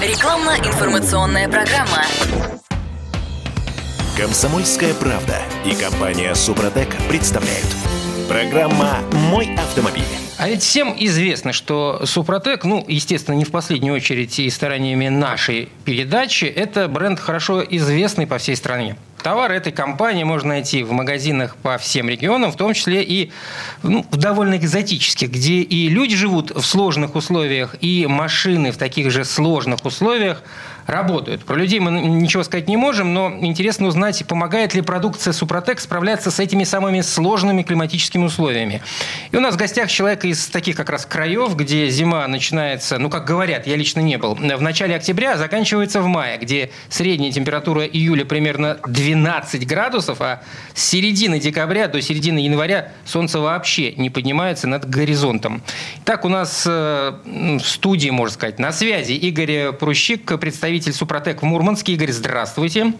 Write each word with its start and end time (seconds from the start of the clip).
Рекламно-информационная 0.00 1.48
программа. 1.48 2.02
Комсомольская 4.16 4.92
правда 4.92 5.38
и 5.64 5.74
компания 5.74 6.34
Супротек 6.34 6.88
представляют. 7.08 7.66
Программа 8.28 8.98
«Мой 9.30 9.54
автомобиль». 9.54 10.02
А 10.36 10.48
ведь 10.48 10.62
всем 10.62 10.94
известно, 10.98 11.52
что 11.52 12.04
Супротек, 12.06 12.64
ну, 12.64 12.84
естественно, 12.88 13.36
не 13.36 13.44
в 13.44 13.52
последнюю 13.52 13.94
очередь 13.94 14.38
и 14.40 14.50
стараниями 14.50 15.08
нашей 15.08 15.68
передачи, 15.84 16.46
это 16.46 16.88
бренд 16.88 17.20
хорошо 17.20 17.62
известный 17.62 18.26
по 18.26 18.38
всей 18.38 18.56
стране. 18.56 18.96
Товары 19.24 19.54
этой 19.54 19.72
компании 19.72 20.22
можно 20.22 20.50
найти 20.50 20.82
в 20.82 20.92
магазинах 20.92 21.56
по 21.56 21.78
всем 21.78 22.10
регионам, 22.10 22.52
в 22.52 22.56
том 22.56 22.74
числе 22.74 23.02
и 23.02 23.32
ну, 23.82 24.04
довольно 24.12 24.58
экзотических, 24.58 25.30
где 25.30 25.62
и 25.62 25.88
люди 25.88 26.14
живут 26.14 26.50
в 26.50 26.60
сложных 26.60 27.14
условиях, 27.14 27.74
и 27.80 28.06
машины 28.06 28.70
в 28.70 28.76
таких 28.76 29.10
же 29.10 29.24
сложных 29.24 29.82
условиях 29.86 30.42
работают. 30.86 31.44
Про 31.44 31.56
людей 31.56 31.80
мы 31.80 31.90
ничего 31.90 32.42
сказать 32.42 32.68
не 32.68 32.76
можем, 32.76 33.14
но 33.14 33.32
интересно 33.40 33.86
узнать, 33.86 34.24
помогает 34.26 34.74
ли 34.74 34.82
продукция 34.82 35.32
Супротек 35.32 35.80
справляться 35.80 36.30
с 36.30 36.38
этими 36.38 36.64
самыми 36.64 37.00
сложными 37.00 37.62
климатическими 37.62 38.24
условиями. 38.24 38.82
И 39.32 39.36
у 39.36 39.40
нас 39.40 39.54
в 39.54 39.58
гостях 39.58 39.90
человек 39.90 40.24
из 40.24 40.46
таких 40.48 40.76
как 40.76 40.90
раз 40.90 41.06
краев, 41.06 41.56
где 41.56 41.88
зима 41.88 42.26
начинается, 42.28 42.98
ну, 42.98 43.10
как 43.10 43.24
говорят, 43.24 43.66
я 43.66 43.76
лично 43.76 44.00
не 44.00 44.18
был, 44.18 44.34
в 44.34 44.62
начале 44.62 44.94
октября, 44.94 45.32
а 45.32 45.36
заканчивается 45.36 46.00
в 46.00 46.06
мае, 46.06 46.38
где 46.38 46.70
средняя 46.88 47.32
температура 47.32 47.84
июля 47.84 48.24
примерно 48.24 48.78
12 48.86 49.66
градусов, 49.66 50.20
а 50.20 50.42
с 50.74 50.84
середины 50.84 51.40
декабря 51.40 51.88
до 51.88 52.00
середины 52.02 52.38
января 52.38 52.92
солнце 53.04 53.40
вообще 53.40 53.92
не 53.92 54.10
поднимается 54.10 54.68
над 54.68 54.88
горизонтом. 54.88 55.62
Так 56.04 56.24
у 56.24 56.28
нас 56.28 56.64
э, 56.66 57.12
в 57.24 57.64
студии, 57.64 58.10
можно 58.10 58.34
сказать, 58.34 58.58
на 58.58 58.72
связи 58.72 59.12
Игорь 59.12 59.72
Прущик, 59.72 60.38
представитель 60.38 60.73
представитель 60.74 60.92
Супротек 60.92 61.42
в 61.42 61.44
Мурманске. 61.44 61.92
Игорь, 61.92 62.10
здравствуйте. 62.10 62.94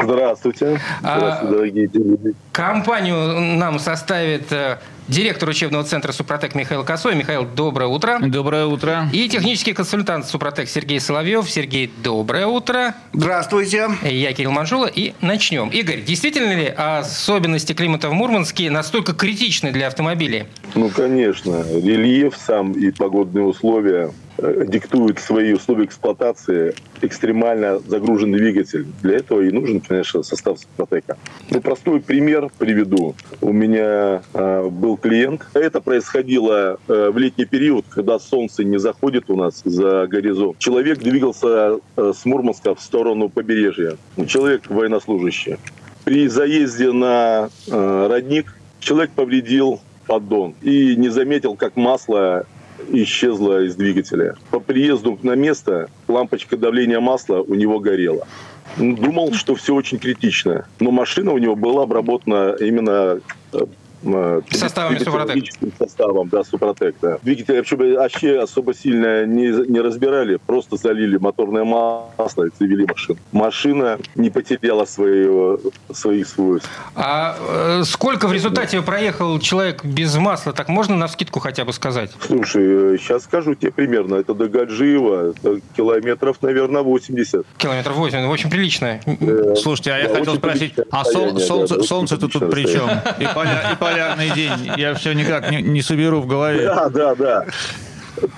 Здравствуйте. 0.00 0.80
А, 1.02 1.18
Здравствуйте, 1.18 1.56
дорогие 1.56 1.88
телезрители. 1.88 2.34
Компанию 2.52 3.56
нам 3.56 3.80
составит 3.80 4.52
э, 4.52 4.78
директор 5.08 5.48
учебного 5.48 5.82
центра 5.82 6.12
Супротек 6.12 6.54
Михаил 6.54 6.84
Косой. 6.84 7.16
Михаил, 7.16 7.44
доброе 7.44 7.88
утро. 7.88 8.20
Доброе 8.20 8.66
утро. 8.66 9.08
И 9.12 9.28
технический 9.28 9.72
консультант 9.72 10.26
Супротек 10.26 10.68
Сергей 10.68 11.00
Соловьев. 11.00 11.50
Сергей, 11.50 11.90
доброе 12.04 12.46
утро. 12.46 12.94
Здравствуйте. 13.12 13.88
Я 14.04 14.32
Кирилл 14.32 14.52
Манжула. 14.52 14.86
И 14.86 15.14
начнем. 15.20 15.70
Игорь, 15.70 16.02
действительно 16.02 16.54
ли 16.54 16.66
особенности 16.68 17.72
климата 17.72 18.08
в 18.08 18.12
Мурманске 18.12 18.70
настолько 18.70 19.14
критичны 19.14 19.72
для 19.72 19.88
автомобилей? 19.88 20.44
Ну, 20.76 20.90
конечно. 20.90 21.64
Рельеф 21.74 22.36
сам 22.36 22.70
и 22.70 22.92
погодные 22.92 23.44
условия 23.44 24.12
э, 24.38 24.64
диктуют 24.66 25.18
свои 25.18 25.52
условия 25.52 25.84
эксплуатации 25.84 26.74
экстремально 27.02 27.78
загруженный 27.80 28.38
двигатель. 28.38 28.86
Для 29.02 29.16
этого 29.18 29.42
и 29.42 29.50
нужен, 29.50 29.80
конечно, 29.80 30.22
состав 30.22 30.58
Супротека. 30.58 31.16
Ну, 31.50 31.60
простой 31.60 32.00
пример 32.00 32.50
приведу. 32.58 33.14
У 33.40 33.52
меня 33.52 34.22
э, 34.34 34.68
был 34.68 34.96
клиент. 34.96 35.46
Это 35.54 35.80
происходило 35.80 36.78
э, 36.88 37.10
в 37.10 37.18
летний 37.18 37.44
период, 37.44 37.84
когда 37.88 38.18
солнце 38.18 38.64
не 38.64 38.78
заходит 38.78 39.30
у 39.30 39.36
нас 39.36 39.62
за 39.64 40.06
горизонт. 40.06 40.58
Человек 40.58 40.98
двигался 40.98 41.78
э, 41.96 42.12
с 42.14 42.24
Мурманска 42.24 42.74
в 42.74 42.80
сторону 42.80 43.28
побережья. 43.28 43.96
Человек 44.26 44.68
военнослужащий. 44.68 45.56
При 46.04 46.28
заезде 46.28 46.92
на 46.92 47.50
э, 47.66 48.06
родник 48.08 48.54
человек 48.80 49.10
повредил 49.10 49.80
поддон 50.06 50.54
и 50.62 50.96
не 50.96 51.10
заметил, 51.10 51.54
как 51.54 51.76
масло 51.76 52.46
исчезло 52.90 53.64
из 53.64 53.76
двигателя. 53.76 54.36
По 54.50 54.60
приезду 54.60 55.18
на 55.22 55.34
место 55.34 55.90
лампочка 56.06 56.56
давления 56.56 57.00
масла 57.00 57.42
у 57.42 57.54
него 57.54 57.80
горела. 57.80 58.26
Думал, 58.76 59.32
что 59.32 59.54
все 59.54 59.74
очень 59.74 59.98
критично. 59.98 60.66
Но 60.78 60.90
машина 60.90 61.32
у 61.32 61.38
него 61.38 61.56
была 61.56 61.84
обработана 61.84 62.54
именно 62.60 63.20
э, 63.52 63.58
Составами 64.50 64.98
Супротек. 64.98 65.44
составом, 65.78 66.28
да, 66.28 66.44
Супротек, 66.44 66.94
да. 67.02 67.18
Двигатель 67.22 67.56
вообще, 67.56 67.76
вообще 67.76 68.38
особо 68.38 68.74
сильно 68.74 69.24
не, 69.26 69.48
не 69.70 69.80
разбирали, 69.80 70.38
просто 70.46 70.76
залили 70.76 71.16
моторное 71.18 71.64
масло 71.64 72.44
и 72.44 72.50
завели 72.58 72.86
машину. 72.86 73.18
Машина 73.32 73.98
не 74.14 74.30
потеряла 74.30 74.84
своего, 74.84 75.58
своих 75.92 76.26
свойств. 76.28 76.68
А 76.94 77.36
э, 77.80 77.82
сколько 77.84 78.28
в 78.28 78.32
результате 78.32 78.80
проехал 78.82 79.38
человек 79.40 79.84
без 79.84 80.14
масла? 80.16 80.52
Так 80.52 80.68
можно 80.68 80.96
на 80.96 81.08
скидку 81.08 81.40
хотя 81.40 81.64
бы 81.64 81.72
сказать? 81.72 82.10
Слушай, 82.20 82.98
сейчас 82.98 83.24
скажу 83.24 83.54
тебе 83.54 83.72
примерно. 83.72 84.16
Это 84.16 84.34
до 84.34 84.48
Гаджиева, 84.48 85.30
это 85.30 85.60
километров, 85.76 86.40
наверное, 86.42 86.82
80. 86.82 87.44
Километров 87.56 87.96
80, 87.96 88.28
очень 88.30 88.50
прилично. 88.50 89.00
Э, 89.06 89.54
Слушайте, 89.56 89.92
а 89.92 89.98
я 89.98 90.08
да, 90.08 90.14
хотел 90.14 90.36
спросить, 90.36 90.74
а 90.90 91.04
сол- 91.04 91.38
солнце, 91.38 91.76
да, 91.76 91.82
солнце-то 91.82 92.28
тут 92.28 92.50
при 92.50 92.64
чем? 92.64 92.88
И, 93.18 93.24
поля- 93.24 93.72
и 93.72 93.76
полярный 93.90 94.30
день. 94.30 94.72
Я 94.76 94.94
все 94.94 95.12
никак 95.12 95.50
не, 95.50 95.62
не 95.62 95.82
соберу 95.82 96.20
в 96.20 96.26
голове. 96.26 96.66
Да, 96.66 96.88
да, 96.88 97.14
да. 97.14 97.46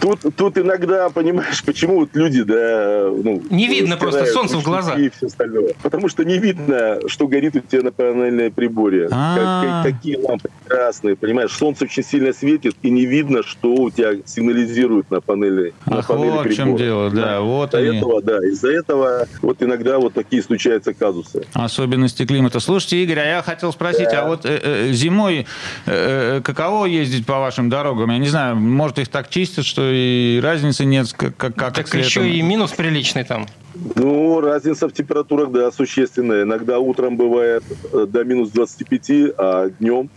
Тут, 0.00 0.20
тут 0.36 0.58
иногда, 0.58 1.08
понимаешь, 1.10 1.62
почему 1.64 2.00
вот 2.00 2.10
люди, 2.14 2.42
да, 2.42 3.08
ну... 3.12 3.42
Не 3.50 3.68
видно 3.68 3.96
просто 3.96 4.26
солнце 4.26 4.56
в 4.58 4.62
глаза. 4.62 4.94
И 4.94 5.10
все 5.10 5.26
остальное. 5.26 5.74
Потому 5.82 6.08
что 6.08 6.24
не 6.24 6.38
видно, 6.38 6.98
что 7.06 7.26
горит 7.26 7.56
у 7.56 7.60
тебя 7.60 7.82
на 7.82 7.92
панельной 7.92 8.50
приборе. 8.50 9.08
А. 9.10 9.82
Как- 9.82 9.94
какие 9.94 10.16
лампы 10.16 10.48
красные, 10.66 11.16
понимаешь? 11.16 11.52
Солнце 11.52 11.84
очень 11.84 12.04
сильно 12.04 12.32
светит, 12.32 12.76
и 12.82 12.90
не 12.90 13.06
видно, 13.06 13.42
что 13.42 13.74
у 13.74 13.90
тебя 13.90 14.12
сигнализирует 14.24 15.10
на 15.10 15.20
панели, 15.20 15.72
на 15.86 15.98
Ах, 15.98 16.06
панели 16.08 16.30
вот 16.30 16.46
в 16.46 16.54
чем 16.54 16.76
прибора. 16.76 16.82
дело, 16.82 17.10
да, 17.10 17.40
вот 17.40 17.74
Из-за 17.74 17.78
они. 17.88 17.98
этого, 17.98 18.22
да, 18.22 18.36
из-за 18.46 18.70
этого 18.72 19.26
вот 19.42 19.62
иногда 19.62 19.98
вот 19.98 20.14
такие 20.14 20.42
случаются 20.42 20.94
казусы. 20.94 21.44
Особенности 21.52 22.26
климата. 22.26 22.60
Слушайте, 22.60 23.02
Игорь, 23.02 23.18
а 23.20 23.24
я 23.24 23.42
хотел 23.42 23.72
спросить, 23.72 24.12
а 24.12 24.26
вот 24.26 24.44
э, 24.44 24.60
э, 24.62 24.92
зимой 24.92 25.46
э, 25.86 26.36
э, 26.38 26.40
каково 26.42 26.86
ездить 26.86 27.26
по 27.26 27.38
вашим 27.40 27.68
дорогам? 27.70 28.10
Я 28.10 28.18
не 28.18 28.28
знаю, 28.28 28.56
может 28.56 28.98
их 28.98 29.08
так 29.08 29.28
чистят, 29.28 29.64
что 29.70 29.90
и 29.90 30.40
разницы 30.42 30.84
нет, 30.84 31.12
как, 31.12 31.36
как, 31.36 31.54
как 31.54 31.74
Так 31.74 31.88
с 31.88 31.94
летом? 31.94 32.08
еще 32.08 32.28
и 32.28 32.42
минус 32.42 32.72
приличный 32.72 33.24
там. 33.24 33.46
Ну, 33.94 34.40
разница 34.40 34.88
в 34.88 34.92
температурах, 34.92 35.50
да, 35.52 35.70
существенная. 35.70 36.42
Иногда 36.42 36.78
утром 36.80 37.16
бывает 37.16 37.62
э, 37.92 38.06
до 38.06 38.24
минус 38.24 38.50
25, 38.50 39.10
а 39.38 39.70
днем 39.78 40.10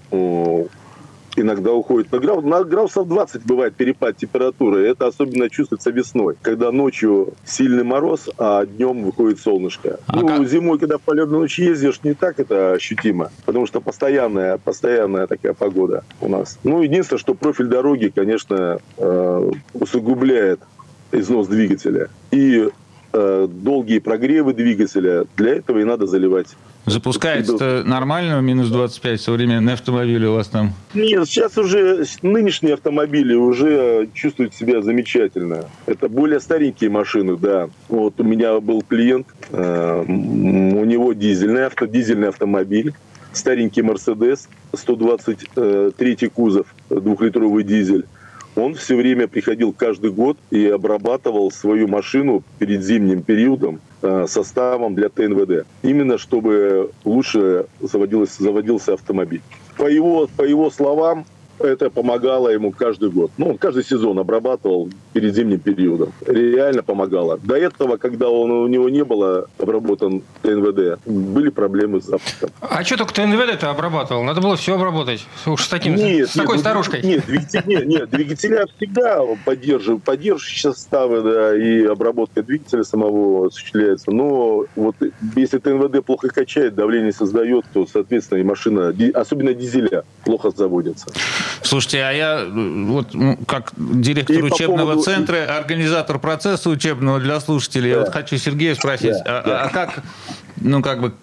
иногда 1.35 1.71
уходит 1.73 2.11
на, 2.11 2.19
град... 2.19 2.43
на 2.43 2.63
градусов 2.63 3.07
20 3.07 3.45
бывает 3.45 3.75
перепад 3.75 4.17
температуры. 4.17 4.87
Это 4.87 5.07
особенно 5.07 5.49
чувствуется 5.49 5.91
весной, 5.91 6.35
когда 6.41 6.71
ночью 6.71 7.33
сильный 7.45 7.83
мороз, 7.83 8.29
а 8.37 8.65
днем 8.65 9.03
выходит 9.03 9.39
солнышко. 9.39 9.99
А 10.07 10.15
ну, 10.15 10.27
как- 10.27 10.47
зимой, 10.47 10.79
когда 10.79 10.97
по 10.97 11.13
ледной 11.13 11.39
ночи 11.39 11.61
ездишь, 11.61 11.99
не 12.03 12.13
так 12.13 12.39
это 12.39 12.73
ощутимо, 12.73 13.31
потому 13.45 13.67
что 13.67 13.81
постоянная, 13.81 14.57
постоянная 14.57 15.27
такая 15.27 15.53
погода 15.53 16.03
у 16.21 16.27
нас. 16.27 16.59
Ну, 16.63 16.81
единственное, 16.81 17.19
что 17.19 17.33
профиль 17.33 17.67
дороги, 17.67 18.11
конечно, 18.13 18.79
э, 18.97 19.51
усугубляет 19.73 20.59
износ 21.11 21.47
двигателя. 21.47 22.09
И 22.31 22.69
э, 23.13 23.47
долгие 23.49 23.99
прогревы 23.99 24.53
двигателя, 24.53 25.25
для 25.37 25.55
этого 25.55 25.79
и 25.79 25.83
надо 25.83 26.07
заливать. 26.07 26.47
Запускается 26.85 27.83
нормально, 27.85 28.41
минус 28.41 28.67
25, 28.67 29.21
современный 29.21 29.73
автомобиль 29.73 30.25
у 30.25 30.33
вас 30.33 30.47
там? 30.47 30.73
Нет, 30.93 31.25
сейчас 31.27 31.57
уже 31.57 32.03
нынешние 32.21 32.73
автомобили 32.73 33.33
уже 33.35 34.09
чувствуют 34.13 34.53
себя 34.53 34.81
замечательно. 34.81 35.69
Это 35.85 36.09
более 36.09 36.41
старенькие 36.41 36.89
машины, 36.89 37.37
да. 37.37 37.69
Вот 37.87 38.19
у 38.19 38.23
меня 38.23 38.59
был 38.59 38.81
клиент, 38.81 39.27
э, 39.51 40.03
у 40.05 40.83
него 40.83 41.13
дизельный 41.13 41.67
авто, 41.67 41.85
дизельный 41.85 42.27
автомобиль, 42.27 42.93
старенький 43.31 43.81
Мерседес, 43.81 44.49
123 44.73 46.27
кузов, 46.27 46.67
двухлитровый 46.89 47.63
дизель. 47.63 48.05
Он 48.55 48.75
все 48.75 48.95
время 48.95 49.27
приходил 49.27 49.73
каждый 49.73 50.11
год 50.11 50.37
и 50.51 50.67
обрабатывал 50.67 51.51
свою 51.51 51.87
машину 51.87 52.43
перед 52.59 52.83
зимним 52.83 53.23
периодом 53.23 53.81
э, 54.01 54.25
составом 54.27 54.93
для 54.93 55.09
ТНВД. 55.09 55.65
Именно 55.81 56.17
чтобы 56.17 56.91
лучше 57.03 57.65
заводился 57.81 58.93
автомобиль. 58.93 59.41
По 59.77 59.87
его, 59.87 60.29
по 60.37 60.43
его 60.43 60.69
словам, 60.69 61.25
это 61.59 61.89
помогало 61.89 62.49
ему 62.49 62.71
каждый 62.71 63.09
год. 63.09 63.31
Ну, 63.37 63.49
он 63.49 63.57
каждый 63.57 63.83
сезон 63.83 64.19
обрабатывал 64.19 64.89
перед 65.13 65.33
зимним 65.35 65.59
периодом. 65.59 66.13
Реально 66.25 66.83
помогало. 66.83 67.39
До 67.43 67.55
этого, 67.55 67.97
когда 67.97 68.29
он, 68.29 68.51
у 68.51 68.67
него 68.67 68.89
не 68.89 69.03
было 69.03 69.47
обработан 69.57 70.23
ТНВД, 70.41 70.99
были 71.05 71.49
проблемы 71.49 72.01
с 72.01 72.05
запуском. 72.05 72.49
А 72.61 72.83
что 72.83 72.97
только 72.97 73.13
ТНВД-то 73.13 73.69
обрабатывал? 73.69 74.23
Надо 74.23 74.41
было 74.41 74.55
все 74.55 74.75
обработать. 74.75 75.25
Уж 75.45 75.63
с, 75.63 75.67
таким, 75.67 75.95
Нет, 75.95 76.29
с 76.29 76.33
такой 76.33 76.55
нет, 76.55 76.61
старушкой. 76.61 77.01
Нет, 77.03 77.25
двигатель, 77.25 77.63
нет, 77.65 77.85
нет, 77.85 78.09
двигателя 78.09 78.65
всегда 78.77 79.21
поддерживают, 79.45 80.03
поддерживающие 80.03 80.73
составы, 80.73 81.21
да, 81.21 81.55
и 81.55 81.85
обработка 81.85 82.43
двигателя 82.43 82.83
самого 82.83 83.47
осуществляется. 83.47 84.11
Но 84.11 84.65
вот 84.75 84.95
если 85.35 85.59
ТНВД 85.59 86.03
плохо 86.05 86.29
качает, 86.29 86.75
давление 86.75 87.11
создает, 87.11 87.65
то, 87.73 87.85
соответственно, 87.85 88.39
и 88.39 88.43
машина, 88.43 88.93
особенно 89.13 89.53
дизеля, 89.53 90.03
плохо 90.25 90.51
заводится. 90.51 91.07
Слушайте, 91.61 92.03
а 92.03 92.11
я 92.11 92.45
вот 92.45 93.13
ну, 93.13 93.37
как 93.47 93.73
директор 93.77 94.37
и 94.37 94.41
учебного 94.41 94.91
поводу... 94.91 95.01
центра, 95.03 95.57
организатор 95.57 96.19
процесса 96.19 96.69
учебного 96.69 97.19
для 97.19 97.39
слушателей, 97.39 97.93
да. 97.93 97.99
вот 98.01 98.13
хочу 98.13 98.37
Сергея 98.37 98.75
спросить, 98.75 99.15
да, 99.25 99.39
а, 99.39 99.43
да. 99.47 99.61
а 99.63 99.69
как 99.69 100.03
ну, 100.57 100.81
как 100.81 101.01
бы, 101.01 101.13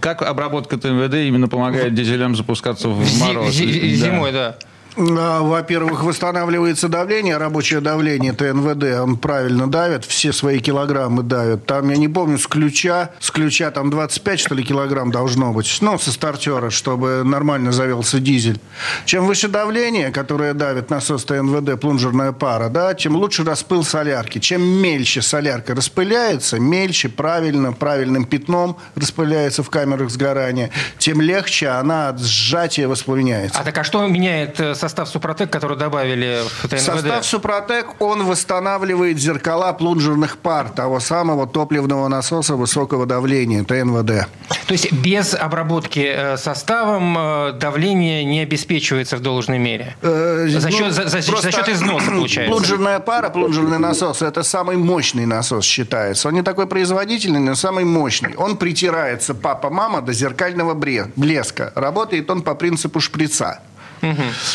как 0.00 0.22
обработка 0.22 0.76
ТМВД 0.76 1.14
именно 1.14 1.48
помогает 1.48 1.94
дизелям 1.94 2.34
запускаться 2.34 2.88
в 2.88 3.20
мороз? 3.20 3.54
Зимой, 3.54 4.32
да. 4.32 4.56
А, 4.96 5.40
во-первых, 5.42 6.04
восстанавливается 6.04 6.88
давление, 6.88 7.36
рабочее 7.36 7.80
давление 7.80 8.32
ТНВД, 8.32 9.00
он 9.00 9.16
правильно 9.16 9.68
давит, 9.68 10.04
все 10.04 10.32
свои 10.32 10.60
килограммы 10.60 11.22
давит. 11.24 11.66
Там, 11.66 11.90
я 11.90 11.96
не 11.96 12.08
помню, 12.08 12.38
с 12.38 12.46
ключа, 12.46 13.10
с 13.18 13.30
ключа 13.32 13.72
там 13.72 13.90
25, 13.90 14.40
что 14.40 14.54
ли, 14.54 14.62
килограмм 14.62 15.10
должно 15.10 15.52
быть, 15.52 15.78
ну, 15.80 15.98
со 15.98 16.12
стартера, 16.12 16.70
чтобы 16.70 17.22
нормально 17.24 17.72
завелся 17.72 18.20
дизель. 18.20 18.60
Чем 19.04 19.26
выше 19.26 19.48
давление, 19.48 20.12
которое 20.12 20.54
давит 20.54 20.90
насос 20.90 21.24
ТНВД, 21.24 21.80
плунжерная 21.80 22.30
пара, 22.30 22.68
да, 22.68 22.94
тем 22.94 23.16
лучше 23.16 23.42
распыл 23.44 23.82
солярки. 23.82 24.38
Чем 24.38 24.62
мельче 24.62 25.22
солярка 25.22 25.74
распыляется, 25.74 26.60
мельче, 26.60 27.08
правильно, 27.08 27.72
правильным 27.72 28.24
пятном 28.26 28.76
распыляется 28.94 29.64
в 29.64 29.70
камерах 29.70 30.10
сгорания, 30.10 30.70
тем 30.98 31.20
легче 31.20 31.68
она 31.68 32.10
от 32.10 32.20
сжатия 32.20 32.86
воспламеняется. 32.86 33.58
А 33.58 33.64
так 33.64 33.76
а 33.76 33.82
что 33.82 34.06
меняет 34.06 34.60
э, 34.60 34.74
состав 34.84 35.08
Супротек, 35.08 35.50
который 35.50 35.76
добавили 35.78 36.42
в 36.62 36.68
ТНВД? 36.68 36.80
Состав 36.80 37.24
Супротек, 37.24 37.86
он 38.00 38.24
восстанавливает 38.24 39.18
зеркала 39.18 39.72
плунжерных 39.72 40.36
пар 40.36 40.68
того 40.68 41.00
самого 41.00 41.46
топливного 41.46 42.08
насоса 42.08 42.54
высокого 42.54 43.06
давления, 43.06 43.64
ТНВД. 43.64 44.28
То 44.66 44.72
есть 44.72 44.92
без 44.92 45.34
обработки 45.34 46.04
э, 46.06 46.36
составом 46.36 47.16
э, 47.16 47.52
давление 47.52 48.24
не 48.24 48.40
обеспечивается 48.40 49.16
в 49.16 49.20
должной 49.20 49.58
мере? 49.58 49.96
Э, 50.02 50.46
за, 50.48 50.70
счет, 50.70 50.80
ну, 50.80 50.90
за, 50.90 51.08
за, 51.08 51.20
за 51.22 51.52
счет 51.52 51.68
износа, 51.68 52.06
получается? 52.10 52.52
Плунжерная 52.52 53.00
пара, 53.00 53.30
плунжерный 53.30 53.78
насос, 53.78 54.20
это 54.22 54.42
самый 54.42 54.76
мощный 54.76 55.24
насос 55.24 55.64
считается. 55.64 56.28
Он 56.28 56.34
не 56.34 56.42
такой 56.42 56.66
производительный, 56.66 57.40
но 57.40 57.54
самый 57.54 57.84
мощный. 57.84 58.34
Он 58.36 58.56
притирается 58.56 59.34
папа-мама 59.34 60.02
до 60.02 60.12
зеркального 60.12 60.74
блеска. 60.74 61.72
Работает 61.74 62.30
он 62.30 62.42
по 62.42 62.54
принципу 62.54 63.00
шприца. 63.00 63.60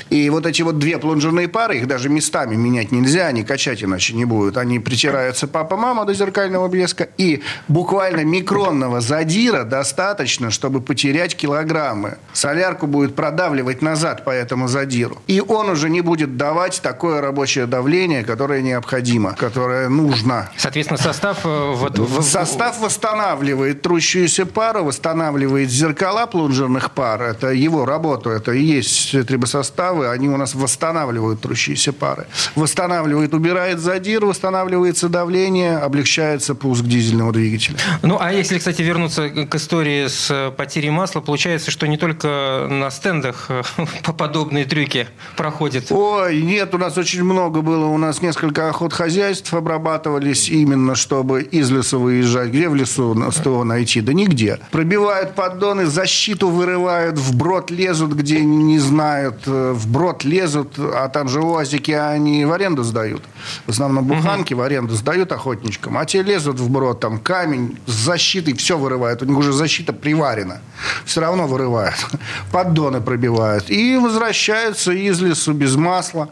И 0.10 0.30
вот 0.30 0.46
эти 0.46 0.62
вот 0.62 0.80
две 0.80 0.98
плунжерные 0.98 1.48
пары, 1.48 1.78
их 1.78 1.88
даже 1.88 2.10
местами 2.10 2.56
менять 2.56 2.92
нельзя, 2.92 3.28
они 3.28 3.44
качать 3.44 3.84
иначе 3.84 4.14
не 4.14 4.26
будут. 4.26 4.58
Они 4.58 4.80
притираются 4.80 5.48
папа-мама 5.48 6.06
до 6.06 6.14
зеркального 6.14 6.68
блеска. 6.68 7.10
И 7.18 7.42
буквально 7.68 8.24
микронного 8.24 9.02
задира 9.02 9.64
достаточно, 9.64 10.52
чтобы 10.52 10.82
потерять 10.82 11.36
килограммы. 11.36 12.18
Солярку 12.34 12.88
будет 12.88 13.16
продавливать 13.16 13.82
назад 13.82 14.24
по 14.24 14.30
этому 14.30 14.68
задиру. 14.68 15.22
И 15.28 15.42
он 15.42 15.70
уже 15.70 15.90
не 15.90 16.02
будет 16.02 16.38
давать 16.38 16.82
такое 16.82 17.22
рабочее 17.22 17.66
давление, 17.66 18.24
которое 18.24 18.62
необходимо, 18.62 19.34
которое 19.34 19.90
нужно. 19.90 20.50
Соответственно, 20.58 20.98
состав... 20.98 21.40
Э, 21.46 21.74
вот, 21.74 22.00
состав 22.26 22.80
восстанавливает 22.80 23.82
трущуюся 23.82 24.46
пару, 24.46 24.84
восстанавливает 24.84 25.70
зеркала 25.70 26.26
плунжерных 26.26 26.92
пар. 26.92 27.22
Это 27.22 27.50
его 27.50 27.86
работа, 27.86 28.30
это 28.32 28.52
и 28.52 28.64
есть 28.64 29.26
трибосоставы, 29.40 30.10
они 30.10 30.28
у 30.30 30.38
нас 30.38 30.54
восстанавливают 30.54 31.42
трущиеся 31.42 31.94
пары. 31.94 32.28
Восстанавливает, 32.56 33.34
убирает 33.34 33.80
задир, 33.80 34.26
восстанавливается 34.26 35.08
давление, 35.08 35.78
облегчается 35.78 36.56
пуск 36.56 36.84
дизельного 36.84 37.32
двигателя. 37.32 37.78
Ну, 38.02 38.18
а 38.20 38.34
если, 38.34 38.58
кстати, 38.58 38.82
вернуться 38.82 39.30
к 39.30 39.56
истории 39.56 40.08
с 40.08 40.54
потерей 40.58 40.90
масла, 40.90 41.22
получается, 41.22 41.72
что 41.72 41.88
не 41.88 41.98
только 41.98 42.68
на 42.70 42.92
стендах 42.92 43.46
э, 43.50 43.64
подобные 44.18 44.66
трюки 44.66 45.08
проходят? 45.38 45.86
Ой, 45.92 46.42
нет, 46.42 46.74
у 46.76 46.78
нас 46.78 46.98
очень 46.98 47.24
много 47.24 47.62
было. 47.62 47.86
У 47.86 47.98
нас 47.98 48.22
несколько 48.22 48.70
охотхозяйств 48.70 49.54
обрабатывались 49.54 50.50
именно, 50.50 50.96
чтобы 50.96 51.44
из 51.44 51.72
леса 51.72 51.98
выезжать. 51.98 52.50
Где 52.50 52.68
в 52.68 52.76
лесу 52.76 53.16
СТО 53.32 53.64
найти? 53.64 54.02
Да 54.02 54.14
нигде. 54.14 54.60
Пробивают 54.72 55.36
поддоны, 55.36 55.86
защиту 55.86 56.50
вырывают, 56.50 57.18
в 57.18 57.38
брод 57.38 57.72
лезут, 57.72 58.14
где 58.14 58.42
не 58.42 58.80
знают 58.80 59.29
знают, 59.30 59.44
э, 59.48 59.72
в 59.74 59.88
брод 59.88 60.24
лезут, 60.24 60.74
а 60.78 61.08
там 61.10 61.30
же 61.30 61.42
УАЗики 61.42 61.92
они 61.92 62.46
в 62.46 62.52
аренду 62.52 62.84
сдают. 62.84 63.24
В 63.66 63.70
основном 63.70 64.06
буханки 64.06 64.54
угу. 64.54 64.62
в 64.62 64.66
аренду 64.66 64.96
сдают 64.96 65.32
охотничкам, 65.32 65.98
а 65.98 66.06
те 66.06 66.24
лезут 66.24 66.60
в 66.60 66.70
брод, 66.70 67.00
там 67.00 67.20
камень 67.20 67.78
с 67.86 67.94
защитой, 67.94 68.54
все 68.54 68.78
вырывают. 68.78 69.22
У 69.22 69.26
них 69.26 69.38
уже 69.38 69.54
защита 69.54 69.94
приварена. 69.94 70.62
Все 71.06 71.22
равно 71.22 71.48
вырывают. 71.48 71.96
Поддоны 72.52 73.02
пробивают. 73.02 73.70
И 73.70 73.98
возвращаются 73.98 74.92
из 74.92 75.22
лесу 75.22 75.54
без 75.54 75.76
масла. 75.76 76.30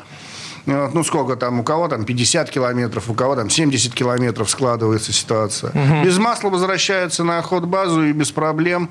Ну, 0.67 1.03
сколько 1.03 1.35
там, 1.37 1.61
у 1.61 1.63
кого 1.63 1.87
там 1.87 2.03
50 2.03 2.49
километров, 2.49 3.09
у 3.09 3.13
кого 3.13 3.35
там 3.35 3.49
70 3.49 3.93
километров 3.93 4.49
складывается 4.49 5.13
ситуация. 5.13 5.69
Угу. 5.69 6.05
Без 6.05 6.17
масла 6.17 6.49
возвращаются 6.49 7.23
на 7.23 7.39
охотбазу 7.39 8.03
и 8.03 8.11
без 8.11 8.31
проблем 8.31 8.89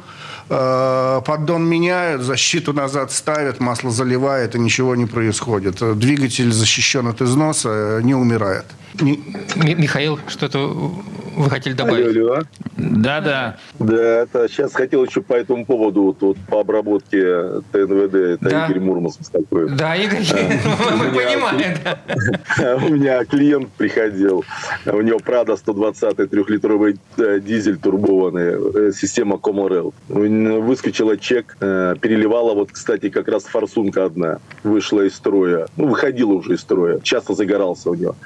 Э, 0.48 1.20
поддон 1.24 1.68
меняют, 1.68 2.22
защиту 2.22 2.72
назад 2.72 3.10
ставят, 3.10 3.58
масло 3.58 3.90
заливает, 3.90 4.54
и 4.54 4.58
ничего 4.58 4.94
не 4.94 5.06
происходит. 5.06 5.98
Двигатель 5.98 6.52
защищен 6.52 7.08
от 7.08 7.20
износа, 7.20 8.00
не 8.02 8.14
умирает. 8.14 8.66
Михаил, 9.00 10.18
что-то 10.28 10.92
вы 11.36 11.50
хотели 11.50 11.74
добавить? 11.74 12.16
Алло, 12.16 12.32
алло. 12.32 12.42
Да, 12.76 13.20
да. 13.20 13.56
Да, 13.78 14.22
это 14.22 14.48
сейчас 14.48 14.72
хотел 14.74 15.04
еще 15.04 15.20
по 15.20 15.34
этому 15.34 15.66
поводу, 15.66 16.02
вот, 16.02 16.22
вот 16.22 16.38
по 16.48 16.60
обработке 16.60 17.60
ТНВД, 17.72 18.14
это 18.14 18.38
да. 18.40 18.66
Игорь 18.66 18.80
Мурманск 18.80 19.20
такой. 19.30 19.68
Да, 19.70 19.94
Игорь, 19.96 20.24
а, 20.32 20.96
мы 20.96 21.10
понимаем. 21.10 22.86
У 22.86 22.94
меня 22.94 23.24
клиент 23.24 23.70
приходил, 23.72 24.44
у 24.86 25.00
него 25.02 25.18
Прада 25.18 25.56
120 25.56 26.30
трехлитровый 26.30 26.98
э, 27.18 27.40
дизель 27.40 27.76
турбованный, 27.76 28.88
э, 28.88 28.92
система 28.92 29.36
Common 29.36 29.92
Выскочила 30.08 31.18
чек, 31.18 31.56
э, 31.60 31.96
переливала, 32.00 32.54
вот, 32.54 32.72
кстати, 32.72 33.10
как 33.10 33.28
раз 33.28 33.44
форсунка 33.44 34.06
одна 34.06 34.38
вышла 34.62 35.02
из 35.02 35.14
строя, 35.14 35.66
ну, 35.76 35.88
выходила 35.88 36.32
уже 36.32 36.54
из 36.54 36.60
строя, 36.60 36.98
часто 37.00 37.34
загорался 37.34 37.90
у 37.90 37.94
него. 37.94 38.16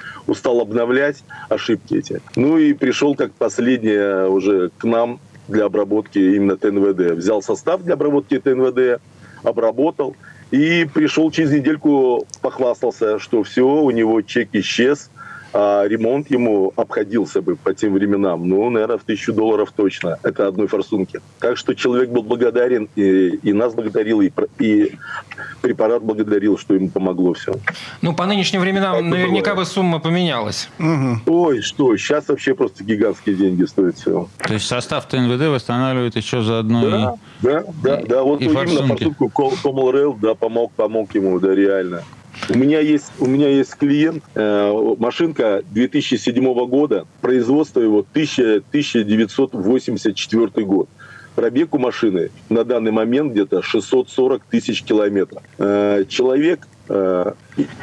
Обновлять 0.60 1.24
ошибки 1.48 1.94
эти. 1.94 2.20
Ну 2.36 2.58
и 2.58 2.72
пришел 2.72 3.14
как 3.14 3.32
последнее 3.32 4.28
уже 4.28 4.70
к 4.78 4.84
нам 4.84 5.20
для 5.48 5.64
обработки 5.64 6.18
именно 6.18 6.56
ТНВД. 6.56 7.16
Взял 7.16 7.42
состав 7.42 7.82
для 7.82 7.94
обработки 7.94 8.38
ТНВД, 8.38 9.00
обработал. 9.42 10.16
И 10.50 10.86
пришел 10.92 11.30
через 11.30 11.52
недельку, 11.52 12.26
похвастался, 12.40 13.18
что 13.18 13.42
все, 13.44 13.62
у 13.64 13.90
него 13.90 14.20
чек 14.22 14.48
исчез, 14.52 15.10
а 15.52 15.84
ремонт 15.86 16.30
ему 16.30 16.72
обходился 16.76 17.42
бы 17.42 17.56
по 17.56 17.74
тем 17.74 17.94
временам, 17.94 18.48
ну, 18.48 18.70
наверное, 18.70 18.98
в 18.98 19.04
тысячу 19.04 19.32
долларов 19.32 19.72
точно. 19.74 20.18
Это 20.22 20.46
одной 20.46 20.68
форсунки. 20.68 21.20
Так 21.40 21.56
что 21.56 21.74
человек 21.74 22.10
был 22.10 22.22
благодарен, 22.22 22.88
и, 22.94 23.38
и 23.42 23.52
нас 23.52 23.74
благодарил, 23.74 24.20
и, 24.20 24.30
и 24.58 24.92
препарат 25.60 26.02
благодарил, 26.02 26.56
что 26.56 26.74
ему 26.74 26.88
помогло 26.88 27.32
все. 27.34 27.54
Ну, 28.00 28.14
по 28.14 28.26
нынешним 28.26 28.60
временам 28.60 28.96
так 28.96 29.04
наверняка 29.04 29.54
бы 29.54 29.64
сумма 29.64 29.98
поменялась. 29.98 30.68
Угу. 30.78 31.20
Ой, 31.26 31.62
что, 31.62 31.96
сейчас 31.96 32.28
вообще 32.28 32.54
просто 32.54 32.84
гигантские 32.84 33.34
деньги 33.34 33.64
стоит 33.64 33.96
все. 33.96 34.28
То 34.38 34.54
есть 34.54 34.66
состав 34.66 35.06
ТНВД 35.08 35.48
восстанавливает 35.48 36.16
еще 36.16 36.42
заодно 36.42 36.82
да, 36.82 36.96
и... 36.96 37.44
Да, 37.44 37.64
да, 37.82 38.02
да, 38.06 38.22
вот 38.22 38.40
и 38.40 38.44
именно 38.44 38.86
форсунку 38.86 39.30
Common 39.34 39.92
Rail, 39.92 40.16
да, 40.20 40.34
помог, 40.34 40.72
помог 40.72 41.14
ему, 41.14 41.38
да, 41.40 41.54
реально. 41.54 42.04
У 42.52 42.58
меня 42.58 42.80
есть, 42.80 43.12
у 43.20 43.26
меня 43.26 43.48
есть 43.48 43.76
клиент, 43.76 44.24
э, 44.34 44.94
машинка 44.98 45.62
2007 45.70 46.66
года, 46.66 47.06
производство 47.20 47.80
его 47.80 48.00
1000, 48.00 48.64
1984 48.70 50.66
год. 50.66 50.88
Пробег 51.36 51.74
у 51.74 51.78
машины 51.78 52.32
на 52.48 52.64
данный 52.64 52.90
момент 52.90 53.30
где-то 53.32 53.62
640 53.62 54.42
тысяч 54.50 54.82
километров. 54.82 55.44
Э, 55.58 56.04
человек 56.08 56.66
э, 56.88 57.34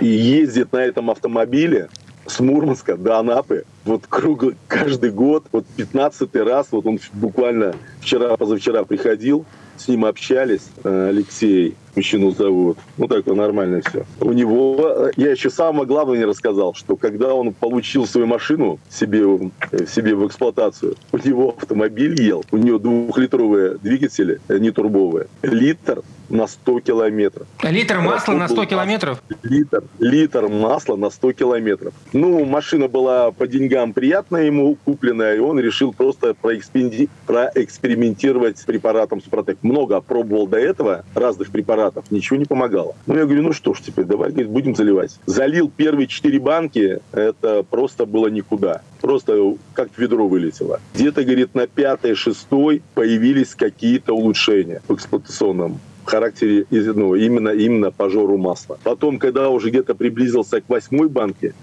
ездит 0.01 0.74
на 0.74 0.79
этом 0.79 1.12
автомобиле 1.12 1.88
с 2.25 2.41
Мурманска 2.41 2.97
до 2.97 3.19
Анапы, 3.19 3.63
вот 3.86 4.03
круглый, 4.09 4.57
каждый 4.67 5.12
год, 5.12 5.45
вот 5.53 5.65
15 5.77 6.36
раз, 6.36 6.67
вот 6.71 6.86
он 6.86 7.00
буквально 7.13 7.74
вчера, 8.01 8.36
позавчера 8.36 8.83
приходил, 8.83 9.45
с 9.77 9.88
ним 9.88 10.05
общались, 10.05 10.69
э, 10.84 11.10
Алексей, 11.10 11.75
мужчину 11.96 12.31
зовут. 12.31 12.77
Ну, 12.98 13.07
так 13.07 13.25
нормально 13.25 13.81
все. 13.88 14.05
У 14.22 14.31
него, 14.31 15.10
я 15.17 15.31
еще 15.31 15.50
самое 15.50 15.86
главное 15.86 16.17
не 16.17 16.25
рассказал, 16.25 16.74
что 16.74 16.96
когда 16.96 17.34
он 17.34 17.53
получил 17.53 18.05
свою 18.05 18.27
машину 18.27 18.79
себе, 18.89 19.24
э, 19.72 19.86
себе 19.88 20.15
в 20.15 20.25
эксплуатацию, 20.25 20.96
у 21.12 21.17
него 21.17 21.55
автомобиль 21.57 22.22
ел, 22.22 22.43
у 22.51 22.57
него 22.57 22.77
двухлитровые 22.77 23.77
двигатели, 23.77 24.39
э, 24.48 24.57
не 24.60 24.72
турбовые, 24.72 25.27
литр 25.41 26.03
на 26.29 26.48
100 26.48 26.79
километров. 26.81 27.48
Литр 27.63 28.00
масла 28.00 28.34
на 28.34 28.48
100 28.48 28.65
километров? 28.65 29.24
Литр, 29.43 29.84
литр 30.00 30.48
масла 30.48 30.96
на 30.96 31.10
100 31.10 31.34
километров. 31.34 31.93
Ну, 32.13 32.46
машина 32.46 32.88
была 32.88 33.31
по 33.31 33.48
деньгам 33.48 33.93
приятная 33.93 34.46
ему 34.46 34.77
купленная, 34.86 35.36
и 35.36 35.39
он 35.39 35.60
решил 35.60 35.93
просто 35.93 36.34
проэкспериментировать 36.34 38.60
с 38.60 38.63
препаратом 38.63 39.22
Супротек. 39.22 39.57
Много 39.62 40.00
пробовал 40.01 40.48
до 40.48 40.57
этого 40.57 41.03
разных 41.13 41.51
препаратов, 41.51 42.10
ничего 42.12 42.38
не 42.38 42.46
помогало. 42.46 42.96
Ну, 43.05 43.15
я 43.15 43.25
говорю, 43.25 43.43
ну 43.43 43.53
что 43.53 43.74
ж 43.74 43.81
теперь, 43.81 44.05
давай 44.05 44.31
говорит, 44.31 44.50
будем 44.50 44.75
заливать. 44.75 45.19
Залил 45.25 45.72
первые 45.75 46.07
четыре 46.07 46.39
банки, 46.39 47.00
это 47.12 47.63
просто 47.63 48.05
было 48.05 48.27
никуда. 48.27 48.81
Просто 49.01 49.55
как 49.74 49.89
ведро 49.98 50.27
вылетело. 50.27 50.79
Где-то, 50.96 51.24
говорит, 51.24 51.55
на 51.55 51.67
пятой, 51.67 52.15
шестой 52.15 52.81
появились 52.96 53.55
какие-то 53.55 54.13
улучшения 54.13 54.81
в 54.88 54.96
эксплуатационном 54.96 55.79
характере 56.09 56.65
ну, 56.71 57.15
именно, 57.15 57.49
именно 57.49 57.91
по 57.91 58.09
жору 58.09 58.37
масла. 58.37 58.77
Потом, 58.83 59.19
когда 59.19 59.49
уже 59.49 59.69
где-то 59.69 59.95
приблизился 59.95 60.61
к 60.61 60.69
восьмой 60.69 61.09
банке, 61.09 61.53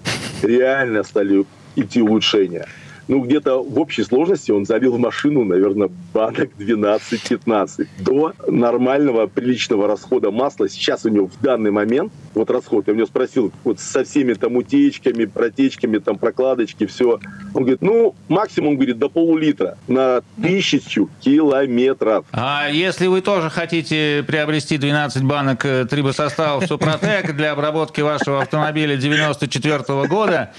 реально 0.41 1.03
стали 1.03 1.45
идти 1.75 2.01
улучшения 2.01 2.67
ну, 3.07 3.21
где-то 3.21 3.61
в 3.61 3.79
общей 3.79 4.03
сложности 4.03 4.51
он 4.51 4.65
залил 4.65 4.93
в 4.93 4.99
машину, 4.99 5.43
наверное, 5.43 5.89
банок 6.13 6.49
12-15 6.57 7.87
до 7.99 8.33
нормального, 8.47 9.27
приличного 9.27 9.87
расхода 9.87 10.31
масла. 10.31 10.69
Сейчас 10.69 11.05
у 11.05 11.09
него 11.09 11.27
в 11.27 11.39
данный 11.41 11.71
момент, 11.71 12.11
вот 12.33 12.49
расход, 12.49 12.87
я 12.87 12.93
у 12.93 12.95
него 12.95 13.07
спросил, 13.07 13.51
вот 13.63 13.79
со 13.79 14.03
всеми 14.03 14.33
там 14.33 14.55
утечками, 14.55 15.25
протечками, 15.25 15.99
там 15.99 16.17
прокладочки, 16.17 16.85
все. 16.85 17.19
Он 17.53 17.63
говорит, 17.63 17.81
ну, 17.81 18.15
максимум, 18.27 18.75
говорит, 18.75 18.97
до 18.97 19.09
полулитра 19.09 19.77
на 19.87 20.21
тысячу 20.41 21.09
километров. 21.21 22.25
А 22.31 22.69
если 22.69 23.07
вы 23.07 23.21
тоже 23.21 23.49
хотите 23.49 24.23
приобрести 24.27 24.77
12 24.77 25.23
банок 25.23 25.65
э, 25.65 25.85
трибосоставов 25.85 26.65
Супротек 26.65 27.35
для 27.35 27.51
обработки 27.51 28.01
вашего 28.01 28.41
автомобиля 28.41 28.97
94 28.97 29.75
-го 29.77 30.07
года, 30.07 30.51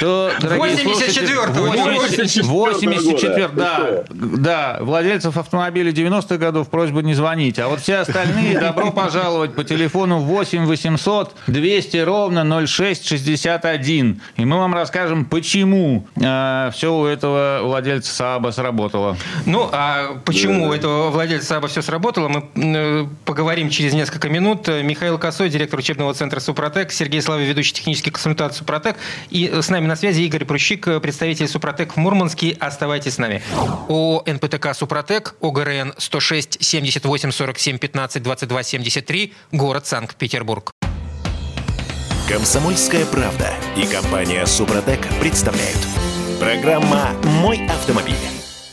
то, 0.00 0.30
дорогие 0.40 0.84
84 0.84 1.46
-го. 1.46 1.91
84, 1.92 3.48
да, 3.48 4.04
да, 4.10 4.78
владельцев 4.80 5.36
автомобилей 5.36 5.92
90-х 5.92 6.36
годов 6.36 6.68
просьба 6.68 7.02
не 7.02 7.14
звонить. 7.14 7.58
А 7.58 7.68
вот 7.68 7.80
все 7.80 7.96
остальные 7.96 8.58
добро 8.58 8.90
пожаловать 8.90 9.54
по 9.54 9.64
телефону 9.64 10.18
8 10.18 10.64
800 10.66 11.34
200 11.46 11.96
ровно 11.98 12.66
0661. 12.66 14.20
И 14.36 14.44
мы 14.44 14.58
вам 14.58 14.74
расскажем, 14.74 15.24
почему 15.24 16.06
э, 16.16 16.70
все 16.72 16.94
у 16.94 17.04
этого 17.04 17.60
владельца 17.62 18.12
Сааба 18.12 18.50
сработало. 18.50 19.16
Ну, 19.46 19.68
а 19.72 20.20
почему 20.24 20.68
у 20.68 20.72
этого 20.72 21.10
владельца 21.10 21.46
Сааба 21.46 21.68
все 21.68 21.82
сработало, 21.82 22.28
мы 22.28 22.44
э, 22.54 23.06
поговорим 23.24 23.70
через 23.70 23.92
несколько 23.94 24.28
минут. 24.28 24.68
Михаил 24.68 25.18
Косой, 25.18 25.48
директор 25.48 25.78
учебного 25.78 26.14
центра 26.14 26.40
«Супротек», 26.40 26.92
Сергей 26.92 27.20
Славин, 27.22 27.46
ведущий 27.46 27.72
технический 27.74 28.10
консультант 28.10 28.54
«Супротек». 28.54 28.96
И 29.30 29.50
с 29.60 29.68
нами 29.68 29.86
на 29.86 29.96
связи 29.96 30.22
Игорь 30.22 30.44
Прущик, 30.44 30.86
представитель 31.00 31.48
«Супротек» 31.48 31.81
«Супротек» 31.82 31.96
в 31.96 31.96
Мурманске. 31.96 32.56
Оставайтесь 32.60 33.14
с 33.14 33.18
нами. 33.18 33.42
О 33.88 34.22
НПТК 34.24 34.74
«Супротек», 34.74 35.34
ОГРН 35.40 35.94
106 35.98 36.58
78 36.60 37.30
47 37.30 37.78
15 37.78 38.22
22 38.22 38.62
73, 38.62 39.34
город 39.52 39.86
Санкт-Петербург. 39.86 40.72
Комсомольская 42.28 43.04
правда 43.06 43.50
и 43.76 43.86
компания 43.86 44.46
«Супротек» 44.46 45.06
представляют. 45.20 45.78
Программа 46.38 47.10
«Мой 47.40 47.66
автомобиль». 47.66 48.31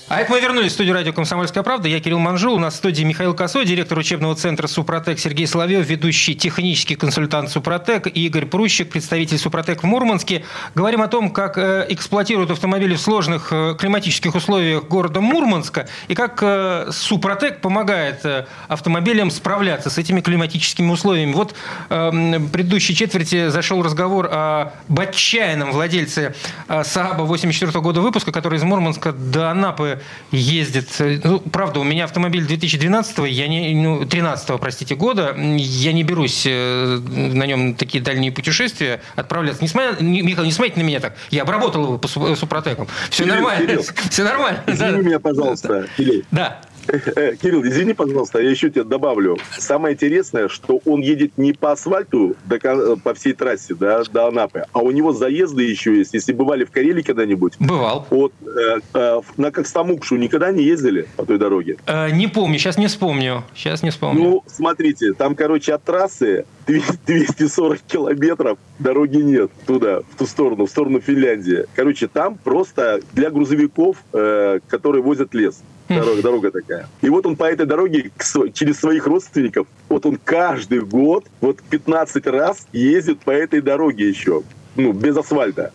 А 0.09 0.21
это 0.21 0.31
мы 0.31 0.41
вернулись 0.41 0.71
в 0.71 0.73
студию 0.73 0.95
радио 0.95 1.13
«Комсомольская 1.13 1.61
правда». 1.61 1.87
Я 1.87 1.99
Кирилл 1.99 2.17
Манжул. 2.17 2.55
У 2.55 2.59
нас 2.59 2.73
в 2.73 2.77
студии 2.77 3.03
Михаил 3.03 3.35
Косой, 3.35 3.63
директор 3.63 3.95
учебного 3.95 4.33
центра 4.33 4.65
«Супротек» 4.65 5.19
Сергей 5.19 5.45
Соловьев, 5.45 5.85
ведущий 5.85 6.33
технический 6.33 6.95
консультант 6.95 7.51
«Супротек» 7.51 8.07
и 8.07 8.25
Игорь 8.25 8.47
Прущик, 8.47 8.89
представитель 8.89 9.37
«Супротек» 9.37 9.83
в 9.83 9.85
Мурманске. 9.85 10.43
Говорим 10.73 11.03
о 11.03 11.09
том, 11.09 11.29
как 11.29 11.59
э, 11.59 11.85
эксплуатируют 11.89 12.49
автомобили 12.49 12.95
в 12.95 12.99
сложных 12.99 13.49
э, 13.51 13.75
климатических 13.77 14.33
условиях 14.33 14.85
города 14.85 15.21
Мурманска 15.21 15.87
и 16.07 16.15
как 16.15 16.39
э, 16.41 16.89
«Супротек» 16.91 17.61
помогает 17.61 18.25
автомобилям 18.67 19.29
справляться 19.29 19.91
с 19.91 19.99
этими 19.99 20.21
климатическими 20.21 20.89
условиями. 20.89 21.33
Вот 21.33 21.53
в 21.89 22.49
предыдущей 22.49 22.95
четверти 22.95 23.49
зашел 23.49 23.83
разговор 23.83 24.27
о 24.31 24.73
отчаянном 24.97 25.71
владельце 25.71 26.33
Сааба 26.67 27.23
84 27.23 27.79
года 27.79 28.01
выпуска, 28.01 28.31
который 28.31 28.57
из 28.57 28.63
Мурманска 28.63 29.11
до 29.11 29.51
Анапы 29.51 29.98
ездит. 30.31 30.87
Ну, 31.23 31.39
правда, 31.39 31.79
у 31.79 31.83
меня 31.83 32.05
автомобиль 32.05 32.45
2012 32.45 33.19
я 33.27 33.47
не, 33.47 33.73
ну, 33.75 34.05
13 34.05 34.59
простите, 34.59 34.95
года. 34.95 35.35
Я 35.37 35.93
не 35.93 36.03
берусь 36.03 36.43
э, 36.45 36.99
на 36.99 37.45
нем 37.45 37.75
такие 37.75 38.03
дальние 38.03 38.31
путешествия 38.31 39.01
отправляться. 39.15 39.61
Не 39.61 39.67
смотря, 39.67 39.95
Михаил, 39.99 40.45
не 40.45 40.51
смотрите 40.51 40.79
на 40.79 40.83
меня 40.83 40.99
так. 40.99 41.15
Я 41.29 41.43
обработал 41.43 41.83
его 41.83 41.97
по 41.97 42.07
супротекам. 42.07 42.87
Все 43.09 43.23
Кирилл, 43.23 43.35
нормально. 43.35 43.67
Кирилл, 43.67 43.83
Все 44.09 44.23
нормально. 44.23 44.63
Извини 44.67 44.91
да. 44.91 44.97
меня, 44.97 45.19
пожалуйста, 45.19 45.87
Кирилл. 45.97 46.23
Да. 46.31 46.61
Э, 46.89 47.35
Кирилл, 47.35 47.63
извини, 47.63 47.93
пожалуйста, 47.93 48.39
я 48.39 48.49
еще 48.49 48.69
тебе 48.69 48.83
добавлю. 48.83 49.37
Самое 49.57 49.93
интересное, 49.95 50.47
что 50.47 50.81
он 50.85 51.01
едет 51.01 51.37
не 51.37 51.53
по 51.53 51.71
асфальту 51.71 52.35
до, 52.45 52.97
по 52.97 53.13
всей 53.13 53.33
трассе 53.33 53.75
да, 53.75 54.03
до 54.11 54.27
Анапы, 54.27 54.65
а 54.73 54.79
у 54.79 54.91
него 54.91 55.13
заезды 55.13 55.63
еще 55.63 55.97
есть. 55.97 56.13
Если 56.13 56.33
бывали 56.33 56.65
в 56.65 56.71
Карелии 56.71 57.01
когда-нибудь. 57.01 57.53
Бывал. 57.59 58.07
Вот, 58.09 58.33
э, 58.43 58.79
э, 58.93 59.21
на 59.37 59.51
Кокстамукшу 59.51 60.15
никогда 60.15 60.51
не 60.51 60.63
ездили 60.63 61.07
по 61.15 61.25
той 61.25 61.37
дороге? 61.37 61.77
Э, 61.85 62.09
не 62.09 62.27
помню, 62.27 62.57
сейчас 62.57 62.77
не 62.77 62.87
вспомню. 62.87 63.43
Сейчас 63.53 63.83
не 63.83 63.91
вспомню. 63.91 64.23
Ну, 64.23 64.43
смотрите, 64.47 65.13
там, 65.13 65.35
короче, 65.35 65.73
от 65.73 65.83
трассы 65.83 66.45
240 66.67 67.81
километров 67.81 68.57
дороги 68.79 69.17
нет 69.17 69.51
туда, 69.65 70.01
в 70.01 70.17
ту 70.17 70.25
сторону, 70.25 70.65
в 70.65 70.69
сторону 70.69 70.99
Финляндии. 70.99 71.65
Короче, 71.75 72.07
там 72.07 72.37
просто 72.37 73.01
для 73.13 73.29
грузовиков, 73.29 73.97
э, 74.13 74.59
которые 74.67 75.03
возят 75.03 75.33
лес. 75.33 75.61
Дорога, 75.89 76.21
дорога 76.21 76.51
такая. 76.51 76.87
И 77.01 77.09
вот 77.09 77.25
он 77.25 77.35
по 77.35 77.45
этой 77.45 77.65
дороге 77.65 78.11
через 78.53 78.79
своих 78.79 79.07
родственников, 79.07 79.67
вот 79.87 80.05
он 80.05 80.19
каждый 80.23 80.81
год, 80.81 81.25
вот 81.41 81.61
15 81.69 82.27
раз 82.27 82.67
ездит 82.71 83.19
по 83.21 83.31
этой 83.31 83.61
дороге 83.61 84.07
еще. 84.07 84.43
Ну, 84.75 84.93
без 84.93 85.17
асфальта. 85.17 85.71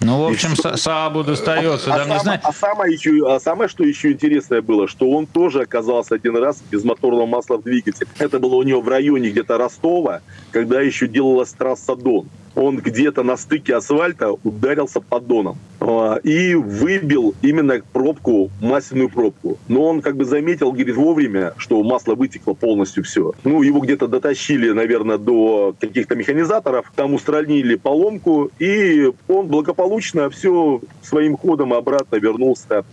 Ну, 0.00 0.24
в 0.24 0.28
общем, 0.28 0.54
что... 0.54 0.76
Саабу 0.76 1.24
достается, 1.24 1.92
а, 1.92 2.04
да, 2.04 2.16
а, 2.16 2.18
знаю. 2.20 2.40
А 2.44 2.52
самое, 2.52 2.92
еще, 2.92 3.26
а 3.28 3.40
самое, 3.40 3.68
что 3.68 3.82
еще 3.82 4.12
интересное 4.12 4.62
было, 4.62 4.86
что 4.86 5.10
он 5.10 5.26
тоже 5.26 5.62
оказался 5.62 6.14
один 6.14 6.36
раз 6.36 6.62
без 6.70 6.84
моторного 6.84 7.26
масла 7.26 7.56
в 7.58 7.64
двигателе. 7.64 8.06
Это 8.18 8.38
было 8.38 8.54
у 8.54 8.62
него 8.62 8.80
в 8.80 8.88
районе 8.88 9.30
где-то 9.30 9.58
Ростова, 9.58 10.20
когда 10.52 10.80
еще 10.80 11.08
делалась 11.08 11.50
трасса 11.50 11.96
Дон 11.96 12.28
он 12.58 12.78
где-то 12.78 13.22
на 13.22 13.36
стыке 13.36 13.76
асфальта 13.76 14.32
ударился 14.32 15.00
поддоном 15.00 15.58
а, 15.80 16.16
и 16.16 16.54
выбил 16.54 17.34
именно 17.40 17.80
пробку, 17.92 18.50
масляную 18.60 19.08
пробку. 19.08 19.58
Но 19.68 19.84
он 19.84 20.02
как 20.02 20.16
бы 20.16 20.24
заметил, 20.24 20.72
говорит, 20.72 20.96
вовремя, 20.96 21.54
что 21.56 21.82
масло 21.82 22.14
вытекло 22.14 22.54
полностью 22.54 23.04
все. 23.04 23.32
Ну, 23.44 23.62
его 23.62 23.78
где-то 23.80 24.08
дотащили, 24.08 24.70
наверное, 24.70 25.18
до 25.18 25.74
каких-то 25.78 26.16
механизаторов, 26.16 26.92
там 26.96 27.14
устранили 27.14 27.76
поломку, 27.76 28.50
и 28.58 29.10
он 29.28 29.46
благополучно 29.46 30.28
все 30.30 30.80
своим 31.02 31.36
ходом 31.36 31.72
обратно 31.72 32.16
вернулся 32.16 32.84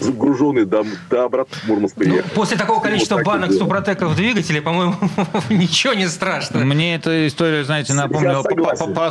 загруженный 0.00 0.64
до, 0.64 0.84
до 1.10 1.24
обратно 1.24 1.56
в 1.56 1.68
Мурманск 1.68 1.96
ну, 1.96 2.18
После 2.34 2.56
такого 2.56 2.80
количества 2.80 3.16
вот 3.16 3.24
банок 3.24 3.52
супротека 3.52 4.06
в 4.06 4.16
двигателе, 4.16 4.60
по-моему, 4.60 4.94
ничего 5.50 5.94
не 5.94 6.08
страшно. 6.08 6.60
Мне 6.60 6.96
эта 6.96 7.26
история, 7.26 7.64
знаете, 7.64 7.94
напомнила 7.94 8.42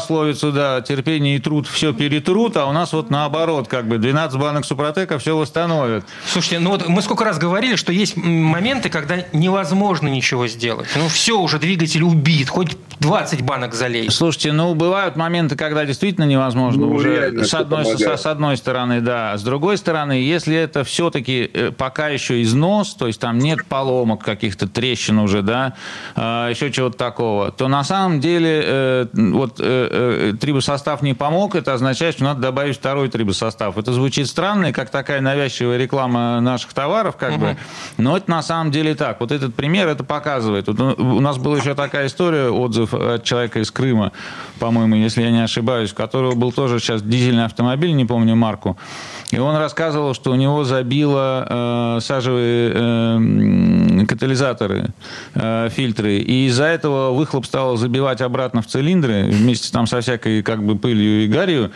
пословицу, 0.04 0.52
да, 0.52 0.82
терпение 0.82 1.38
и 1.38 1.40
труд 1.40 1.68
все 1.68 1.94
перетрут, 1.94 2.58
а 2.58 2.66
у 2.66 2.74
нас 2.74 2.92
вот 2.94 3.10
наоборот, 3.10 3.68
как 3.70 3.88
бы 3.88 3.98
12 3.98 4.38
банок 4.38 4.66
супротека 4.66 5.18
все 5.18 5.38
восстановят. 5.38 6.06
Слушайте, 6.28 6.60
ну 6.60 6.72
вот 6.72 6.88
мы 6.90 7.02
сколько 7.02 7.24
раз 7.24 7.38
говорили, 7.38 7.76
что 7.76 7.94
есть 7.94 8.18
моменты, 8.18 8.90
когда 8.90 9.24
невозможно 9.32 10.10
ничего 10.10 10.48
сделать. 10.48 10.88
Ну 10.96 11.08
все, 11.08 11.40
уже 11.40 11.58
двигатель 11.58 12.04
убит, 12.04 12.50
хоть 12.50 12.78
20 13.00 13.42
банок 13.44 13.74
залей. 13.74 14.10
Слушайте, 14.10 14.52
ну 14.52 14.76
бывают 14.76 15.16
моменты, 15.16 15.56
когда 15.56 15.86
действительно 15.86 16.26
невозможно 16.26 16.86
ну, 16.86 16.94
уже 16.94 17.46
с 17.46 17.54
одной, 17.54 17.86
с, 17.86 18.02
с 18.02 18.26
одной 18.26 18.58
стороны, 18.58 19.00
да. 19.00 19.38
С 19.38 19.44
другой 19.44 19.78
стороны, 19.78 20.14
если 20.14 20.56
это 20.56 20.84
все-таки 20.84 21.50
э, 21.54 21.72
пока 21.72 22.10
еще 22.10 22.42
износ, 22.42 22.94
то 22.96 23.08
есть 23.08 23.22
там 23.22 23.40
нет 23.40 23.66
поломок, 23.66 24.24
каких-то 24.24 24.68
трещин 24.68 25.20
уже, 25.20 25.42
да, 25.42 25.76
а, 26.16 26.50
еще 26.50 26.72
чего-то 26.72 26.98
такого, 26.98 27.52
то 27.52 27.68
на 27.68 27.84
самом 27.84 28.20
деле 28.20 28.62
э, 28.66 29.08
вот 29.14 29.62
э, 29.90 30.34
трибосостав 30.40 31.02
не 31.02 31.14
помог, 31.14 31.56
это 31.56 31.74
означает, 31.74 32.16
что 32.16 32.24
надо 32.24 32.42
добавить 32.42 32.78
второй 32.78 33.10
трибосостав. 33.10 33.78
Это 33.78 33.94
звучит 33.94 34.28
странно, 34.28 34.72
как 34.72 34.90
такая 34.90 35.22
навязчивая 35.22 35.78
реклама 35.78 36.40
наших 36.40 36.74
товаров, 36.74 37.16
как 37.18 37.34
угу. 37.34 37.42
бы, 37.42 37.58
но 37.98 38.18
это 38.18 38.30
на 38.30 38.42
самом 38.42 38.72
деле 38.72 38.96
так. 38.96 39.20
Вот 39.20 39.32
этот 39.32 39.56
пример 39.56 39.88
это 39.88 40.04
показывает. 40.04 40.68
Вот 40.68 40.80
у 40.80 41.20
нас 41.20 41.38
была 41.38 41.58
еще 41.58 41.76
такая 41.76 42.08
история, 42.08 42.50
отзыв 42.50 42.94
от 42.94 43.24
человека 43.24 43.60
из 43.60 43.72
Крыма, 43.72 44.12
по-моему, 44.60 44.96
если 44.96 45.22
я 45.22 45.32
не 45.32 45.44
ошибаюсь, 45.44 45.92
у 45.92 45.96
которого 45.96 46.36
был 46.36 46.52
тоже 46.52 46.80
сейчас 46.80 47.02
дизельный 47.02 47.46
автомобиль, 47.46 47.94
не 47.94 48.06
помню 48.06 48.36
марку, 48.36 48.78
и 49.32 49.40
он 49.40 49.56
рассказывал, 49.56 50.14
что 50.14 50.32
у 50.32 50.36
него 50.36 50.64
забило 50.64 51.98
э, 51.98 52.00
сажевые 52.02 52.72
э, 52.74 54.06
катализаторы, 54.08 54.90
э, 55.34 55.70
фильтры, 55.72 56.18
и 56.18 56.48
из-за 56.48 56.66
этого 56.66 57.12
выхлоп 57.12 57.46
стал 57.46 57.78
забивать 57.78 58.22
обратно 58.22 58.62
в 58.62 58.68
цилиндры 58.68 59.24
вместе 59.26 59.72
там 59.72 59.88
со 59.88 60.02
всякой 60.02 60.44
как 60.44 60.64
бы 60.64 60.78
пылью 60.78 61.24
и 61.24 61.28
гарью. 61.28 61.72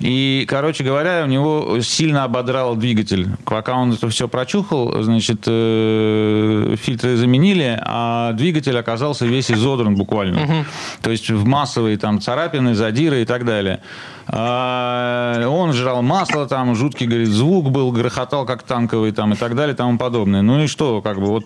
И, 0.00 0.46
короче 0.48 0.84
говоря, 0.84 1.22
у 1.24 1.28
него 1.28 1.80
сильно 1.80 2.24
ободрал 2.24 2.74
двигатель. 2.76 3.28
Пока 3.44 3.74
он 3.74 3.92
это 3.92 4.08
все 4.08 4.26
прочухал, 4.26 5.02
значит, 5.02 5.44
э, 5.46 6.76
фильтры 6.80 7.16
заменили, 7.16 7.78
а 7.80 8.32
двигатель 8.32 8.76
оказался 8.78 9.26
весь 9.26 9.50
изодран 9.50 9.94
буквально. 9.94 10.42
Угу. 10.42 10.64
То 11.02 11.10
есть 11.10 11.30
в 11.30 11.44
массовые 11.44 11.98
там 11.98 12.20
царапины, 12.20 12.74
задиры 12.74 13.22
и 13.22 13.24
так 13.24 13.44
далее. 13.44 13.80
А, 14.26 15.46
он 15.46 15.72
жрал 15.72 16.02
масло, 16.02 16.46
там 16.46 16.74
жуткий, 16.74 17.06
говорит, 17.06 17.28
звук 17.28 17.70
был, 17.70 17.90
грохотал 17.92 18.46
как 18.46 18.62
танковый 18.62 19.12
там 19.12 19.32
и 19.32 19.36
так 19.36 19.54
далее 19.54 19.74
и 19.74 19.76
тому 19.76 19.98
подобное. 19.98 20.42
Ну 20.42 20.62
и 20.62 20.66
что, 20.66 21.02
как 21.02 21.18
бы 21.18 21.26
вот 21.26 21.44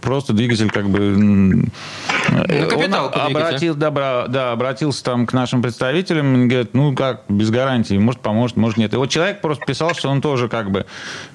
просто 0.00 0.32
двигатель 0.32 0.70
как 0.70 0.88
бы... 0.88 1.00
Ну, 1.00 1.66
он 2.30 2.94
обратил, 2.94 3.74
да, 3.74 4.26
да, 4.28 4.52
обратился 4.52 5.04
там 5.04 5.26
к 5.26 5.32
нашим 5.32 5.62
представителям, 5.62 6.44
и 6.44 6.46
говорит, 6.46 6.74
ну 6.74 6.94
как, 6.94 7.22
без 7.28 7.50
гарантии, 7.50 7.98
может 7.98 8.20
поможет, 8.20 8.56
может 8.56 8.78
нет. 8.78 8.94
И 8.94 8.96
вот 8.96 9.10
человек 9.10 9.40
просто 9.40 9.64
писал, 9.64 9.94
что 9.94 10.08
он 10.08 10.20
тоже 10.20 10.48
как 10.48 10.70
бы 10.70 10.86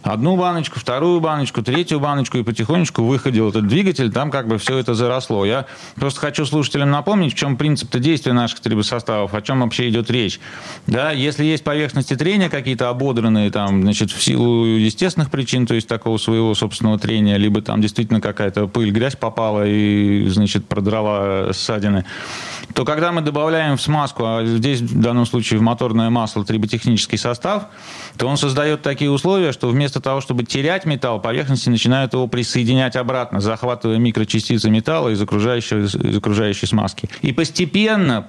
одну 0.04 0.38
баночку, 0.38 0.80
вторую 0.80 1.20
баночку, 1.20 1.62
третью 1.62 2.00
баночку 2.00 2.38
и 2.38 2.44
потихонечку 2.44 3.04
выходил 3.04 3.50
этот 3.50 3.68
двигатель, 3.68 4.12
там 4.12 4.32
как 4.32 4.48
бы 4.48 4.58
все 4.58 4.78
это 4.78 4.94
заросло. 4.94 5.46
Я 5.46 5.66
просто 5.96 6.20
хочу 6.20 6.46
слушателям 6.46 6.92
напомнить, 6.92 7.34
в 7.34 7.38
чем 7.38 7.58
принцип-то 7.58 8.00
действия 8.00 8.34
наших 8.34 8.60
трибосоставов, 8.62 9.34
о 9.34 9.42
чем 9.42 9.62
вообще 9.62 9.90
идет 9.90 10.10
речь. 10.10 10.40
Да, 10.88 11.12
если 11.12 11.44
есть 11.44 11.66
поверхности 11.66 12.16
трения 12.16 12.50
какие-то 12.50 12.90
ободранные, 12.90 13.52
там, 13.52 13.82
значит, 13.82 14.10
в 14.10 14.24
силу 14.24 14.66
естественных 14.66 15.30
причин, 15.30 15.68
то 15.68 15.74
есть 15.76 15.88
такого 15.88 16.18
своего 16.18 16.56
собственного 16.56 16.98
трения, 16.98 17.36
либо 17.36 17.62
там 17.62 17.82
действительно 17.82 18.22
какая-то 18.22 18.68
пыль, 18.68 18.92
грязь 18.92 19.18
попала 19.18 19.68
и, 19.68 20.28
значит, 20.30 20.66
продрала 20.66 21.52
ссадины, 21.52 22.06
то 22.74 22.86
когда 22.86 23.12
мы 23.12 23.22
добавляем 23.22 23.76
в 23.76 23.82
смазку, 23.82 24.24
а 24.26 24.46
здесь 24.46 24.80
в 24.80 25.00
данном 25.02 25.26
случае 25.26 25.60
в 25.60 25.62
моторное 25.62 26.10
масло 26.10 26.46
триботехнический 26.46 27.18
состав, 27.18 27.66
то 28.18 28.28
он 28.28 28.38
создает 28.38 28.82
такие 28.82 29.12
условия, 29.12 29.52
что 29.52 29.68
вместо 29.68 30.00
того, 30.00 30.22
чтобы 30.22 30.46
терять 30.46 30.86
металл, 30.86 31.20
поверхности 31.20 31.70
начинают 31.70 32.14
его 32.14 32.28
присоединять 32.28 32.96
обратно, 32.96 33.42
захватывая 33.42 33.98
микрочастицы 33.98 34.70
металла 34.70 35.10
из 35.10 35.22
окружающей, 35.22 35.84
из 35.84 36.18
окружающей 36.18 36.66
смазки. 36.66 37.10
И 37.22 37.34
постепенно, 37.34 38.28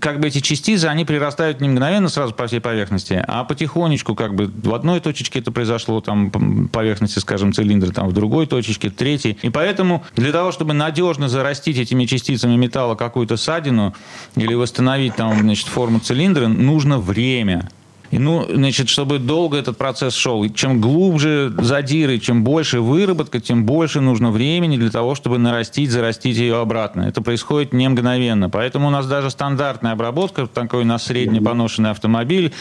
как 0.00 0.20
бы 0.20 0.28
эти 0.28 0.40
частицы, 0.40 0.86
они 0.86 1.06
прирастают 1.06 1.60
не 1.60 1.77
мгновенно 1.78 2.08
сразу 2.08 2.34
по 2.34 2.46
всей 2.46 2.60
поверхности, 2.60 3.22
а 3.26 3.44
потихонечку, 3.44 4.14
как 4.14 4.34
бы 4.34 4.46
в 4.46 4.74
одной 4.74 5.00
точечке 5.00 5.38
это 5.38 5.52
произошло, 5.52 6.00
там, 6.00 6.30
поверхности, 6.72 7.20
скажем, 7.20 7.52
цилиндра, 7.52 7.92
там, 7.92 8.08
в 8.08 8.12
другой 8.12 8.46
точечке, 8.46 8.90
в 8.90 8.94
третьей. 8.94 9.38
И 9.42 9.48
поэтому 9.48 10.04
для 10.16 10.32
того, 10.32 10.50
чтобы 10.50 10.74
надежно 10.74 11.28
зарастить 11.28 11.78
этими 11.78 12.04
частицами 12.04 12.56
металла 12.56 12.96
какую-то 12.96 13.36
ссадину 13.36 13.94
или 14.34 14.54
восстановить 14.54 15.14
там, 15.14 15.38
значит, 15.40 15.68
форму 15.68 16.00
цилиндра, 16.00 16.48
нужно 16.48 16.98
время. 16.98 17.68
И, 18.10 18.18
ну, 18.18 18.46
значит, 18.48 18.88
чтобы 18.88 19.18
долго 19.18 19.56
этот 19.58 19.76
процесс 19.76 20.14
шел, 20.14 20.48
чем 20.48 20.80
глубже 20.80 21.52
задиры, 21.58 22.18
чем 22.18 22.44
больше 22.44 22.80
выработка, 22.80 23.40
тем 23.40 23.64
больше 23.64 24.00
нужно 24.00 24.30
времени 24.30 24.76
для 24.76 24.90
того, 24.90 25.14
чтобы 25.14 25.38
нарастить, 25.38 25.90
зарастить 25.90 26.36
ее 26.36 26.60
обратно. 26.60 27.02
Это 27.02 27.20
происходит 27.20 27.72
не 27.72 27.88
мгновенно. 27.88 28.48
Поэтому 28.48 28.88
у 28.88 28.90
нас 28.90 29.06
даже 29.06 29.30
стандартная 29.30 29.92
обработка, 29.92 30.46
такой 30.46 30.84
на 30.84 30.98
средний 30.98 31.40
поношенный 31.40 31.90
автомобиль, 31.90 32.52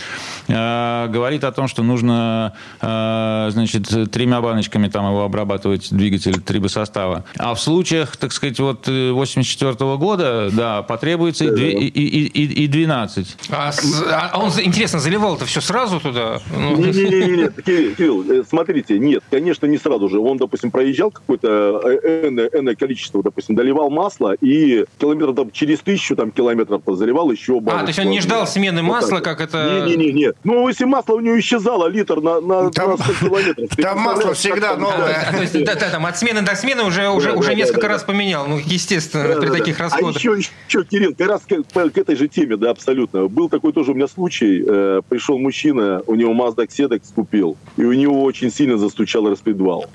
э, 0.47 1.07
говорит 1.09 1.43
о 1.43 1.51
том, 1.51 1.67
что 1.67 1.83
нужно, 1.83 2.53
э, 2.81 3.49
значит, 3.51 4.11
тремя 4.11 4.41
баночками 4.41 4.87
там 4.87 5.05
его 5.05 5.23
обрабатывать 5.23 5.87
двигатель 5.91 6.41
трибосостава. 6.41 7.23
А 7.37 7.53
в 7.53 7.59
случаях, 7.61 8.17
так 8.17 8.33
сказать, 8.33 8.59
вот 8.59 8.87
84 8.87 9.71
-го 9.71 9.97
года, 9.97 10.49
да, 10.51 10.81
потребуется 10.81 11.45
и, 11.45 11.87
и, 11.87 12.27
и, 12.27 12.63
и 12.63 12.67
12. 12.67 13.37
А, 13.49 13.71
а 14.31 14.39
он, 14.39 14.51
интересно, 14.61 14.99
заливал 14.99 15.36
это 15.37 15.45
все 15.45 15.61
сразу 15.61 15.99
туда? 15.99 16.39
Ну... 16.55 16.75
Не-не-не, 16.75 17.49
Кирилл, 17.95 18.29
э, 18.29 18.43
смотрите, 18.47 18.99
нет, 18.99 19.23
конечно, 19.29 19.65
не 19.65 19.77
сразу 19.77 20.09
же. 20.09 20.19
Он, 20.19 20.37
допустим, 20.37 20.71
проезжал 20.71 21.11
какое-то 21.11 21.81
э, 22.03 22.27
энное, 22.53 22.75
количество, 22.75 23.23
допустим, 23.23 23.55
доливал 23.55 23.89
масло 23.89 24.33
и 24.41 24.85
километров 24.97 25.35
там, 25.35 25.51
через 25.51 25.79
тысячу 25.79 26.15
там, 26.15 26.31
километров 26.31 26.81
заливал 26.87 27.31
еще 27.31 27.59
баночку. 27.59 27.77
А, 27.77 27.81
то 27.81 27.87
есть 27.87 27.99
он 27.99 28.09
не 28.09 28.19
ждал 28.19 28.47
смены 28.47 28.81
масла, 28.81 29.19
как 29.19 29.41
это... 29.41 29.85
Не-не-не, 29.87 30.33
ну, 30.43 30.67
если 30.67 30.85
масло 30.85 31.13
у 31.13 31.19
него 31.19 31.39
исчезало 31.39 31.87
литр 31.87 32.21
на, 32.21 32.41
на, 32.41 32.71
там, 32.71 32.91
на 32.91 32.97
100 32.97 33.13
километров. 33.25 33.69
Там 33.77 33.99
масло 33.99 34.33
всегда 34.33 34.75
новое. 34.75 35.31
То 35.31 35.41
есть, 35.41 35.63
да, 35.63 35.75
да, 35.75 35.89
там 35.89 36.05
от 36.05 36.17
смены 36.17 36.41
до 36.41 36.55
смены 36.55 36.83
уже, 36.83 37.09
уже, 37.09 37.33
уже 37.33 37.55
несколько 37.55 37.87
раз 37.87 38.03
поменял. 38.03 38.47
Ну, 38.47 38.57
естественно, 38.57 39.39
при 39.39 39.49
таких 39.49 39.79
а 39.79 39.83
расходах. 39.83 40.15
А 40.15 40.19
еще, 40.19 40.37
еще, 40.67 40.83
Кирилл, 40.83 41.13
как 41.15 41.27
раз 41.27 41.41
к, 41.43 41.91
к 41.91 41.97
этой 41.97 42.15
же 42.15 42.27
теме, 42.27 42.57
да, 42.57 42.71
абсолютно. 42.71 43.27
Был 43.27 43.49
такой 43.49 43.73
тоже 43.73 43.91
у 43.91 43.93
меня 43.93 44.07
случай. 44.07 44.63
Э, 44.65 45.01
пришел 45.07 45.26
пришел 45.27 45.39
мужчина, 45.39 46.01
у 46.07 46.15
него 46.15 46.33
Mazda 46.33 46.67
Xedex 46.67 47.01
купил, 47.13 47.57
и 47.75 47.83
у 47.83 47.91
него 47.91 48.23
очень 48.23 48.49
сильно 48.49 48.77
застучал 48.77 49.29
распредвал. 49.29 49.85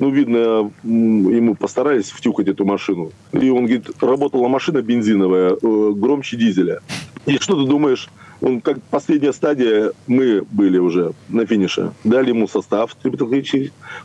Ну, 0.00 0.10
видно, 0.10 0.72
ему 0.82 1.54
постарались 1.54 2.10
втюхать 2.10 2.48
эту 2.48 2.64
машину. 2.64 3.12
И 3.32 3.48
он 3.50 3.66
говорит, 3.66 3.86
работала 4.00 4.48
машина 4.48 4.82
бензиновая, 4.82 5.52
э, 5.52 5.92
громче 5.94 6.36
дизеля. 6.36 6.80
И 7.26 7.38
что 7.38 7.62
ты 7.62 7.68
думаешь? 7.68 8.08
Он 8.40 8.60
как 8.60 8.82
последняя 8.90 9.32
стадия, 9.32 9.92
мы 10.08 10.42
были 10.50 10.78
уже 10.78 11.12
на 11.28 11.46
финише. 11.46 11.92
Дали 12.02 12.30
ему 12.30 12.48
состав 12.48 12.96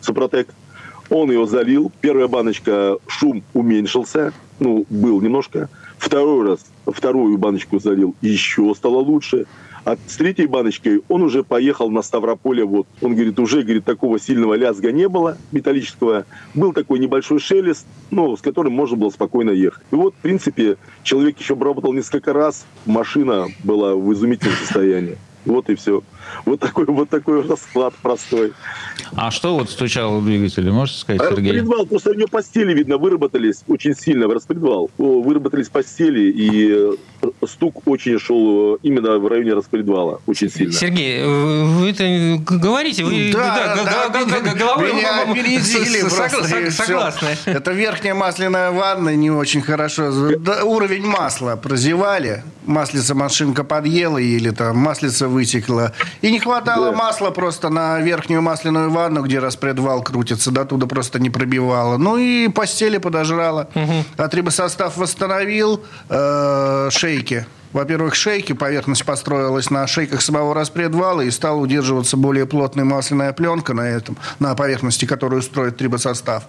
Супротек. 0.02 0.50
Он 1.10 1.32
его 1.32 1.48
залил. 1.48 1.92
Первая 2.02 2.28
баночка, 2.28 2.98
шум 3.08 3.42
уменьшился. 3.56 4.32
Ну, 4.60 4.86
был 4.90 5.22
немножко. 5.22 5.70
Второй 5.98 6.50
раз, 6.50 6.60
вторую 6.86 7.38
баночку 7.40 7.80
залил. 7.80 8.13
Еще 8.22 8.74
стало 8.76 8.98
лучше. 8.98 9.48
А 9.88 9.95
с 10.06 10.17
третьей 10.17 10.47
баночкой 10.47 11.02
он 11.08 11.21
уже 11.21 11.45
поехал 11.45 11.89
на 11.89 12.02
Ставрополе. 12.02 12.65
Вот. 12.65 12.88
Он 13.02 13.15
говорит, 13.15 13.39
уже 13.39 13.62
говорит, 13.62 13.86
такого 13.86 14.19
сильного 14.19 14.56
лязга 14.56 14.91
не 14.91 15.08
было 15.08 15.38
металлического. 15.54 16.26
Был 16.54 16.73
такой 16.73 17.00
небольшой 17.00 17.39
шелест, 17.39 17.88
ну, 18.12 18.36
с 18.36 18.41
которым 18.41 18.73
можно 18.73 18.97
было 18.97 19.12
спокойно 19.12 19.52
ехать. 19.52 19.82
И 19.91 19.95
вот, 19.95 20.13
в 20.13 20.17
принципе, 20.17 20.76
человек 21.04 21.39
еще 21.39 21.54
обработал 21.54 21.93
несколько 21.93 22.34
раз. 22.34 22.65
Машина 22.86 23.47
была 23.63 23.95
в 23.95 24.12
изумительном 24.12 24.58
состоянии. 24.58 25.17
Вот 25.45 25.69
и 25.69 25.76
все. 25.76 26.04
Вот 26.46 26.60
такой, 26.60 26.86
вот 26.86 27.10
такой 27.10 27.48
расклад 27.48 27.94
простой. 28.02 28.54
А 29.16 29.32
что 29.32 29.56
вот 29.56 29.70
стучало 29.70 30.20
в 30.20 30.26
двигателе, 30.26 30.72
можете 30.72 31.00
сказать, 31.00 31.22
а 31.22 31.30
Сергей? 31.32 31.52
Распредвал, 31.52 31.86
просто 31.86 32.12
у 32.12 32.13
него 32.13 32.28
постели, 32.28 32.74
видно, 32.74 32.98
выработались 32.98 33.63
очень 33.68 33.96
сильно 33.96 34.28
в 34.28 34.32
распредвал. 34.32 34.90
Выработались 34.98 35.70
постели, 35.70 36.32
и 36.32 36.96
э, 37.22 37.28
стук 37.48 37.88
очень 37.88 38.20
шел 38.20 38.76
э, 38.76 38.78
именно 38.84 39.18
в 39.18 39.28
районе 39.28 39.54
распредвала, 39.54 40.22
очень 40.26 40.50
сильно. 40.50 40.74
Сергей, 40.74 41.24
вы 41.24 41.90
это 41.90 42.42
говорите, 42.44 43.04
вы 43.04 43.32
да, 43.34 43.76
да, 43.86 44.26
да, 44.26 44.54
головой 44.54 44.94
меня 44.94 45.24
опередили 45.24 46.02
просто. 46.02 46.72
Согласны. 46.72 47.30
Это 47.46 47.72
верхняя 47.72 48.13
масляная 48.13 48.72
ванна 48.72 49.16
не 49.16 49.32
очень 49.32 49.62
хорошо. 49.62 50.12
Уровень 50.63 51.06
масла 51.06 51.56
прозевали, 51.56 52.44
маслица 52.66 53.16
машинка 53.16 53.63
подъела 53.63 54.18
или 54.18 54.50
там 54.52 54.78
маслица 54.78 55.28
вытекла. 55.28 55.94
И 56.21 56.32
не 56.32 56.39
хватало 56.39 56.91
да. 56.91 56.97
масла 56.97 57.32
просто 57.32 57.69
на 57.69 57.99
верхнюю 57.99 58.41
масляную 58.41 58.89
ванну, 58.89 59.23
где 59.23 59.39
распредвал 59.39 60.01
крутится, 60.01 60.51
до 60.51 60.65
туда 60.65 60.88
просто 60.88 61.19
не 61.19 61.30
пробивало. 61.30 61.97
Ну 61.97 62.17
и 62.17 62.47
постели 62.47 62.97
подожрало. 62.97 63.69
Угу. 63.75 64.06
А 64.17 64.27
трибосостав 64.27 64.97
восстановил 64.97 65.84
э, 66.10 66.89
шейки 66.91 67.45
во-первых, 67.73 68.15
шейки, 68.15 68.53
поверхность 68.53 69.06
построилась 69.06 69.69
на 69.69 69.86
шейках 69.88 70.21
самого 70.21 70.53
распредвала 70.53 71.21
и 71.21 71.32
стала 71.32 71.58
удерживаться 71.58 72.17
более 72.17 72.45
плотная 72.45 72.86
масляная 72.86 73.34
пленка 73.34 73.73
на 73.73 73.82
этом, 73.82 74.17
на 74.39 74.56
поверхности, 74.56 75.06
которую 75.06 75.41
строит 75.41 75.77
трибосостав. 75.77 76.43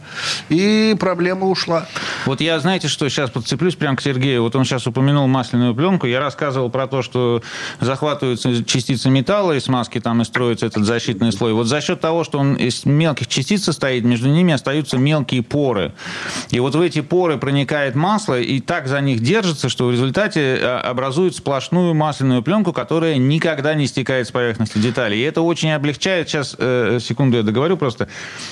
И 0.49 0.97
проблема 0.99 1.47
ушла. 1.47 1.87
Вот 2.25 2.41
я, 2.41 2.59
знаете, 2.61 2.89
что 2.89 3.09
сейчас 3.09 3.31
подцеплюсь 3.31 3.75
прямо 3.75 3.97
к 3.97 4.01
Сергею. 4.01 4.43
Вот 4.43 4.55
он 4.57 4.65
сейчас 4.65 4.87
упомянул 4.87 5.27
масляную 5.27 5.75
пленку. 5.75 6.07
Я 6.07 6.21
рассказывал 6.21 6.71
про 6.71 6.87
то, 6.87 7.03
что 7.03 7.43
захватываются 7.81 8.65
частицы 8.65 9.11
металла 9.11 9.53
из 9.53 9.65
смазки, 9.65 10.01
там 10.01 10.23
и 10.23 10.25
строится 10.25 10.67
этот 10.67 10.85
защитный 10.85 11.33
слой. 11.33 11.53
Вот 11.53 11.67
за 11.67 11.81
счет 11.81 12.01
того, 12.01 12.25
что 12.25 12.39
он 12.39 12.55
из 12.55 12.85
мелких 12.85 13.27
частиц 13.27 13.65
состоит, 13.65 14.05
между 14.05 14.29
ними 14.29 14.55
остаются 14.55 14.99
мелкие 14.99 15.43
поры. 15.43 15.93
И 16.51 16.61
вот 16.61 16.75
в 16.75 16.81
эти 16.81 17.01
поры 17.01 17.39
проникает 17.39 17.95
масло, 17.95 18.41
и 18.41 18.61
так 18.61 18.87
за 18.87 19.01
них 19.01 19.21
держится, 19.21 19.69
что 19.69 19.89
в 19.89 19.93
результате 19.93 20.57
образуется 20.57 21.08
образует 21.09 21.35
сплошную 21.35 21.95
масляную 21.95 22.43
пленку, 22.43 22.75
которая 22.75 23.17
никогда 23.17 23.73
не 23.73 23.87
стекает 23.87 24.27
с 24.27 24.31
поверхности 24.31 24.77
деталей. 24.77 25.19
И 25.19 25.23
это 25.23 25.41
очень 25.41 25.73
облегчает, 25.73 26.29
сейчас, 26.29 26.55
э, 26.59 26.99
секунду 27.01 27.39
я 27.39 27.43
договорю 27.43 27.79
просто, 27.79 28.09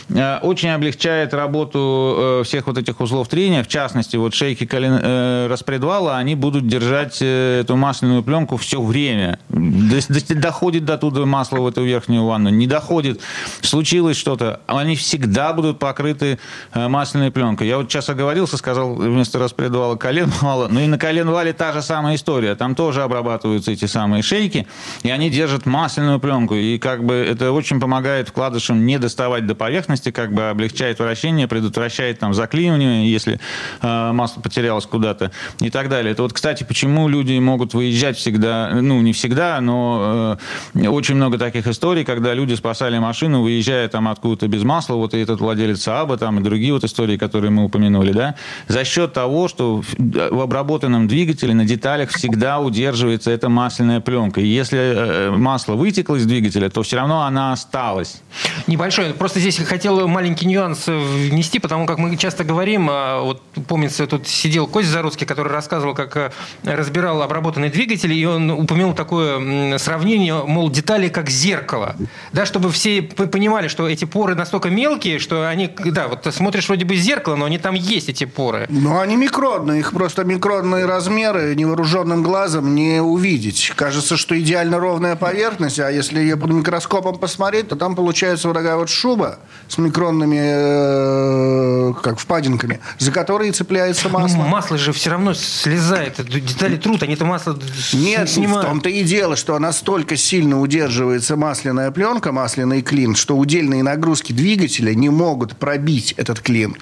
э, 0.08 0.38
очень 0.38 0.70
облегчает 0.70 1.34
работу 1.34 2.40
э, 2.40 2.42
всех 2.44 2.66
вот 2.66 2.78
этих 2.78 2.98
узлов 3.00 3.28
трения, 3.28 3.62
в 3.62 3.68
частности, 3.68 4.16
вот 4.16 4.32
шейки 4.32 4.64
колен, 4.64 5.50
распредвала, 5.50 6.16
они 6.16 6.34
будут 6.34 6.66
держать 6.66 7.20
эту 7.20 7.76
масляную 7.76 8.22
пленку 8.22 8.56
все 8.56 8.80
время. 8.80 9.38
Доходит 9.50 10.86
до 10.86 10.96
туда 10.96 11.26
масло 11.26 11.58
в 11.58 11.66
эту 11.66 11.84
верхнюю 11.84 12.24
ванну, 12.24 12.48
не 12.48 12.66
доходит, 12.66 13.20
случилось 13.60 14.16
что-то, 14.16 14.60
они 14.66 14.96
всегда 14.96 15.52
будут 15.52 15.78
покрыты 15.78 16.38
масляной 16.74 17.30
пленкой. 17.30 17.68
Я 17.68 17.76
вот 17.76 17.90
сейчас 17.90 18.08
оговорился, 18.08 18.56
сказал 18.56 18.94
вместо 18.94 19.38
распредвала 19.38 19.96
колен 19.96 20.32
вала, 20.40 20.68
ну 20.70 20.80
и 20.80 20.86
на 20.86 20.98
колен 20.98 21.28
вале 21.28 21.52
та 21.52 21.72
же 21.72 21.82
самая 21.82 22.14
история, 22.14 22.45
там 22.54 22.74
тоже 22.74 23.02
обрабатываются 23.02 23.72
эти 23.72 23.86
самые 23.86 24.22
шейки, 24.22 24.66
и 25.02 25.10
они 25.10 25.30
держат 25.30 25.66
масляную 25.66 26.20
пленку, 26.20 26.54
и 26.54 26.78
как 26.78 27.04
бы 27.04 27.14
это 27.14 27.52
очень 27.52 27.80
помогает 27.80 28.28
вкладышам 28.28 28.86
не 28.86 28.98
доставать 28.98 29.46
до 29.46 29.54
поверхности, 29.54 30.10
как 30.10 30.32
бы 30.32 30.50
облегчает 30.50 30.98
вращение, 30.98 31.48
предотвращает 31.48 32.18
там 32.18 32.34
заклинивание, 32.34 33.10
если 33.10 33.40
э, 33.82 34.12
масло 34.12 34.40
потерялось 34.40 34.86
куда-то 34.86 35.32
и 35.60 35.70
так 35.70 35.88
далее. 35.88 36.12
Это 36.12 36.22
вот, 36.22 36.32
кстати, 36.32 36.64
почему 36.64 37.08
люди 37.08 37.38
могут 37.38 37.74
выезжать 37.74 38.16
всегда, 38.16 38.70
ну, 38.74 39.00
не 39.00 39.12
всегда, 39.12 39.60
но 39.60 40.38
э, 40.74 40.88
очень 40.88 41.16
много 41.16 41.38
таких 41.38 41.66
историй, 41.66 42.04
когда 42.04 42.34
люди 42.34 42.54
спасали 42.54 42.98
машину, 42.98 43.42
выезжая 43.42 43.88
там 43.88 44.08
откуда-то 44.08 44.48
без 44.48 44.62
масла, 44.62 44.94
вот 44.94 45.14
и 45.14 45.18
этот 45.18 45.40
владелец 45.40 45.82
Сааба, 45.82 46.16
там 46.16 46.40
и 46.40 46.42
другие 46.42 46.72
вот 46.72 46.84
истории, 46.84 47.16
которые 47.16 47.50
мы 47.50 47.64
упомянули, 47.64 48.12
да, 48.12 48.34
за 48.68 48.84
счет 48.84 49.12
того, 49.12 49.48
что 49.48 49.82
в 49.98 50.40
обработанном 50.40 51.08
двигателе 51.08 51.54
на 51.54 51.64
деталях 51.64 52.10
всегда 52.10 52.35
удерживается 52.58 53.30
эта 53.30 53.48
масляная 53.48 54.00
пленка. 54.00 54.40
И 54.40 54.46
если 54.46 54.78
э, 54.78 55.30
масло 55.30 55.74
вытекло 55.74 56.16
из 56.16 56.26
двигателя, 56.26 56.68
то 56.70 56.82
все 56.82 56.96
равно 56.96 57.22
она 57.22 57.52
осталась. 57.52 58.22
Небольшой. 58.66 59.12
Просто 59.14 59.40
здесь 59.40 59.58
хотел 59.58 60.06
маленький 60.08 60.46
нюанс 60.46 60.86
внести, 60.86 61.58
потому 61.58 61.86
как 61.86 61.98
мы 61.98 62.16
часто 62.16 62.44
говорим, 62.44 62.88
а, 62.90 63.20
вот 63.20 63.42
помнится, 63.66 64.06
тут 64.06 64.26
сидел 64.28 64.66
Кость 64.66 64.88
Заруцкий, 64.88 65.26
который 65.26 65.52
рассказывал, 65.52 65.94
как 65.94 66.16
э, 66.16 66.30
разбирал 66.64 67.22
обработанный 67.22 67.70
двигатель, 67.70 68.12
и 68.12 68.26
он 68.26 68.50
упомянул 68.50 68.94
такое 68.94 69.78
сравнение, 69.78 70.44
мол, 70.44 70.70
детали 70.70 71.08
как 71.08 71.30
зеркало. 71.30 71.96
Да, 72.32 72.46
чтобы 72.46 72.70
все 72.70 73.02
понимали, 73.02 73.68
что 73.68 73.88
эти 73.88 74.04
поры 74.04 74.34
настолько 74.34 74.70
мелкие, 74.70 75.18
что 75.18 75.48
они, 75.48 75.70
да, 75.84 76.08
вот 76.08 76.26
смотришь 76.34 76.68
вроде 76.68 76.84
бы 76.84 76.96
зеркало, 76.96 77.36
но 77.36 77.44
они 77.44 77.58
там 77.58 77.74
есть, 77.74 78.08
эти 78.08 78.24
поры. 78.24 78.66
Ну, 78.68 78.98
они 78.98 79.16
микронные, 79.16 79.80
их 79.80 79.92
просто 79.92 80.24
микронные 80.24 80.86
размеры 80.86 81.54
невооруженным 81.54 82.22
глазом 82.26 82.74
не 82.74 83.00
увидеть. 83.00 83.72
Кажется, 83.76 84.16
что 84.16 84.38
идеально 84.38 84.78
ровная 84.80 85.14
поверхность, 85.14 85.78
а 85.78 85.90
если 85.90 86.18
ее 86.18 86.36
под 86.36 86.50
микроскопом 86.50 87.18
посмотреть, 87.18 87.68
то 87.68 87.76
там 87.76 87.94
получается 87.94 88.48
вот 88.48 88.54
такая 88.54 88.76
вот 88.76 88.88
шуба 88.88 89.38
с 89.68 89.78
микронными, 89.78 90.40
э, 90.40 91.94
как 92.02 92.18
впадинками, 92.18 92.80
за 92.98 93.12
которые 93.12 93.52
цепляется 93.52 94.08
масло. 94.08 94.38
Ну, 94.38 94.48
масло 94.48 94.76
же 94.76 94.92
все 94.92 95.10
равно 95.10 95.34
слезает, 95.34 96.16
детали 96.28 96.76
трут, 96.76 97.04
они 97.04 97.14
это 97.14 97.24
масло 97.24 97.56
Нет, 97.92 98.28
снимают. 98.28 98.64
в 98.64 98.68
том-то 98.68 98.88
и 98.88 99.04
дело, 99.04 99.36
что 99.36 99.56
настолько 99.58 100.16
сильно 100.16 100.60
удерживается 100.60 101.36
масляная 101.36 101.92
пленка, 101.92 102.32
масляный 102.32 102.82
клин, 102.82 103.14
что 103.14 103.36
удельные 103.36 103.84
нагрузки 103.84 104.32
двигателя 104.32 104.94
не 104.94 105.10
могут 105.10 105.56
пробить 105.56 106.12
этот 106.16 106.40
клин. 106.40 106.76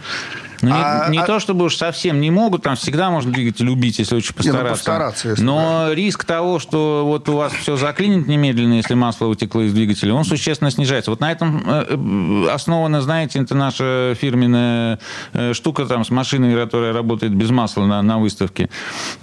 Ну, 0.65 0.75
а, 0.75 1.07
не, 1.09 1.17
не 1.17 1.23
а... 1.23 1.27
то, 1.27 1.41
чтобы 1.41 1.67
уж 1.67 1.77
совсем 1.77 2.21
не 2.21 2.31
могут, 2.31 2.63
там 2.63 2.77
всегда 2.77 3.11
можно 3.11 3.33
двигатель 3.33 3.69
убить, 3.69 3.99
если 3.99 4.17
очень 4.17 4.35
постараться. 4.35 4.63
Не, 4.63 4.69
ну, 4.69 4.75
постараться 4.75 5.29
если 5.29 5.43
Но 5.43 5.87
да. 5.89 5.95
риск 5.95 6.25
того, 6.25 6.59
что 6.59 7.05
вот 7.05 7.29
у 7.29 7.37
вас 7.37 7.53
все 7.53 7.77
заклинит 7.77 8.27
немедленно, 8.27 8.75
если 8.75 8.95
масло 8.95 9.27
утекло 9.27 9.63
из 9.63 9.73
двигателя, 9.73 10.15
он 10.15 10.25
существенно 10.25 10.71
снижается. 10.71 11.11
Вот 11.11 11.21
на 11.21 11.31
этом 11.31 11.63
э, 11.67 11.87
э, 11.89 12.49
основана, 12.51 13.01
знаете, 13.01 13.41
это 13.41 13.55
наша 13.55 14.15
фирменная 14.21 14.99
э, 15.33 15.53
штука 15.53 15.87
там 15.87 16.05
с 16.05 16.11
машиной, 16.11 16.55
которая 16.55 16.93
работает 16.93 17.35
без 17.35 17.51
масла 17.51 17.85
на, 17.85 18.03
на 18.03 18.19
выставке. 18.19 18.71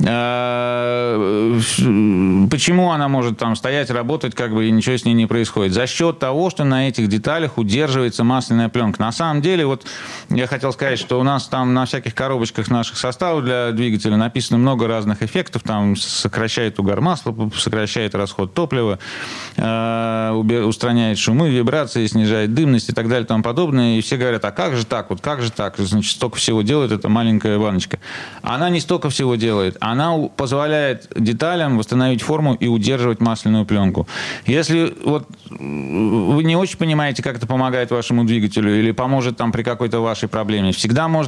А, 0.06 1.60
почему 2.50 2.92
она 2.92 3.08
может 3.08 3.38
там 3.38 3.56
стоять, 3.56 3.90
работать, 3.90 4.36
как 4.36 4.54
бы, 4.54 4.68
и 4.68 4.72
ничего 4.72 4.98
с 4.98 5.06
ней 5.06 5.14
не 5.14 5.26
происходит? 5.26 5.74
За 5.74 5.88
счет 5.88 6.20
того, 6.20 6.50
что 6.50 6.64
на 6.64 6.88
этих 6.88 7.08
деталях 7.08 7.58
удерживается 7.58 8.24
масляная 8.24 8.70
пленка. 8.70 9.02
На 9.02 9.12
самом 9.12 9.42
деле, 9.42 9.66
вот 9.66 9.86
я 10.30 10.48
хотел 10.48 10.74
сказать, 10.74 11.00
что 11.00 11.20
у 11.20 11.24
нас 11.24 11.31
там 11.40 11.74
на 11.74 11.86
всяких 11.86 12.14
коробочках 12.14 12.70
наших 12.70 12.98
составов 12.98 13.44
для 13.44 13.72
двигателя 13.72 14.18
написано 14.18 14.58
много 14.58 14.88
разных 14.88 15.24
эффектов. 15.24 15.64
Там 15.64 15.96
сокращает 15.96 16.80
угар 16.80 17.02
масла, 17.02 17.34
сокращает 17.56 18.16
расход 18.16 18.54
топлива, 18.54 19.00
э, 19.58 20.64
устраняет 20.66 21.18
шумы, 21.18 21.50
вибрации, 21.50 22.06
снижает 22.08 22.54
дымность 22.54 22.90
и 22.90 22.94
так 22.94 23.08
далее 23.08 23.24
и 23.24 23.28
тому 23.28 23.44
подобное. 23.44 23.98
И 23.98 24.02
все 24.02 24.18
говорят, 24.18 24.44
а 24.46 24.52
как 24.52 24.76
же 24.76 24.86
так? 24.86 25.10
Вот 25.10 25.22
как 25.22 25.42
же 25.42 25.52
так? 25.52 25.78
Значит, 25.78 26.12
столько 26.12 26.38
всего 26.38 26.62
делает 26.62 26.92
эта 26.92 27.10
маленькая 27.10 27.58
баночка. 27.58 28.00
Она 28.42 28.70
не 28.70 28.80
столько 28.80 29.10
всего 29.10 29.36
делает. 29.36 29.78
Она 29.80 30.18
позволяет 30.36 31.08
деталям 31.16 31.78
восстановить 31.78 32.22
форму 32.22 32.56
и 32.56 32.68
удерживать 32.68 33.22
масляную 33.22 33.66
пленку. 33.66 34.08
Если 34.46 34.94
вот 35.06 35.28
вы 35.50 36.44
не 36.44 36.56
очень 36.56 36.78
понимаете, 36.78 37.24
как 37.24 37.38
это 37.38 37.48
помогает 37.48 37.92
вашему 37.92 38.26
двигателю 38.26 38.78
или 38.78 38.92
поможет 38.92 39.38
там 39.38 39.52
при 39.52 39.64
какой-то 39.64 40.00
вашей 40.00 40.28
проблеме, 40.30 40.72
всегда 40.72 41.08
можно 41.08 41.21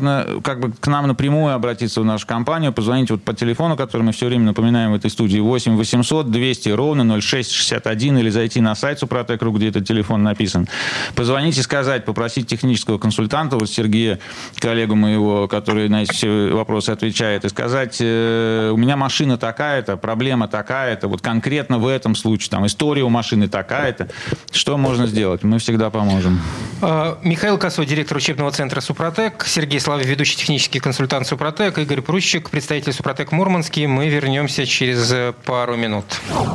как 0.43 0.59
бы 0.59 0.71
к 0.71 0.87
нам 0.87 1.07
напрямую 1.07 1.53
обратиться 1.53 2.01
в 2.01 2.05
нашу 2.05 2.27
компанию, 2.27 2.73
позвонить 2.73 3.11
вот 3.11 3.23
по 3.23 3.33
телефону, 3.33 3.75
который 3.75 4.03
мы 4.03 4.11
все 4.11 4.27
время 4.27 4.45
напоминаем 4.45 4.91
в 4.91 4.95
этой 4.95 5.09
студии, 5.09 5.39
8 5.39 5.75
800 5.75 6.31
200 6.31 6.69
ровно 6.69 7.19
0661 7.21 8.17
или 8.17 8.29
зайти 8.29 8.61
на 8.61 8.75
сайт 8.75 8.99
Супротек.ру, 8.99 9.51
где 9.51 9.69
этот 9.69 9.87
телефон 9.87 10.23
написан. 10.23 10.67
Позвонить 11.15 11.57
и 11.57 11.61
сказать, 11.61 12.05
попросить 12.05 12.47
технического 12.47 12.97
консультанта, 12.97 13.57
вот 13.57 13.69
Сергея, 13.69 14.19
коллегу 14.59 14.95
моего, 14.95 15.47
который 15.47 15.89
на 15.89 16.03
эти 16.03 16.11
все 16.11 16.53
вопросы 16.53 16.91
отвечает, 16.91 17.45
и 17.45 17.49
сказать, 17.49 17.97
э, 17.99 18.71
у 18.73 18.77
меня 18.77 18.97
машина 18.97 19.37
такая-то, 19.37 19.97
проблема 19.97 20.47
такая-то, 20.47 21.07
вот 21.07 21.21
конкретно 21.21 21.77
в 21.77 21.87
этом 21.87 22.15
случае, 22.15 22.49
там, 22.49 22.65
история 22.65 23.03
у 23.03 23.09
машины 23.09 23.47
такая-то, 23.47 24.09
что 24.51 24.77
можно 24.77 25.07
сделать? 25.07 25.43
Мы 25.43 25.59
всегда 25.59 25.89
поможем. 25.89 26.41
А, 26.81 27.17
Михаил 27.23 27.57
Косой, 27.57 27.85
директор 27.85 28.17
учебного 28.17 28.51
центра 28.51 28.81
Супротек, 28.81 29.43
Сергей 29.73 29.85
Славов, 29.85 30.05
ведущий 30.05 30.37
технический 30.37 30.79
консультант 30.79 31.25
Супротек, 31.25 31.79
Игорь 31.79 32.01
Прущик, 32.01 32.51
представитель 32.51 32.93
Супротек 32.93 33.31
Мурманский. 33.31 33.87
Мы 33.87 34.07
вернемся 34.07 34.67
через 34.67 35.33
пару 35.45 35.75
минут. 35.75 36.05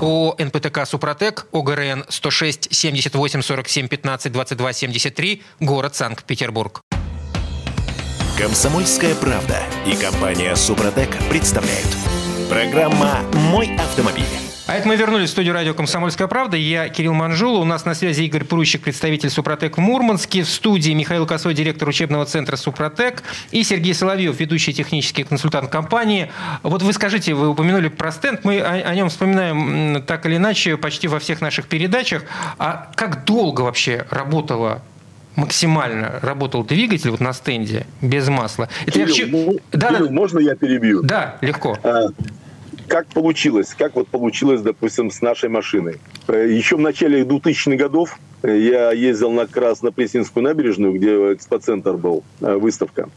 О 0.00 0.36
НПТК 0.38 0.86
Супротек, 0.86 1.46
ОГРН 1.50 2.04
106 2.08 2.68
78 2.72 3.42
47 3.42 3.88
15 3.88 4.32
22 4.32 4.72
73, 4.72 5.42
город 5.58 5.96
Санкт-Петербург. 5.96 6.80
Комсомольская 8.38 9.16
правда 9.16 9.64
и 9.84 9.96
компания 9.96 10.54
Супротек 10.54 11.10
представляют. 11.28 11.88
Программа 12.48 13.24
«Мой 13.32 13.74
автомобиль». 13.78 14.47
А 14.68 14.74
это 14.74 14.86
мы 14.86 14.96
вернулись 14.96 15.30
в 15.30 15.32
студию 15.32 15.54
радио 15.54 15.72
«Комсомольская 15.72 16.28
правда». 16.28 16.58
Я 16.58 16.90
Кирилл 16.90 17.14
Манжула. 17.14 17.60
У 17.60 17.64
нас 17.64 17.86
на 17.86 17.94
связи 17.94 18.24
Игорь 18.24 18.44
Прущик, 18.44 18.82
представитель 18.82 19.30
«Супротек» 19.30 19.78
в 19.78 19.80
Мурманске. 19.80 20.42
В 20.42 20.48
студии 20.50 20.90
Михаил 20.92 21.24
Косой, 21.24 21.54
директор 21.54 21.88
учебного 21.88 22.26
центра 22.26 22.54
«Супротек». 22.56 23.22
И 23.50 23.62
Сергей 23.62 23.94
Соловьев, 23.94 24.38
ведущий 24.38 24.74
технический 24.74 25.24
консультант 25.24 25.70
компании. 25.70 26.30
Вот 26.62 26.82
вы 26.82 26.92
скажите, 26.92 27.32
вы 27.32 27.48
упомянули 27.48 27.88
про 27.88 28.12
стенд. 28.12 28.44
Мы 28.44 28.60
о, 28.60 28.90
о 28.90 28.94
нем 28.94 29.08
вспоминаем 29.08 30.02
так 30.02 30.26
или 30.26 30.36
иначе 30.36 30.76
почти 30.76 31.08
во 31.08 31.18
всех 31.18 31.40
наших 31.40 31.66
передачах. 31.66 32.24
А 32.58 32.90
как 32.94 33.24
долго 33.24 33.62
вообще 33.62 34.04
работала 34.10 34.82
максимально 35.34 36.18
работал 36.20 36.62
двигатель 36.62 37.10
вот 37.10 37.20
на 37.20 37.32
стенде 37.32 37.86
без 38.02 38.28
масла. 38.28 38.68
Это 38.82 38.92
Кирилл, 38.92 39.06
вообще... 39.06 39.26
ну, 39.26 39.56
да, 39.72 39.88
Кирилл, 39.88 40.08
да. 40.08 40.12
можно 40.12 40.38
я 40.40 40.54
перебью? 40.56 41.02
Да, 41.02 41.38
легко. 41.40 41.78
А, 41.82 42.08
как 42.88 43.06
получилось, 43.08 43.74
как 43.76 43.94
вот 43.94 44.08
получилось, 44.08 44.62
допустим, 44.62 45.10
с 45.10 45.20
нашей 45.20 45.48
машиной. 45.48 45.96
Э, 46.26 46.48
Еще 46.50 46.76
в 46.76 46.80
начале 46.80 47.22
2000-х 47.22 47.76
годов 47.76 48.18
э, 48.42 48.58
я 48.58 48.92
ездил 48.92 49.30
на 49.30 49.46
Краснопресненскую 49.46 50.42
набережную, 50.42 50.92
где 50.94 51.32
экспоцентр 51.32 51.92
был, 51.92 52.24
э, 52.40 52.54
выставка. 52.56 53.08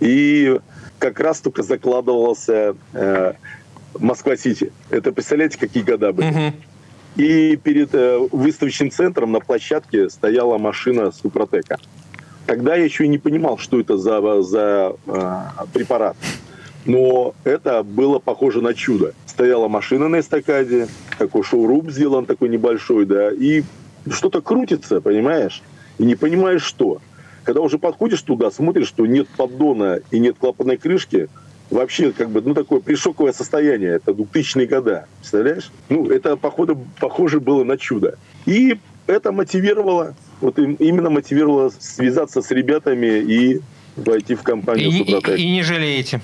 И 0.00 0.58
как 0.98 1.20
раз 1.20 1.40
только 1.40 1.62
закладывался 1.62 2.74
Москва-Сити. 3.98 4.72
Это, 4.90 5.12
представляете, 5.12 5.58
какие 5.58 5.82
года 5.82 6.12
были? 6.12 6.30
Угу. 6.30 6.54
И 7.16 7.56
перед 7.56 7.92
выставочным 8.32 8.90
центром 8.90 9.32
на 9.32 9.40
площадке 9.40 10.10
стояла 10.10 10.58
машина 10.58 11.12
Супротека. 11.12 11.78
Тогда 12.46 12.74
я 12.74 12.84
еще 12.84 13.04
и 13.04 13.08
не 13.08 13.18
понимал, 13.18 13.56
что 13.58 13.80
это 13.80 13.96
за, 13.96 14.42
за 14.42 14.96
э, 15.06 15.40
препарат. 15.72 16.16
Но 16.84 17.34
это 17.44 17.82
было 17.82 18.18
похоже 18.18 18.60
на 18.60 18.74
чудо. 18.74 19.14
Стояла 19.26 19.68
машина 19.68 20.08
на 20.08 20.20
эстакаде, 20.20 20.88
такой 21.18 21.42
шоурум 21.42 21.90
сделан 21.90 22.26
такой 22.26 22.48
небольшой, 22.48 23.06
да, 23.06 23.30
и 23.30 23.62
что-то 24.10 24.42
крутится, 24.42 25.00
понимаешь? 25.00 25.62
И 25.98 26.04
не 26.04 26.14
понимаешь, 26.14 26.62
что. 26.62 27.00
Когда 27.44 27.60
уже 27.60 27.78
подходишь 27.78 28.22
туда, 28.22 28.50
смотришь, 28.50 28.88
что 28.88 29.06
нет 29.06 29.28
поддона 29.28 30.00
и 30.10 30.18
нет 30.18 30.36
клапанной 30.38 30.76
крышки, 30.76 31.28
вообще 31.70 32.12
как 32.12 32.30
бы, 32.30 32.40
ну, 32.40 32.54
такое 32.54 32.80
пришоковое 32.80 33.32
состояние. 33.32 33.92
Это 33.92 34.12
2000-е 34.12 34.66
года, 34.66 35.06
представляешь? 35.18 35.70
Ну, 35.88 36.10
это, 36.10 36.36
походу, 36.36 36.78
похоже 37.00 37.40
было 37.40 37.64
на 37.64 37.76
чудо. 37.76 38.18
И 38.46 38.78
это 39.06 39.32
мотивировало, 39.32 40.14
вот 40.40 40.58
именно 40.58 41.10
мотивировало 41.10 41.70
связаться 41.78 42.40
с 42.42 42.50
ребятами 42.50 43.20
и 43.20 43.60
войти 43.96 44.34
в 44.34 44.42
компанию 44.42 44.88
и, 44.88 45.02
И, 45.36 45.42
и 45.42 45.50
не 45.50 45.62
жалеете. 45.62 46.20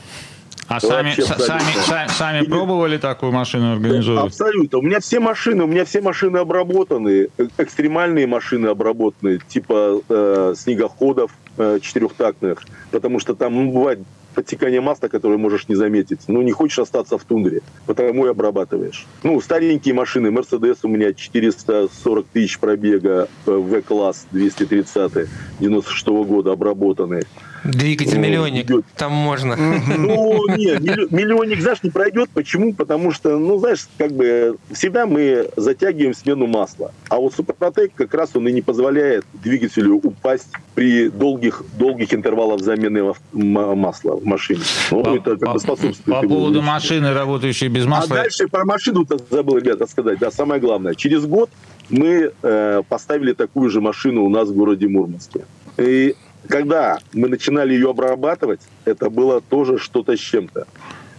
А 0.70 0.78
сами, 0.78 1.10
сами, 1.20 1.62
сами, 1.84 2.08
сами 2.08 2.46
пробовали 2.46 2.96
такую 2.96 3.32
машину 3.32 3.72
организовывать? 3.72 4.26
Абсолютно. 4.26 4.78
У 4.78 4.82
меня 4.82 5.00
все 5.00 5.18
машины, 5.18 5.64
у 5.64 5.66
меня 5.66 5.84
все 5.84 6.00
машины 6.00 6.36
обработаны, 6.36 7.26
э, 7.36 7.48
экстремальные 7.58 8.28
машины 8.28 8.68
обработаны, 8.68 9.40
типа 9.48 10.00
э, 10.08 10.54
снегоходов 10.56 11.32
э, 11.58 11.80
четырехтактных, 11.82 12.62
потому 12.92 13.18
что 13.18 13.34
там 13.34 13.56
ну, 13.56 13.72
бывает 13.72 13.98
подтекание 14.36 14.80
масла, 14.80 15.08
которое 15.08 15.38
можешь 15.38 15.66
не 15.66 15.74
заметить. 15.74 16.20
Ну, 16.28 16.40
не 16.40 16.52
хочешь 16.52 16.78
остаться 16.78 17.18
в 17.18 17.24
тундре, 17.24 17.62
потому 17.86 18.26
и 18.26 18.30
обрабатываешь. 18.30 19.08
Ну, 19.24 19.40
старенькие 19.40 19.94
машины, 19.94 20.28
Mercedes 20.28 20.78
у 20.84 20.88
меня 20.88 21.12
440 21.12 22.26
тысяч 22.32 22.60
пробега, 22.60 23.28
э, 23.46 23.50
В-класс 23.50 24.28
230 24.30 25.26
96 25.58 26.06
-го 26.06 26.24
года 26.24 26.52
обработанные. 26.52 27.24
Двигатель 27.64 28.18
миллионник, 28.18 28.66
идет. 28.66 28.84
там 28.96 29.12
можно. 29.12 29.56
Ну, 29.56 30.46
нет, 30.56 30.80
миллионник, 31.10 31.60
знаешь, 31.60 31.82
не 31.82 31.90
пройдет. 31.90 32.30
Почему? 32.30 32.72
Потому 32.72 33.12
что, 33.12 33.38
ну, 33.38 33.58
знаешь, 33.58 33.86
как 33.98 34.12
бы 34.12 34.56
всегда 34.72 35.06
мы 35.06 35.48
затягиваем 35.56 36.14
смену 36.14 36.46
масла. 36.46 36.92
А 37.08 37.16
вот 37.16 37.34
Супротек 37.34 37.92
как 37.94 38.14
раз 38.14 38.30
он 38.34 38.48
и 38.48 38.52
не 38.52 38.62
позволяет 38.62 39.24
двигателю 39.32 40.00
упасть 40.02 40.48
при 40.74 41.08
долгих, 41.08 41.62
долгих 41.78 42.14
интервалах 42.14 42.60
замены 42.60 43.14
масла 43.32 44.16
в 44.16 44.24
машине. 44.24 44.62
Ну, 44.90 45.02
по, 45.02 45.16
это 45.16 45.36
как 45.36 45.52
бы 45.52 45.60
способствует. 45.60 46.20
По 46.20 46.26
поводу 46.26 46.62
машины, 46.62 47.12
работающей 47.12 47.68
без 47.68 47.86
масла. 47.86 48.16
А 48.16 48.22
дальше 48.22 48.48
про 48.48 48.64
машину 48.64 49.06
забыл, 49.30 49.58
ребята, 49.58 49.86
сказать. 49.86 50.18
Да, 50.18 50.30
самое 50.30 50.60
главное. 50.60 50.94
Через 50.94 51.26
год 51.26 51.50
мы 51.90 52.32
э, 52.42 52.82
поставили 52.88 53.32
такую 53.32 53.70
же 53.70 53.80
машину 53.80 54.24
у 54.24 54.30
нас 54.30 54.48
в 54.48 54.54
городе 54.54 54.88
Мурманске. 54.88 55.44
И 55.76 56.14
когда 56.50 56.98
мы 57.12 57.28
начинали 57.28 57.72
ее 57.72 57.90
обрабатывать, 57.90 58.60
это 58.84 59.08
было 59.08 59.40
тоже 59.40 59.78
что-то 59.78 60.16
с 60.16 60.20
чем-то. 60.20 60.66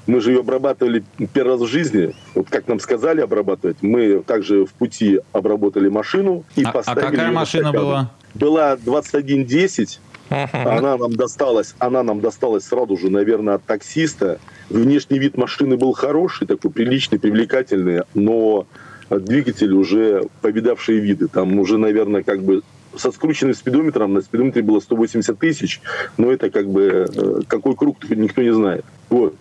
Мы 0.07 0.19
же 0.19 0.31
ее 0.31 0.39
обрабатывали 0.41 1.03
первый 1.33 1.53
раз 1.53 1.61
в 1.61 1.67
жизни. 1.67 2.13
Вот 2.35 2.49
как 2.49 2.67
нам 2.67 2.79
сказали 2.79 3.21
обрабатывать, 3.21 3.77
мы 3.81 4.21
также 4.25 4.65
в 4.65 4.73
пути 4.73 5.19
обработали 5.31 5.89
машину 5.89 6.43
и 6.55 6.63
а, 6.63 6.71
поставили. 6.71 7.05
А 7.05 7.09
какая 7.11 7.31
машина 7.31 7.71
была? 7.71 8.11
Была 8.33 8.75
2110. 8.75 9.99
Она 10.29 10.97
нам 10.97 11.13
досталась, 11.15 11.75
она 11.79 12.03
нам 12.03 12.21
досталась 12.21 12.65
сразу 12.65 12.97
же, 12.97 13.09
наверное, 13.09 13.55
от 13.55 13.63
таксиста. 13.63 14.39
Внешний 14.69 15.19
вид 15.19 15.37
машины 15.37 15.77
был 15.77 15.93
хороший, 15.93 16.47
такой 16.47 16.71
приличный, 16.71 17.19
привлекательный, 17.19 18.03
но 18.13 18.65
двигатель 19.09 19.73
уже 19.73 20.23
повидавшие 20.41 20.99
виды. 20.99 21.27
Там 21.27 21.59
уже, 21.59 21.77
наверное, 21.77 22.23
как 22.23 22.41
бы 22.41 22.63
со 22.95 23.11
скрученным 23.11 23.53
спидометром, 23.53 24.13
на 24.13 24.21
спидометре 24.21 24.61
было 24.61 24.79
180 24.79 25.37
тысяч, 25.37 25.81
но 26.17 26.31
это 26.31 26.49
как 26.49 26.67
бы 26.67 27.07
э, 27.13 27.41
какой 27.47 27.75
круг 27.75 27.97
никто 28.09 28.41
не 28.41 28.53
знает. 28.53 28.85
Вот. 29.09 29.35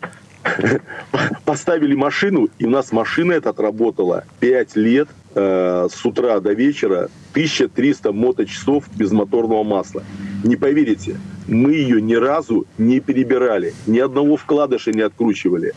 Поставили 1.45 1.95
машину, 1.95 2.49
и 2.59 2.65
у 2.65 2.71
нас 2.71 2.93
машина 2.93 3.33
эта 3.33 3.51
отработала 3.51 4.25
5 4.41 4.77
лет 4.77 5.09
э, 5.35 5.89
с 5.93 6.05
утра 6.05 6.41
до 6.41 6.53
вечера, 6.53 7.11
1300 7.33 8.13
моточасов 8.13 8.85
без 8.95 9.13
моторного 9.13 9.63
масла. 9.63 10.03
Не 10.45 10.57
поверите, 10.57 11.17
мы 11.47 11.75
ее 11.75 12.01
ни 12.01 12.15
разу 12.15 12.67
не 12.79 13.01
перебирали, 13.01 13.75
ни 13.87 13.99
одного 13.99 14.37
вкладыша 14.37 14.93
не 14.93 15.03
откручивали. 15.03 15.75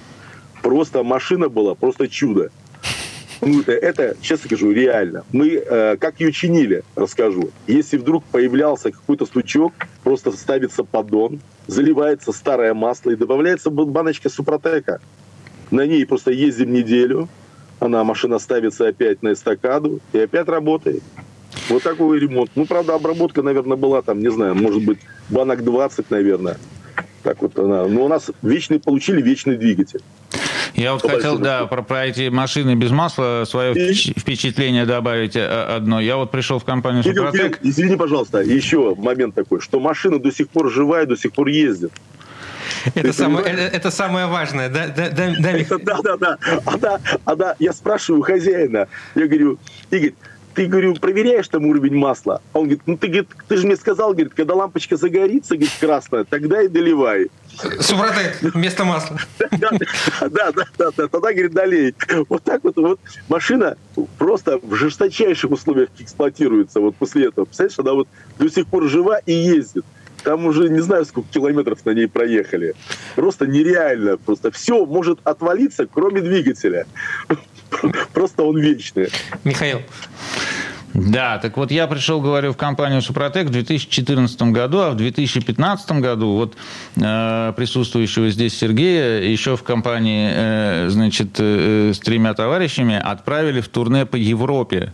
Просто 0.61 1.03
машина 1.03 1.49
была, 1.49 1.75
просто 1.75 2.07
чудо. 2.07 2.49
Это, 3.67 4.15
честно 4.21 4.47
скажу, 4.47 4.71
реально. 4.71 5.23
Мы, 5.31 5.49
э, 5.55 5.97
как 5.97 6.19
ее 6.19 6.31
чинили, 6.31 6.83
расскажу. 6.95 7.51
Если 7.67 7.97
вдруг 7.97 8.23
появлялся 8.25 8.91
какой-то 8.91 9.25
стучок, 9.25 9.73
просто 10.03 10.31
ставится 10.31 10.83
поддон, 10.83 11.39
заливается 11.67 12.31
старое 12.31 12.73
масло 12.73 13.11
и 13.11 13.15
добавляется 13.15 13.69
баночка 13.69 14.29
супротека. 14.29 15.01
На 15.71 15.85
ней 15.85 16.05
просто 16.05 16.31
ездим 16.31 16.71
неделю, 16.71 17.27
она, 17.79 18.03
машина 18.03 18.39
ставится 18.39 18.87
опять 18.87 19.21
на 19.23 19.33
эстакаду 19.33 19.99
и 20.13 20.19
опять 20.19 20.47
работает. 20.47 21.03
Вот 21.69 21.83
такой 21.83 22.19
ремонт. 22.19 22.51
Ну, 22.55 22.65
правда, 22.65 22.95
обработка, 22.95 23.41
наверное, 23.41 23.77
была 23.77 24.01
там, 24.01 24.19
не 24.19 24.31
знаю, 24.31 24.55
может 24.55 24.83
быть, 24.83 24.99
банок 25.29 25.63
20, 25.63 26.09
наверное. 26.09 26.57
Так 27.23 27.41
вот 27.41 27.57
она. 27.57 27.85
Но 27.87 28.05
у 28.05 28.07
нас 28.07 28.29
вечный, 28.41 28.79
получили 28.79 29.21
вечный 29.21 29.57
двигатель. 29.57 30.01
Я 30.75 30.93
вот 30.93 31.03
хотел, 31.03 31.37
да, 31.37 31.65
про, 31.65 31.83
про 31.83 32.07
эти 32.07 32.29
машины 32.29 32.75
без 32.75 32.91
масла 32.91 33.43
свое 33.47 33.73
и... 33.73 33.93
впечатление 33.93 34.85
добавить 34.85 35.35
э, 35.35 35.45
одно. 35.45 36.01
Я 36.01 36.17
вот 36.17 36.31
пришел 36.31 36.59
в 36.59 36.65
компанию 36.65 37.03
Супротек. 37.03 37.59
Извини, 37.61 37.95
пожалуйста, 37.95 38.39
еще 38.39 38.95
момент 38.95 39.35
такой, 39.35 39.61
что 39.61 39.79
машина 39.79 40.19
до 40.19 40.31
сих 40.31 40.49
пор 40.49 40.71
живая, 40.71 41.05
до 41.05 41.15
сих 41.15 41.33
пор 41.33 41.47
ездит. 41.47 41.91
Это, 42.95 43.13
самое, 43.13 43.45
это, 43.45 43.61
это 43.61 43.91
самое 43.91 44.27
важное, 44.27 44.69
да, 44.69 44.87
да, 44.87 45.09
да, 45.09 45.33
да, 45.39 45.77
да, 45.79 46.01
да, 46.01 46.17
да. 46.17 46.37
Она, 46.65 46.99
она, 47.25 47.55
я 47.59 47.73
спрашиваю 47.73 48.23
хозяина, 48.23 48.87
я 49.15 49.27
говорю, 49.27 49.57
Игорь, 49.91 50.13
ты, 50.53 50.65
говорю, 50.67 50.95
проверяешь 50.95 51.47
там 51.47 51.65
уровень 51.65 51.95
масла? 51.95 52.41
Он 52.53 52.63
говорит, 52.63 52.81
ну 52.85 52.97
ты, 52.97 53.07
говорит, 53.07 53.29
ты 53.47 53.57
же 53.57 53.65
мне 53.65 53.75
сказал, 53.75 54.13
говорит, 54.13 54.33
когда 54.33 54.53
лампочка 54.55 54.97
загорится, 54.97 55.55
говорит, 55.55 55.73
красная, 55.79 56.23
тогда 56.23 56.61
и 56.61 56.67
доливай. 56.67 57.29
Супротек 57.79 58.39
вместо 58.41 58.83
масла. 58.85 59.17
Да, 59.39 59.71
да, 60.29 60.51
да, 60.51 60.71
да, 60.77 61.07
тогда, 61.07 61.31
говорит, 61.31 61.53
долей. 61.53 61.95
Вот 62.29 62.43
так 62.43 62.63
вот, 62.63 62.75
вот 62.77 62.99
машина 63.27 63.77
просто 64.17 64.59
в 64.61 64.75
жесточайших 64.75 65.51
условиях 65.51 65.89
эксплуатируется 65.99 66.79
вот 66.79 66.95
после 66.95 67.27
этого. 67.27 67.45
Представляешь, 67.45 67.79
она 67.79 67.93
вот 67.93 68.07
до 68.39 68.49
сих 68.49 68.67
пор 68.67 68.87
жива 68.87 69.19
и 69.19 69.33
ездит. 69.33 69.85
Там 70.23 70.45
уже 70.45 70.69
не 70.69 70.79
знаю, 70.79 71.05
сколько 71.05 71.27
километров 71.33 71.85
на 71.85 71.91
ней 71.91 72.07
проехали. 72.07 72.75
Просто 73.15 73.45
нереально. 73.45 74.17
Просто 74.17 74.51
все 74.51 74.85
может 74.85 75.19
отвалиться, 75.23 75.85
кроме 75.85 76.21
двигателя. 76.21 76.85
Просто 78.13 78.43
он 78.43 78.59
вечный. 78.59 79.09
Михаил, 79.43 79.81
да, 80.93 81.39
так 81.39 81.57
вот 81.57 81.71
я 81.71 81.87
пришел, 81.87 82.21
говорю, 82.21 82.53
в 82.53 82.57
компанию 82.57 83.01
Супротек 83.01 83.47
в 83.47 83.49
2014 83.49 84.41
году, 84.43 84.79
а 84.79 84.91
в 84.91 84.95
2015 84.95 85.91
году 85.93 86.33
вот 86.33 86.55
э, 86.97 87.53
присутствующего 87.55 88.29
здесь 88.29 88.55
Сергея 88.55 89.21
еще 89.21 89.57
в 89.57 89.63
компании, 89.63 90.29
э, 90.31 90.89
значит, 90.89 91.37
э, 91.39 91.93
с 91.95 91.99
тремя 91.99 92.35
товарищами 92.35 92.95
отправили 92.95 93.61
в 93.61 93.69
турне 93.69 94.05
по 94.05 94.17
Европе 94.17 94.93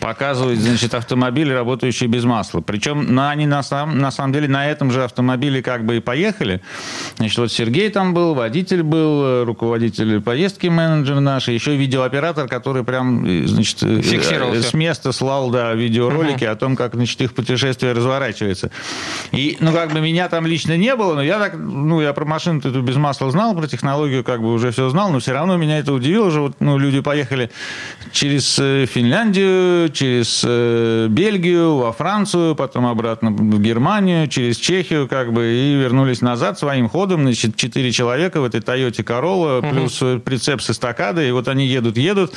показывать, 0.00 0.58
значит, 0.58 0.94
автомобили, 0.94 1.52
работающие 1.52 2.08
без 2.08 2.24
масла. 2.24 2.60
Причем 2.60 3.14
на, 3.14 3.30
они 3.30 3.46
на 3.46 3.62
самом, 3.62 3.98
на 3.98 4.10
самом 4.10 4.32
деле 4.32 4.48
на 4.48 4.68
этом 4.68 4.90
же 4.90 5.04
автомобиле 5.04 5.62
как 5.62 5.84
бы 5.84 5.98
и 5.98 6.00
поехали. 6.00 6.60
Значит, 7.16 7.38
вот 7.38 7.52
Сергей 7.52 7.90
там 7.90 8.14
был, 8.14 8.34
водитель 8.34 8.82
был, 8.82 9.44
руководитель 9.44 10.20
поездки, 10.20 10.66
менеджер 10.66 11.20
наш, 11.20 11.48
еще 11.48 11.76
видеооператор, 11.76 12.48
который 12.48 12.82
прям, 12.84 13.46
значит, 13.46 13.82
э, 13.82 14.62
с 14.62 14.74
места 14.74 15.12
слал, 15.12 15.50
да, 15.50 15.74
видеоролики 15.74 16.44
угу. 16.44 16.52
о 16.52 16.56
том, 16.56 16.76
как, 16.76 16.94
значит, 16.94 17.20
их 17.20 17.34
путешествие 17.34 17.92
разворачивается. 17.92 18.70
И, 19.32 19.56
ну, 19.60 19.72
как 19.72 19.92
бы 19.92 20.00
меня 20.00 20.28
там 20.28 20.46
лично 20.46 20.76
не 20.76 20.96
было, 20.96 21.14
но 21.14 21.22
я 21.22 21.38
так, 21.38 21.54
ну, 21.56 22.00
я 22.00 22.12
про 22.12 22.24
машину 22.24 22.60
эту 22.60 22.80
без 22.82 22.96
масла 22.96 23.30
знал, 23.30 23.54
про 23.54 23.66
технологию 23.66 24.24
как 24.24 24.40
бы 24.40 24.52
уже 24.52 24.70
все 24.70 24.88
знал, 24.88 25.10
но 25.10 25.18
все 25.18 25.32
равно 25.32 25.56
меня 25.56 25.78
это 25.78 25.92
удивило 25.92 26.26
уже, 26.26 26.40
вот, 26.40 26.56
ну, 26.60 26.78
люди 26.78 27.00
поехали 27.00 27.50
через 28.12 28.58
э, 28.58 28.86
Финляндию, 29.90 29.92
через 29.92 30.42
э, 30.46 31.06
Бельгию, 31.08 31.76
во 31.76 31.92
Францию, 31.92 32.54
потом 32.54 32.86
обратно 32.86 33.30
в 33.30 33.60
Германию, 33.60 34.28
через 34.28 34.56
Чехию, 34.56 35.08
как 35.08 35.32
бы, 35.32 35.44
и 35.44 35.74
вернулись 35.74 36.20
назад 36.20 36.58
своим 36.58 36.88
ходом. 36.88 37.22
Значит, 37.22 37.56
четыре 37.56 37.92
человека 37.92 38.40
в 38.40 38.44
этой 38.44 38.60
Тойоте 38.60 39.02
Corolla, 39.02 39.68
плюс 39.68 40.00
угу. 40.02 40.20
прицеп 40.20 40.60
с 40.62 40.70
эстакадой, 40.70 41.28
и 41.28 41.32
вот 41.32 41.48
они 41.48 41.66
едут, 41.66 41.96
едут. 41.96 42.32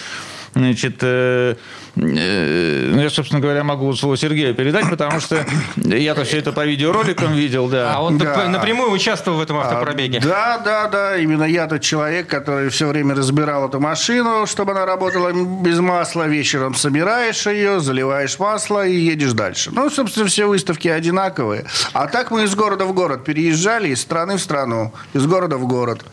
Значит, 0.56 0.98
э, 1.02 1.56
э, 1.56 1.56
ну, 1.96 3.02
я, 3.02 3.10
собственно 3.12 3.40
говоря, 3.40 3.64
могу 3.64 3.94
слово 3.94 4.18
Сергею 4.18 4.56
передать, 4.56 4.90
потому 4.90 5.20
что 5.20 5.46
я-то 5.76 6.24
все 6.24 6.40
это 6.40 6.52
по 6.52 6.66
видеороликам 6.66 7.34
видел, 7.34 7.68
да. 7.68 7.94
А 7.94 8.02
он 8.02 8.18
да. 8.18 8.48
напрямую 8.48 8.92
участвовал 8.92 9.38
в 9.38 9.42
этом 9.42 9.58
автопробеге. 9.58 10.18
А, 10.20 10.22
да, 10.22 10.58
да, 10.58 10.88
да. 10.88 11.18
Именно 11.18 11.44
я 11.44 11.68
тот 11.68 11.82
человек, 11.82 12.28
который 12.28 12.70
все 12.70 12.88
время 12.88 13.14
разбирал 13.14 13.68
эту 13.68 13.80
машину, 13.80 14.48
чтобы 14.48 14.72
она 14.72 14.88
работала 14.88 15.32
без 15.32 15.80
масла. 15.80 16.28
Вечером 16.28 16.74
собираешь 16.74 17.46
ее, 17.46 17.80
заливаешь 17.80 18.40
масло 18.40 18.88
и 18.88 18.96
едешь 18.96 19.34
дальше. 19.34 19.70
Ну, 19.72 19.90
собственно, 19.92 20.26
все 20.28 20.48
выставки 20.48 20.88
одинаковые. 20.88 21.66
А 21.94 22.08
так 22.08 22.32
мы 22.32 22.44
из 22.46 22.56
города 22.56 22.86
в 22.86 22.94
город 22.94 23.24
переезжали, 23.24 23.90
из 23.90 24.02
страны 24.02 24.38
в 24.38 24.42
страну, 24.42 24.94
из 25.14 25.28
города 25.28 25.58
в 25.58 25.68
город. 25.68 26.04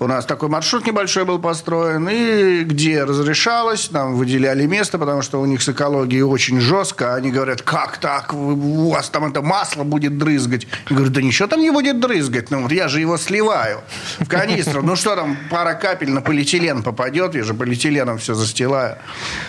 У 0.00 0.08
нас 0.08 0.26
такой 0.26 0.48
маршрут 0.48 0.86
небольшой 0.86 1.24
был 1.24 1.38
построен, 1.38 2.08
и 2.08 2.64
где 2.64 3.04
разрешалось 3.04 3.92
нам 3.92 4.16
выделяли 4.16 4.66
место, 4.66 4.98
потому 4.98 5.19
что 5.22 5.40
у 5.40 5.46
них 5.46 5.62
с 5.62 5.68
экологией 5.68 6.22
очень 6.22 6.60
жестко. 6.60 7.14
Они 7.14 7.30
говорят, 7.30 7.62
как 7.62 7.98
так, 7.98 8.32
у 8.34 8.90
вас 8.90 9.10
там 9.10 9.24
это 9.24 9.42
масло 9.42 9.84
будет 9.84 10.18
дрызгать. 10.18 10.66
Я 10.88 10.96
говорю, 10.96 11.12
да 11.12 11.22
ничего 11.22 11.48
там 11.48 11.60
не 11.60 11.70
будет 11.70 12.00
дрызгать, 12.00 12.50
ну 12.50 12.62
вот 12.62 12.72
я 12.72 12.88
же 12.88 13.00
его 13.00 13.16
сливаю 13.16 13.80
в 14.18 14.28
канистру. 14.28 14.82
Ну 14.82 14.96
что 14.96 15.16
там, 15.16 15.36
пара 15.50 15.74
капель 15.74 16.10
на 16.10 16.20
полиэтилен 16.20 16.82
попадет, 16.82 17.34
я 17.34 17.44
же 17.44 17.54
полиэтиленом 17.54 18.18
все 18.18 18.34
застилаю. 18.34 18.96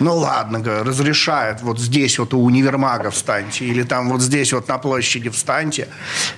Ну 0.00 0.16
ладно, 0.16 0.60
говорю, 0.60 0.84
разрешают, 0.84 1.62
вот 1.62 1.78
здесь 1.78 2.18
вот 2.18 2.34
у 2.34 2.42
универмага 2.42 3.10
встаньте, 3.10 3.64
или 3.64 3.82
там 3.82 4.10
вот 4.10 4.20
здесь 4.20 4.52
вот 4.52 4.68
на 4.68 4.78
площади 4.78 5.30
встаньте. 5.30 5.88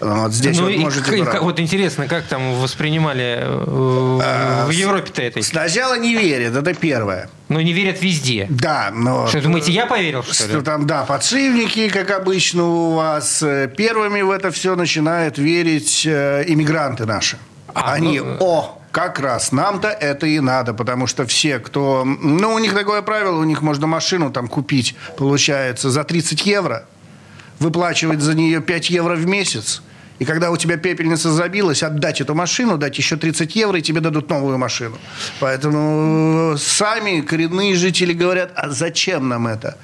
Вот 0.00 0.32
здесь 0.32 0.58
ну, 0.58 0.70
вот 0.70 0.76
можете... 0.76 1.24
Как, 1.24 1.42
вот 1.42 1.60
интересно, 1.60 2.08
как 2.08 2.24
там 2.24 2.54
воспринимали 2.54 3.38
э, 3.40 4.20
а, 4.22 4.66
в 4.66 4.70
Европе-то 4.70 5.22
это? 5.22 5.42
Сначала 5.42 5.98
не 5.98 6.14
верят, 6.14 6.56
это 6.56 6.74
первое. 6.74 7.28
Но 7.48 7.60
не 7.60 7.72
верят 7.72 8.00
везде. 8.00 8.46
Да, 8.48 8.90
но... 8.92 9.26
Что, 9.26 9.42
думаете, 9.42 9.72
я 9.72 9.86
поверил, 9.86 10.22
что, 10.22 10.32
что 10.34 10.62
там, 10.62 10.86
да, 10.86 11.04
подшипники, 11.04 11.90
как 11.90 12.10
обычно 12.10 12.64
у 12.64 12.94
вас. 12.94 13.42
Э, 13.42 13.68
первыми 13.68 14.22
в 14.22 14.30
это 14.30 14.50
все 14.50 14.74
начинают 14.76 15.36
верить 15.36 16.04
э, 16.06 16.44
иммигранты 16.46 17.04
наши. 17.04 17.36
А, 17.74 17.92
Они, 17.92 18.20
ну... 18.20 18.36
о, 18.40 18.78
как 18.92 19.18
раз 19.18 19.52
нам-то 19.52 19.88
это 19.88 20.26
и 20.26 20.40
надо, 20.40 20.72
потому 20.72 21.06
что 21.06 21.26
все, 21.26 21.58
кто... 21.58 22.04
Ну, 22.04 22.54
у 22.54 22.58
них 22.58 22.72
такое 22.72 23.02
правило, 23.02 23.38
у 23.40 23.44
них 23.44 23.60
можно 23.60 23.86
машину 23.86 24.30
там 24.30 24.48
купить, 24.48 24.94
получается, 25.18 25.90
за 25.90 26.04
30 26.04 26.46
евро, 26.46 26.86
выплачивать 27.58 28.20
за 28.20 28.34
нее 28.34 28.60
5 28.60 28.90
евро 28.90 29.16
в 29.16 29.26
месяц, 29.26 29.82
и 30.18 30.24
когда 30.24 30.50
у 30.50 30.56
тебя 30.56 30.76
пепельница 30.76 31.30
забилась, 31.30 31.82
отдать 31.82 32.20
эту 32.20 32.34
машину, 32.34 32.78
дать 32.78 32.98
еще 32.98 33.16
30 33.16 33.56
евро, 33.56 33.78
и 33.78 33.82
тебе 33.82 34.00
дадут 34.00 34.30
новую 34.30 34.58
машину. 34.58 34.96
Поэтому 35.40 36.54
э, 36.54 36.58
сами 36.58 37.20
коренные 37.20 37.74
жители 37.74 38.12
говорят, 38.12 38.52
а 38.54 38.70
зачем 38.70 39.28
нам 39.28 39.46
это? 39.46 39.76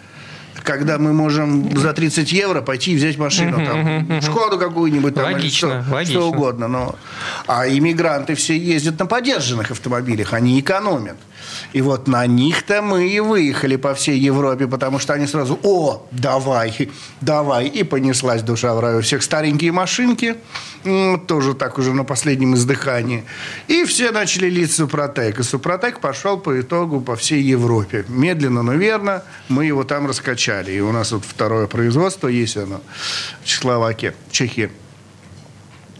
Когда 0.70 0.98
мы 0.98 1.12
можем 1.12 1.76
за 1.76 1.92
30 1.92 2.30
евро 2.32 2.62
пойти 2.62 2.92
и 2.92 2.96
взять 2.96 3.18
машину, 3.18 3.56
там, 3.66 4.20
Шкоду 4.22 4.56
какую-нибудь, 4.56 5.14
там, 5.14 5.24
логично, 5.24 5.66
или 5.66 5.82
что, 5.82 5.94
логично. 5.94 6.14
что 6.14 6.28
угодно. 6.28 6.68
Но... 6.68 6.94
А 7.46 7.66
иммигранты 7.66 8.34
все 8.34 8.56
ездят 8.56 8.98
на 9.00 9.06
подержанных 9.06 9.72
автомобилях, 9.72 10.32
они 10.32 10.60
экономят. 10.60 11.16
И 11.72 11.82
вот 11.82 12.08
на 12.08 12.26
них-то 12.26 12.82
мы 12.82 13.08
и 13.08 13.18
выехали 13.20 13.76
по 13.76 13.94
всей 13.94 14.18
Европе, 14.18 14.66
потому 14.66 15.00
что 15.00 15.14
они 15.14 15.26
сразу, 15.26 15.58
о, 15.62 16.06
давай, 16.12 16.90
давай. 17.20 17.66
И 17.66 17.82
понеслась 17.82 18.42
душа 18.42 18.72
в 18.74 18.80
рай. 18.80 18.98
У 18.98 19.00
всех 19.00 19.22
старенькие 19.22 19.72
машинки, 19.72 20.36
тоже 21.26 21.54
так 21.54 21.78
уже 21.78 21.92
на 21.92 22.04
последнем 22.04 22.54
издыхании. 22.54 23.24
И 23.68 23.84
все 23.84 24.10
начали 24.12 24.48
лить 24.48 24.72
Супротек. 24.72 25.40
И 25.40 25.42
Супротек 25.42 26.00
пошел 26.00 26.38
по 26.38 26.60
итогу 26.60 27.00
по 27.00 27.16
всей 27.16 27.42
Европе. 27.42 28.04
Медленно, 28.08 28.62
но 28.62 28.74
верно 28.74 29.22
мы 29.48 29.66
его 29.66 29.84
там 29.84 30.06
раскачали. 30.06 30.72
И 30.72 30.80
у 30.80 30.92
нас 30.92 31.12
вот 31.12 31.24
второе 31.24 31.66
производство 31.66 32.28
есть 32.28 32.56
оно 32.56 32.80
в 33.42 33.46
Чехословакии, 33.46 34.12
Чехии. 34.30 34.70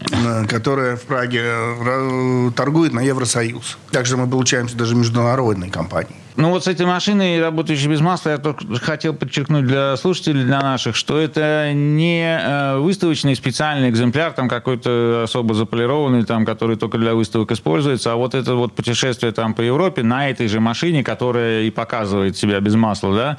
Э, 0.09 0.45
которая 0.47 0.95
в 0.95 1.03
Праге 1.03 1.41
э, 1.43 2.51
торгует 2.55 2.93
на 2.93 3.01
Евросоюз. 3.01 3.77
Также 3.91 4.17
мы 4.17 4.27
получаемся 4.27 4.75
даже 4.75 4.95
международной 4.95 5.69
компанией. 5.69 6.20
Ну 6.37 6.49
вот 6.49 6.63
с 6.63 6.67
этой 6.67 6.85
машиной, 6.85 7.41
работающей 7.41 7.87
без 7.87 7.99
масла, 7.99 8.31
я 8.31 8.37
только 8.37 8.65
хотел 8.79 9.13
подчеркнуть 9.13 9.65
для 9.65 9.97
слушателей, 9.97 10.43
для 10.43 10.61
наших, 10.61 10.95
что 10.95 11.17
это 11.19 11.71
не 11.73 12.23
э, 12.23 12.77
выставочный 12.77 13.35
специальный 13.35 13.89
экземпляр, 13.89 14.31
там 14.31 14.47
какой-то 14.47 15.23
особо 15.25 15.53
заполированный, 15.53 16.23
там, 16.23 16.45
который 16.45 16.77
только 16.77 16.97
для 16.97 17.15
выставок 17.15 17.51
используется, 17.51 18.13
а 18.13 18.15
вот 18.15 18.33
это 18.33 18.55
вот 18.55 18.73
путешествие 18.73 19.31
там 19.33 19.53
по 19.53 19.61
Европе 19.61 20.03
на 20.03 20.29
этой 20.29 20.47
же 20.47 20.59
машине, 20.59 21.03
которая 21.03 21.63
и 21.63 21.69
показывает 21.69 22.37
себя 22.37 22.59
без 22.59 22.75
масла, 22.75 23.15
да, 23.15 23.37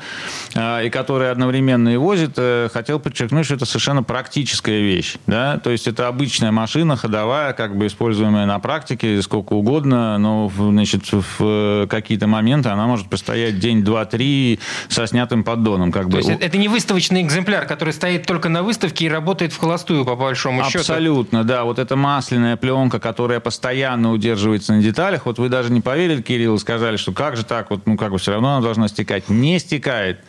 э, 0.83 0.87
и 0.87 0.91
которая 0.91 1.33
одновременно 1.33 1.89
и 1.89 1.97
возит, 1.97 2.33
э, 2.37 2.69
хотел 2.73 3.01
подчеркнуть, 3.01 3.47
что 3.47 3.55
это 3.55 3.65
совершенно 3.65 4.03
практическая 4.03 4.81
вещь, 4.81 5.17
да, 5.27 5.59
то 5.59 5.71
есть 5.71 5.89
это 5.89 6.09
обычная 6.09 6.53
машина 6.53 6.97
ходовая, 6.97 7.55
как 7.55 7.77
бы 7.77 7.87
используемая 7.87 8.45
на 8.45 8.59
практике 8.59 9.23
сколько 9.23 9.55
угодно, 9.55 10.19
но, 10.19 10.51
значит, 10.55 11.05
в 11.11 11.87
какие-то 11.89 12.27
моменты 12.27 12.69
она 12.69 12.82
она 12.83 12.91
может 12.91 13.09
постоять 13.09 13.59
день, 13.59 13.85
два, 13.85 14.05
три 14.05 14.59
со 14.89 15.07
снятым 15.07 15.45
поддоном. 15.45 15.93
Как 15.93 16.05
То 16.05 16.09
бы. 16.11 16.17
есть 16.19 16.31
это 16.31 16.59
не 16.59 16.69
выставочный 16.69 17.23
экземпляр, 17.23 17.67
который 17.67 17.93
стоит 17.93 18.27
только 18.27 18.49
на 18.49 18.63
выставке 18.63 19.07
и 19.07 19.09
работает 19.09 19.53
в 19.53 19.59
холостую, 19.59 20.05
по 20.05 20.17
большому 20.17 20.61
Абсолютно, 20.61 20.81
счету? 20.81 20.93
Абсолютно, 20.93 21.45
да. 21.45 21.65
Вот 21.65 21.79
эта 21.79 21.97
масляная 21.97 22.57
пленка, 22.57 23.01
которая 23.01 23.41
постоянно 23.41 24.13
удерживается 24.13 24.73
на 24.75 24.83
деталях. 24.83 25.27
Вот 25.27 25.39
вы 25.39 25.49
даже 25.49 25.73
не 25.73 25.81
поверили, 25.81 26.23
Кирилл, 26.23 26.59
сказали, 26.59 26.97
что 26.97 27.13
как 27.13 27.37
же 27.37 27.45
так, 27.45 27.71
вот, 27.71 27.87
ну 27.87 27.97
как 27.97 28.13
бы 28.13 28.19
все 28.19 28.33
равно 28.33 28.57
она 28.57 28.61
должна 28.61 28.89
стекать. 28.89 29.29
Не 29.29 29.59
стекает 29.59 30.21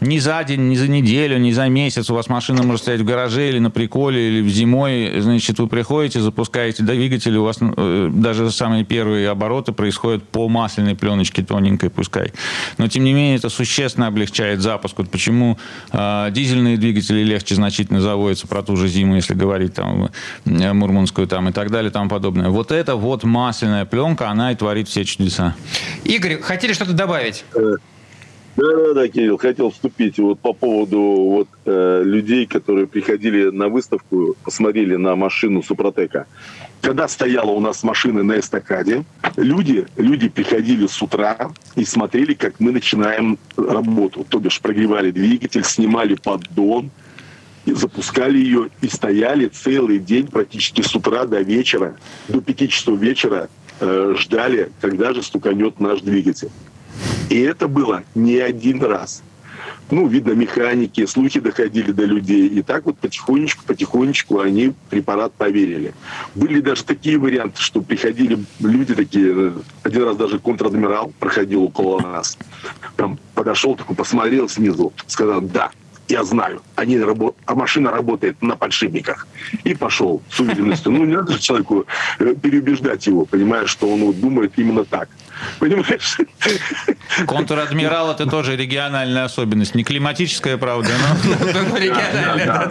ни 0.00 0.18
за 0.18 0.42
день, 0.44 0.68
ни 0.68 0.76
за 0.76 0.88
неделю, 0.88 1.38
ни 1.38 1.52
за 1.52 1.68
месяц 1.68 2.10
у 2.10 2.14
вас 2.14 2.28
машина 2.28 2.62
может 2.62 2.82
стоять 2.82 3.00
в 3.00 3.04
гараже 3.04 3.48
или 3.48 3.58
на 3.58 3.70
приколе, 3.70 4.28
или 4.28 4.42
в 4.42 4.48
зимой, 4.48 5.20
значит, 5.20 5.58
вы 5.58 5.68
приходите, 5.68 6.20
запускаете 6.20 6.82
двигатель, 6.82 7.36
у 7.36 7.44
вас 7.44 7.58
э, 7.60 8.10
даже 8.12 8.50
самые 8.50 8.84
первые 8.84 9.30
обороты 9.30 9.72
происходят 9.72 10.28
по 10.28 10.48
масляной 10.48 10.94
пленочке 10.94 11.42
тоненькой, 11.42 11.90
пускай. 11.90 12.32
Но, 12.78 12.88
тем 12.88 13.04
не 13.04 13.12
менее, 13.12 13.36
это 13.36 13.48
существенно 13.48 14.06
облегчает 14.06 14.60
запуск. 14.60 14.98
Вот 14.98 15.10
почему 15.10 15.58
э, 15.92 16.28
дизельные 16.30 16.76
двигатели 16.76 17.22
легче 17.22 17.54
значительно 17.54 18.00
заводятся 18.00 18.46
про 18.46 18.62
ту 18.62 18.76
же 18.76 18.88
зиму, 18.88 19.16
если 19.16 19.34
говорить 19.34 19.74
там 19.74 20.10
э, 20.44 20.72
мурманскую 20.72 21.26
там 21.26 21.48
и 21.48 21.52
так 21.52 21.70
далее 21.70 21.90
и 21.90 21.92
тому 21.92 22.10
подобное. 22.10 22.50
Вот 22.50 22.70
это 22.70 22.96
вот 22.96 23.24
масляная 23.24 23.84
пленка, 23.86 24.28
она 24.28 24.52
и 24.52 24.56
творит 24.56 24.88
все 24.88 25.04
чудеса. 25.04 25.54
Игорь, 26.04 26.40
хотели 26.40 26.72
что-то 26.72 26.92
добавить? 26.92 27.44
Э, 28.56 28.60
да-да-да, 28.60 29.08
Кирилл, 29.08 29.36
хотел 29.36 29.70
вступить 29.70 30.18
вот 30.18 30.40
по 30.40 30.52
поводу 30.52 30.98
вот, 30.98 31.48
э, 31.66 32.02
людей, 32.04 32.46
которые 32.46 32.86
приходили 32.86 33.50
на 33.50 33.68
выставку, 33.68 34.34
посмотрели 34.44 34.96
на 34.96 35.14
машину 35.14 35.62
Супротека. 35.62 36.26
Когда 36.80 37.06
стояла 37.08 37.50
у 37.50 37.60
нас 37.60 37.82
машина 37.82 38.22
на 38.22 38.38
эстакаде, 38.38 39.04
люди, 39.36 39.86
люди 39.96 40.28
приходили 40.28 40.86
с 40.86 41.02
утра 41.02 41.50
и 41.74 41.84
смотрели, 41.84 42.34
как 42.34 42.58
мы 42.58 42.72
начинаем 42.72 43.38
работу. 43.56 44.24
То 44.28 44.38
бишь 44.38 44.60
прогревали 44.60 45.10
двигатель, 45.10 45.64
снимали 45.64 46.14
поддон, 46.14 46.90
и 47.66 47.72
запускали 47.72 48.38
ее 48.38 48.70
и 48.80 48.88
стояли 48.88 49.48
целый 49.48 49.98
день 49.98 50.28
практически 50.28 50.82
с 50.82 50.94
утра 50.94 51.26
до 51.26 51.40
вечера, 51.40 51.96
до 52.28 52.40
5 52.40 52.70
часов 52.70 52.98
вечера 53.00 53.48
э, 53.80 54.14
ждали, 54.16 54.70
когда 54.80 55.12
же 55.12 55.22
стуканет 55.22 55.80
наш 55.80 56.00
двигатель. 56.00 56.50
И 57.30 57.40
это 57.40 57.68
было 57.68 58.04
не 58.14 58.38
один 58.38 58.82
раз. 58.82 59.22
Ну, 59.90 60.08
видно, 60.08 60.32
механики, 60.32 61.06
слухи 61.06 61.38
доходили 61.38 61.92
до 61.92 62.04
людей. 62.04 62.48
И 62.48 62.62
так 62.62 62.86
вот 62.86 62.98
потихонечку, 62.98 63.64
потихонечку 63.64 64.40
они 64.40 64.74
препарат 64.90 65.32
поверили. 65.32 65.94
Были 66.34 66.60
даже 66.60 66.84
такие 66.84 67.18
варианты, 67.18 67.60
что 67.60 67.80
приходили 67.80 68.38
люди 68.58 68.94
такие, 68.94 69.54
один 69.84 70.04
раз 70.04 70.16
даже 70.16 70.40
контр-адмирал 70.40 71.12
проходил 71.20 71.64
около 71.64 72.00
нас. 72.00 72.36
Там 72.96 73.18
подошел, 73.34 73.76
такой 73.76 73.94
посмотрел 73.94 74.48
снизу, 74.48 74.92
сказал, 75.06 75.40
да, 75.40 75.70
я 76.08 76.24
знаю, 76.24 76.62
они 76.74 76.98
рабо... 76.98 77.34
а 77.46 77.54
машина 77.54 77.90
работает 77.90 78.40
на 78.42 78.56
подшипниках. 78.56 79.26
И 79.64 79.74
пошел 79.74 80.22
с 80.30 80.40
уверенностью. 80.40 80.92
Ну, 80.92 81.04
не 81.04 81.14
надо 81.14 81.32
же 81.32 81.40
человеку 81.40 81.86
э, 82.18 82.34
переубеждать 82.34 83.06
его, 83.06 83.24
понимая, 83.24 83.66
что 83.66 83.88
он 83.88 84.00
вот 84.00 84.20
думает 84.20 84.52
именно 84.56 84.84
так. 84.84 85.08
Понимаешь? 85.58 86.18
Контр-адмирал 87.26 88.12
это 88.12 88.26
тоже 88.26 88.56
региональная 88.56 89.24
особенность. 89.24 89.74
Не 89.74 89.84
климатическая, 89.84 90.56
правда, 90.56 90.90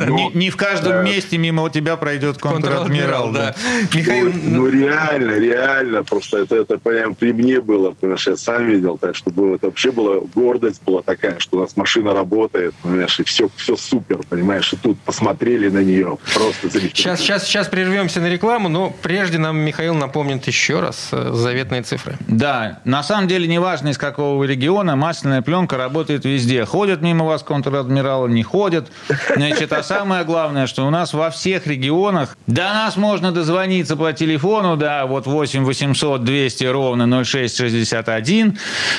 но... 0.07 0.31
Не 0.33 0.49
в 0.49 0.57
каждом 0.57 1.03
месте 1.05 1.37
мимо 1.37 1.69
тебя 1.69 1.97
пройдет 1.97 2.37
контр-адмирал. 2.37 3.31
да. 3.31 3.55
Михаил... 3.93 4.31
Ну, 4.33 4.65
ну, 4.65 4.67
реально, 4.69 5.37
реально. 5.39 6.03
Просто 6.03 6.39
это, 6.39 6.55
это 6.55 6.77
прям 6.77 7.15
при 7.15 7.33
мне 7.33 7.61
было, 7.61 7.91
понимаешь, 7.91 8.27
я 8.27 8.37
сам 8.37 8.65
видел. 8.65 8.97
Так 8.97 9.15
что 9.15 9.29
это 9.55 9.67
вообще 9.67 9.91
была 9.91 10.21
гордость 10.33 10.81
была 10.83 11.01
такая, 11.01 11.39
что 11.39 11.57
у 11.57 11.61
нас 11.61 11.75
машина 11.75 12.13
работает, 12.13 12.73
понимаешь, 12.81 13.19
и 13.19 13.23
все, 13.23 13.49
все 13.55 13.75
супер, 13.75 14.19
понимаешь. 14.29 14.71
И 14.73 14.77
тут 14.77 14.99
посмотрели 15.01 15.69
на 15.69 15.79
нее. 15.83 16.17
Просто 16.33 16.69
замечательно. 16.69 16.95
Сейчас, 16.95 17.19
сейчас, 17.19 17.43
сейчас 17.45 17.67
прервемся 17.67 18.21
на 18.21 18.27
рекламу, 18.27 18.69
но 18.69 18.93
прежде 19.01 19.37
нам 19.37 19.57
Михаил 19.57 19.95
напомнит 19.95 20.45
еще 20.47 20.79
раз 20.79 21.09
э, 21.11 21.31
заветные 21.33 21.81
цифры. 21.83 22.17
Да, 22.27 22.54
на 22.83 23.03
самом 23.03 23.27
деле 23.27 23.47
неважно 23.47 23.89
из 23.89 23.97
какого 23.97 24.43
региона, 24.43 24.95
масляная 24.95 25.41
пленка 25.41 25.77
работает 25.77 26.25
везде. 26.25 26.65
Ходят 26.65 27.01
мимо 27.01 27.25
вас 27.25 27.43
контр-адмиралы, 27.43 28.29
не 28.29 28.43
ходят. 28.43 28.91
Значит, 29.35 29.73
а 29.73 29.83
самое 29.83 30.23
главное, 30.23 30.67
что 30.67 30.85
у 30.85 30.89
нас 30.89 31.13
во 31.13 31.29
всех 31.29 31.67
регионах 31.67 32.37
до 32.47 32.63
нас 32.63 32.97
можно 32.97 33.31
дозвониться 33.31 33.95
по 33.95 34.13
телефону, 34.13 34.77
да, 34.77 35.05
вот 35.05 35.27
8 35.27 35.63
800 35.63 36.23
200 36.23 36.63
ровно 36.65 37.23
0661 37.23 38.57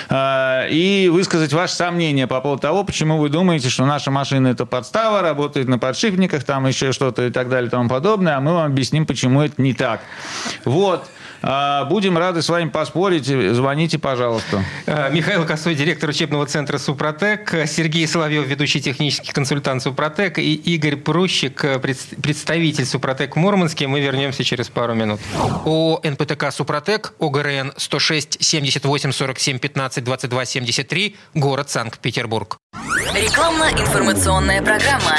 э, 0.09 0.69
и 0.71 1.09
высказать 1.13 1.53
ваши 1.53 1.75
сомнения 1.75 2.27
по 2.27 2.41
поводу 2.41 2.63
того, 2.63 2.85
почему 2.85 3.19
вы 3.19 3.29
думаете, 3.29 3.69
что 3.69 3.87
наша 3.87 4.11
машина 4.11 4.49
это 4.49 4.67
подстава, 4.67 5.23
работает 5.23 5.69
на 5.69 5.79
подшипниках, 5.79 6.45
там 6.45 6.67
еще 6.67 6.93
что-то 6.93 7.27
и 7.27 7.31
так 7.31 7.49
далее 7.49 7.69
и 7.69 7.71
тому 7.71 7.89
подобное, 7.89 8.37
а 8.37 8.41
мы 8.41 8.53
вам 8.53 8.67
объясним, 8.67 9.07
почему 9.07 9.43
это 9.43 9.61
не 9.61 9.75
так. 9.75 10.01
Вот. 10.65 11.07
А, 11.43 11.85
будем 11.85 12.17
рады 12.19 12.43
с 12.43 12.49
вами 12.49 12.69
поспорить. 12.69 13.27
Звоните, 13.27 13.99
пожалуйста. 13.99 14.65
А, 14.87 15.11
Михаил 15.11 15.45
Косой, 15.45 15.75
директор 15.75 16.11
учебного 16.11 16.47
центра 16.47 16.79
«Супротек», 16.79 17.55
Сергей 17.67 18.07
Соловьев, 18.07 18.47
ведущий 18.47 18.81
технический 18.81 19.33
консультант 19.33 19.83
«Супротек» 19.83 20.39
и 20.39 20.55
Игорь 20.55 20.97
Прущик, 20.97 21.65
представитель 21.81 22.87
«Супротек» 22.87 23.37
в 23.37 23.39
Мурманске. 23.39 23.87
Мы 23.87 24.01
вернемся 24.01 24.45
через 24.45 24.69
пару 24.69 24.95
минут. 24.95 25.21
ООО 25.65 26.01
«НПТК 26.03 26.51
Супротек», 26.51 27.15
ОГРН 27.19 27.73
106 27.77 28.39
78 28.43 29.13
47 29.13 29.59
15 29.59 30.05
22 30.05 30.45
73, 30.45 31.17
город 31.35 31.71
Санкт-Петербург. 31.71 32.59
Рекламно-информационная 33.15 34.63
программа. 34.63 35.17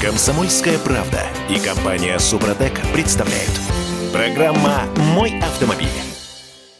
Комсомольская 0.00 0.78
правда 0.78 1.22
и 1.48 1.58
компания 1.58 2.18
«Супротек» 2.18 2.78
представляют. 2.92 3.65
Программа 4.16 4.84
«Мой 5.14 5.38
автомобиль». 5.40 5.90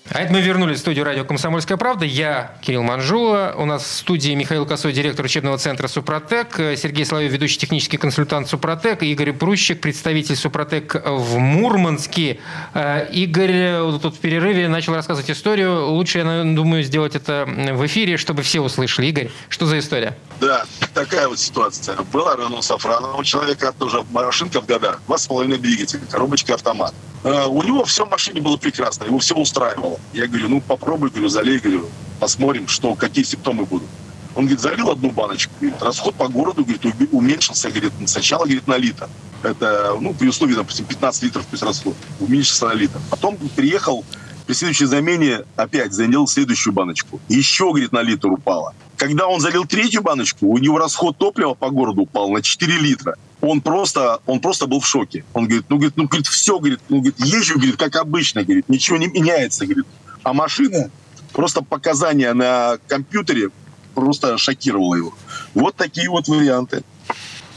А 0.08 0.22
это 0.22 0.32
мы 0.32 0.40
вернулись 0.40 0.78
в 0.78 0.80
студию 0.80 1.04
радио 1.04 1.26
«Комсомольская 1.26 1.76
правда». 1.76 2.06
Я 2.06 2.52
Кирилл 2.62 2.82
Манжула. 2.82 3.54
У 3.58 3.66
нас 3.66 3.82
в 3.82 3.86
студии 3.88 4.32
Михаил 4.32 4.64
Косой, 4.64 4.94
директор 4.94 5.22
учебного 5.26 5.58
центра 5.58 5.86
«Супротек», 5.86 6.56
Сергей 6.56 7.04
Соловьев, 7.04 7.30
ведущий 7.30 7.58
технический 7.58 7.98
консультант 7.98 8.48
«Супротек», 8.48 9.02
Игорь 9.02 9.34
Прущик, 9.34 9.82
представитель 9.82 10.34
«Супротек» 10.34 10.94
в 11.04 11.36
Мурманске. 11.36 12.38
Э, 12.72 13.06
Игорь 13.12 14.00
тут 14.00 14.14
в 14.14 14.18
перерыве 14.18 14.66
начал 14.68 14.94
рассказывать 14.94 15.30
историю. 15.30 15.88
Лучше, 15.88 16.20
я 16.20 16.42
думаю, 16.42 16.84
сделать 16.84 17.16
это 17.16 17.46
в 17.46 17.84
эфире, 17.84 18.16
чтобы 18.16 18.44
все 18.44 18.62
услышали. 18.62 19.08
Игорь, 19.08 19.28
что 19.50 19.66
за 19.66 19.78
история? 19.78 20.16
Да, 20.40 20.64
такая 20.92 21.28
вот 21.28 21.38
ситуация. 21.38 21.96
Была 22.12 22.36
Рено 22.36 22.60
Сафранова, 22.60 23.16
у 23.16 23.24
человека 23.24 23.72
тоже 23.78 24.04
машинка 24.10 24.60
в 24.60 24.66
годах, 24.66 25.00
два 25.06 25.16
с 25.16 25.26
половиной 25.26 25.58
двигателя, 25.58 26.00
коробочка 26.10 26.54
автомат. 26.54 26.94
Э, 27.24 27.46
у 27.46 27.62
него 27.62 27.84
все 27.84 28.04
в 28.04 28.10
машине 28.10 28.40
было 28.40 28.56
прекрасно, 28.56 29.04
его 29.04 29.18
все 29.18 29.34
устраивало. 29.34 29.98
Я 30.12 30.26
говорю, 30.26 30.48
ну 30.48 30.60
попробуй, 30.60 31.10
говорю, 31.10 31.28
залей, 31.28 31.58
говорю, 31.58 31.88
посмотрим, 32.20 32.68
что, 32.68 32.94
какие 32.94 33.24
симптомы 33.24 33.64
будут. 33.64 33.88
Он 34.34 34.44
говорит, 34.44 34.60
залил 34.60 34.90
одну 34.90 35.10
баночку. 35.10 35.52
Говорит, 35.58 35.82
расход 35.82 36.14
по 36.14 36.28
городу 36.28 36.62
говорит, 36.62 36.84
уменьшился 37.10 37.70
говорит, 37.70 37.92
сначала 38.04 38.44
говорит, 38.44 38.66
на 38.66 38.76
литр. 38.76 39.08
Это 39.42 39.96
ну, 39.98 40.12
при 40.12 40.28
условии, 40.28 40.54
допустим, 40.54 40.84
15 40.84 41.22
литров 41.22 41.46
плюс 41.46 41.62
расход. 41.62 41.94
Уменьшился 42.20 42.66
на 42.66 42.74
литр. 42.74 43.00
Потом 43.10 43.38
приехал 43.56 44.04
при 44.46 44.54
следующей 44.54 44.86
замене 44.86 45.40
опять 45.56 45.92
залил 45.92 46.26
следующую 46.28 46.72
баночку. 46.72 47.20
Еще, 47.28 47.64
говорит, 47.64 47.92
на 47.92 48.02
литр 48.02 48.28
упало. 48.28 48.74
Когда 48.96 49.26
он 49.26 49.40
залил 49.40 49.64
третью 49.64 50.02
баночку, 50.02 50.46
у 50.46 50.58
него 50.58 50.78
расход 50.78 51.18
топлива 51.18 51.54
по 51.54 51.70
городу 51.70 52.02
упал 52.02 52.30
на 52.30 52.40
4 52.40 52.78
литра. 52.78 53.16
Он 53.40 53.60
просто, 53.60 54.20
он 54.24 54.40
просто 54.40 54.66
был 54.66 54.80
в 54.80 54.86
шоке. 54.86 55.24
Он 55.34 55.46
говорит, 55.46 55.66
ну, 55.68 55.76
говорит, 55.76 55.96
ну, 55.96 56.06
говорит, 56.06 56.26
все, 56.26 56.58
говорит, 56.58 56.80
ну, 56.88 56.98
говорит, 56.98 57.16
езжу, 57.18 57.54
говорит, 57.54 57.76
как 57.76 57.96
обычно, 57.96 58.44
говорит, 58.44 58.68
ничего 58.68 58.96
не 58.96 59.08
меняется, 59.08 59.66
говорит. 59.66 59.86
А 60.22 60.32
машина, 60.32 60.90
просто 61.32 61.62
показания 61.62 62.32
на 62.32 62.78
компьютере 62.88 63.50
просто 63.94 64.38
шокировала 64.38 64.94
его. 64.94 65.14
Вот 65.54 65.74
такие 65.76 66.08
вот 66.08 66.28
варианты. 66.28 66.82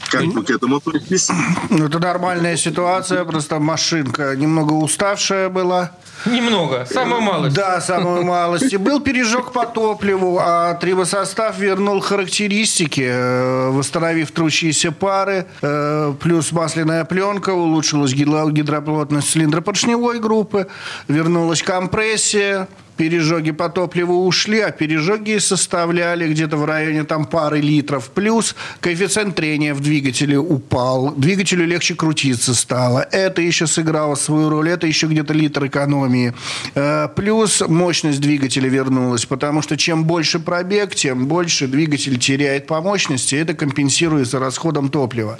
Как 0.09 0.23
вы 0.23 0.43
к 0.43 0.49
этому 0.49 0.77
относитесь? 0.77 1.29
Ну, 1.69 1.85
это 1.85 1.99
нормальная 1.99 2.57
ситуация, 2.57 3.23
просто 3.25 3.59
машинка 3.59 4.35
немного 4.35 4.73
уставшая 4.73 5.49
была. 5.49 5.91
Немного, 6.25 6.85
самую 6.85 7.21
малость. 7.21 7.55
Да, 7.55 7.81
самую 7.81 8.23
малость. 8.23 8.75
Был 8.77 8.99
пережог 8.99 9.51
по 9.51 9.65
топливу, 9.65 10.39
а 10.41 10.73
трибосостав 10.75 11.57
вернул 11.57 11.99
характеристики, 12.01 13.05
э, 13.05 13.69
восстановив 13.69 14.31
трущиеся 14.31 14.91
пары, 14.91 15.45
э, 15.61 16.13
плюс 16.19 16.51
масляная 16.51 17.05
пленка, 17.05 17.51
улучшилась 17.51 18.13
гидроплотность 18.13 19.31
цилиндропоршневой 19.31 20.19
группы, 20.19 20.67
вернулась 21.07 21.63
компрессия, 21.63 22.67
пережоги 22.99 23.51
по 23.51 23.69
топливу 23.69 24.25
ушли, 24.25 24.59
а 24.59 24.71
пережоги 24.71 25.37
составляли 25.37 26.27
где-то 26.27 26.57
в 26.57 26.65
районе 26.65 27.05
там 27.05 27.23
пары 27.23 27.61
литров. 27.61 28.09
Плюс 28.09 28.55
коэффициент 28.81 29.35
трения 29.35 29.73
в 29.73 29.79
двигателе 29.79 30.37
упал, 30.37 31.13
двигателю 31.15 31.65
легче 31.65 31.95
крутиться 31.95 32.53
стало. 32.53 33.07
Это 33.13 33.41
еще 33.41 33.67
сыграло 33.67 34.15
свою 34.15 34.49
роль, 34.49 34.69
это 34.69 34.85
еще 34.85 35.07
где-то 35.07 35.33
литр 35.33 35.67
экономии. 35.67 36.33
Э, 36.75 37.07
плюс 37.15 37.63
мощность 37.65 38.19
двигателя 38.19 38.67
вернулась, 38.67 39.25
потому 39.25 39.61
что 39.61 39.77
чем 39.77 40.03
больше 40.03 40.39
пробег, 40.39 40.93
тем 40.93 41.27
больше 41.27 41.67
двигатель 41.67 42.19
теряет 42.19 42.67
по 42.67 42.81
мощности, 42.81 43.35
это 43.35 43.53
компенсируется 43.53 44.39
расходом 44.39 44.89
топлива. 44.89 45.37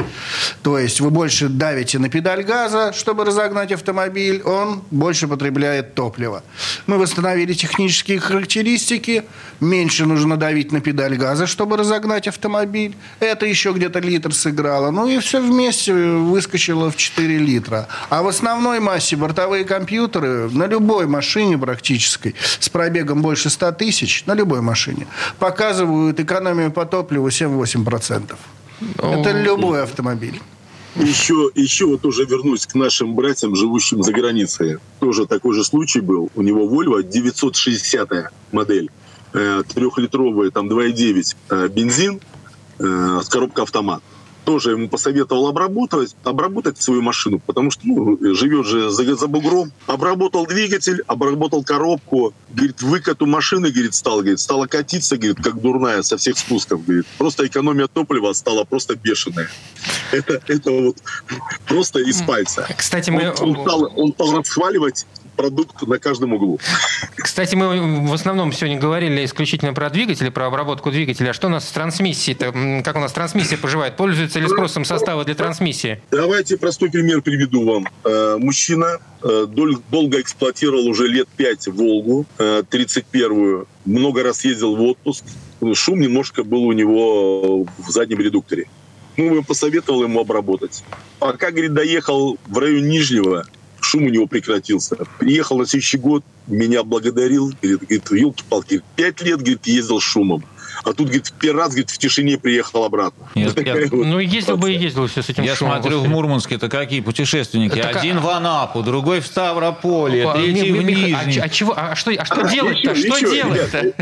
То 0.64 0.80
есть 0.80 1.02
вы 1.02 1.10
больше 1.10 1.50
давите 1.50 2.00
на 2.00 2.08
педаль 2.08 2.44
газа, 2.44 2.94
чтобы 2.94 3.26
разогнать 3.26 3.74
автомобиль, 3.74 4.42
он 4.44 4.82
больше 4.92 5.28
потребляет 5.28 5.94
топлива. 5.94 6.42
Мы 6.88 6.98
восстановили 6.98 7.49
или 7.50 7.56
технические 7.56 8.20
характеристики, 8.20 9.24
меньше 9.60 10.06
нужно 10.06 10.38
давить 10.38 10.72
на 10.72 10.82
педаль 10.82 11.16
газа, 11.18 11.48
чтобы 11.48 11.78
разогнать 11.78 12.28
автомобиль. 12.28 12.96
Это 13.20 13.46
еще 13.48 13.72
где-то 13.72 14.00
литр 14.00 14.34
сыграло. 14.34 14.92
Ну 14.92 15.08
и 15.08 15.18
все 15.20 15.42
вместе 15.42 15.94
выскочило 15.94 16.92
в 16.92 16.96
4 16.96 17.38
литра. 17.40 17.88
А 18.10 18.22
в 18.22 18.28
основной 18.28 18.80
массе 18.80 19.16
бортовые 19.16 19.66
компьютеры 19.66 20.50
на 20.52 20.68
любой 20.68 21.08
машине 21.08 21.58
практической 21.58 22.36
с 22.60 22.70
пробегом 22.70 23.22
больше 23.22 23.50
100 23.50 23.72
тысяч, 23.72 24.24
на 24.28 24.36
любой 24.36 24.62
машине, 24.62 25.08
показывают 25.40 26.20
экономию 26.20 26.72
по 26.72 26.86
топливу 26.86 27.30
7-8%. 27.30 28.36
Это 28.98 29.32
любой 29.32 29.84
автомобиль. 29.84 30.40
Еще, 31.00 31.50
еще 31.56 31.86
вот 31.86 32.06
уже 32.06 32.26
вернусь 32.26 32.68
к 32.68 32.76
нашим 32.76 33.16
братьям, 33.16 33.56
живущим 33.56 34.04
за 34.04 34.12
границей. 34.12 34.78
Тоже 35.00 35.26
такой 35.26 35.56
же 35.56 35.64
случай 35.64 36.02
был. 36.02 36.30
У 36.36 36.42
него 36.42 36.68
Volvo 36.68 37.02
960 37.02 38.32
модель. 38.52 38.90
Э, 39.32 39.64
трехлитровая, 39.68 40.50
там 40.52 40.68
2,9 40.70 41.36
э, 41.50 41.68
бензин 41.70 42.20
э, 42.80 43.20
с 43.24 43.30
коробкой 43.30 43.64
автомат 43.64 44.02
тоже 44.50 44.72
ему 44.72 44.90
посоветовал 44.90 45.48
обработать, 45.48 46.16
обработать 46.24 46.82
свою 46.82 47.04
машину, 47.04 47.38
потому 47.38 47.70
что 47.70 47.82
ну, 47.86 48.18
живет 48.34 48.66
же 48.66 48.90
за, 48.90 49.16
за 49.16 49.28
бугром. 49.28 49.72
Обработал 49.86 50.48
двигатель, 50.48 51.04
обработал 51.06 51.64
коробку. 51.64 52.34
Говорит, 52.50 52.82
выкат 52.82 53.22
у 53.22 53.28
машины, 53.28 53.70
говорит, 53.70 53.94
стал, 53.94 54.22
говорит, 54.22 54.40
стала 54.40 54.66
катиться, 54.66 55.18
говорит, 55.18 55.38
как 55.44 55.62
дурная 55.62 56.02
со 56.02 56.18
всех 56.18 56.40
спусков. 56.40 56.84
Говорит. 56.84 57.06
Просто 57.20 57.46
экономия 57.46 57.86
топлива 57.86 58.34
стала 58.34 58.64
просто 58.64 58.96
бешеная. 58.96 59.52
Это, 60.12 60.42
это 60.48 60.72
вот 60.72 60.98
просто 61.68 62.00
из 62.00 62.20
пальца. 62.24 62.68
Кстати, 62.76 63.12
мы... 63.12 63.32
Он, 63.42 63.56
он, 63.56 63.62
стал, 63.62 63.94
он 63.96 64.14
стал 64.14 64.36
расхваливать 64.36 65.06
продукт 65.40 65.88
на 65.88 66.00
каждом 66.00 66.34
углу. 66.34 66.60
Кстати, 67.16 67.56
мы 67.56 68.08
в 68.08 68.14
основном 68.14 68.52
сегодня 68.52 68.78
говорили 68.78 69.24
исключительно 69.24 69.74
про 69.74 69.90
двигатели, 69.90 70.28
про 70.28 70.48
обработку 70.48 70.92
двигателя. 70.92 71.30
А 71.30 71.34
что 71.34 71.48
у 71.48 71.50
нас 71.50 71.66
с 71.66 71.72
трансмиссией-то? 71.72 72.82
Как 72.84 72.98
у 72.98 73.00
нас 73.00 73.14
трансмиссия 73.14 73.58
поживает? 73.58 73.96
Пользуется 73.96 74.40
ли 74.40 74.50
спросом 74.50 74.84
состава 74.84 75.24
для 75.24 75.36
трансмиссии? 75.36 76.02
Давайте 76.12 76.58
простой 76.58 76.92
пример 76.92 77.22
приведу 77.22 77.66
вам. 77.66 77.88
Э, 78.04 78.36
мужчина 78.38 78.98
э, 79.24 79.46
долго 79.48 80.20
эксплуатировал 80.20 80.86
уже 80.88 81.08
лет 81.08 81.30
пять 81.30 81.68
«Волгу», 81.68 82.26
31-ю. 82.38 83.62
Э, 83.62 83.66
Много 83.86 84.24
раз 84.24 84.44
ездил 84.44 84.76
в 84.76 84.82
отпуск. 84.82 85.24
Шум 85.74 86.02
немножко 86.02 86.44
был 86.44 86.64
у 86.64 86.74
него 86.74 87.64
в 87.64 87.90
заднем 87.90 88.20
редукторе. 88.20 88.68
Ну, 89.16 89.36
я 89.36 89.42
посоветовал 89.42 90.04
ему 90.04 90.20
обработать. 90.20 90.84
Пока, 91.20 91.52
говорит, 91.52 91.74
доехал 91.74 92.38
в 92.46 92.58
район 92.58 92.90
Нижнего, 92.90 93.46
шум 93.90 94.04
у 94.04 94.10
него 94.10 94.28
прекратился. 94.28 94.98
Приехал 95.18 95.58
на 95.58 95.66
следующий 95.66 95.98
год, 95.98 96.24
меня 96.48 96.84
благодарил, 96.84 97.52
говорит, 97.62 97.82
говорит 97.82 98.12
елки-палки, 98.12 98.82
пять 98.96 99.22
лет, 99.22 99.40
говорит, 99.40 99.66
ездил 99.66 100.00
шумом. 100.00 100.44
А 100.84 100.94
тут, 100.94 101.08
говорит, 101.08 101.34
первый 101.40 101.60
раз, 101.60 101.70
говорит, 101.70 101.90
в 101.90 101.98
тишине 101.98 102.38
приехал 102.38 102.86
обратно. 102.86 103.28
Нет, 103.36 103.60
я, 103.66 103.76
вот 103.76 103.92
ну, 103.92 104.20
ездил 104.20 104.56
бы 104.56 104.72
и 104.72 104.78
ездил 104.78 105.08
все 105.08 105.22
с 105.22 105.30
этим 105.30 105.44
Я 105.44 105.56
шумом. 105.56 105.82
смотрю, 105.82 106.00
в 106.00 106.08
Мурманске-то 106.08 106.70
какие 106.70 107.02
путешественники. 107.02 107.82
Так, 107.82 107.98
Один 107.98 108.18
а... 108.18 108.22
в 108.22 108.30
Анапу, 108.30 108.82
другой 108.82 109.20
в 109.20 109.28
Ставрополе, 109.28 110.26
а, 110.26 110.36
третий 110.36 110.72
в 110.72 110.82
Нижний. 110.82 111.40
А, 111.40 111.44
а, 111.44 111.50
чего, 111.50 111.74
а 111.76 111.96
что, 111.96 112.12
а 112.12 112.24
что 112.24 112.42
а, 112.42 112.50
делать-то? 112.50 112.96
Что 112.96 113.18
еще, 113.18 113.32
делать-то? 113.32 113.94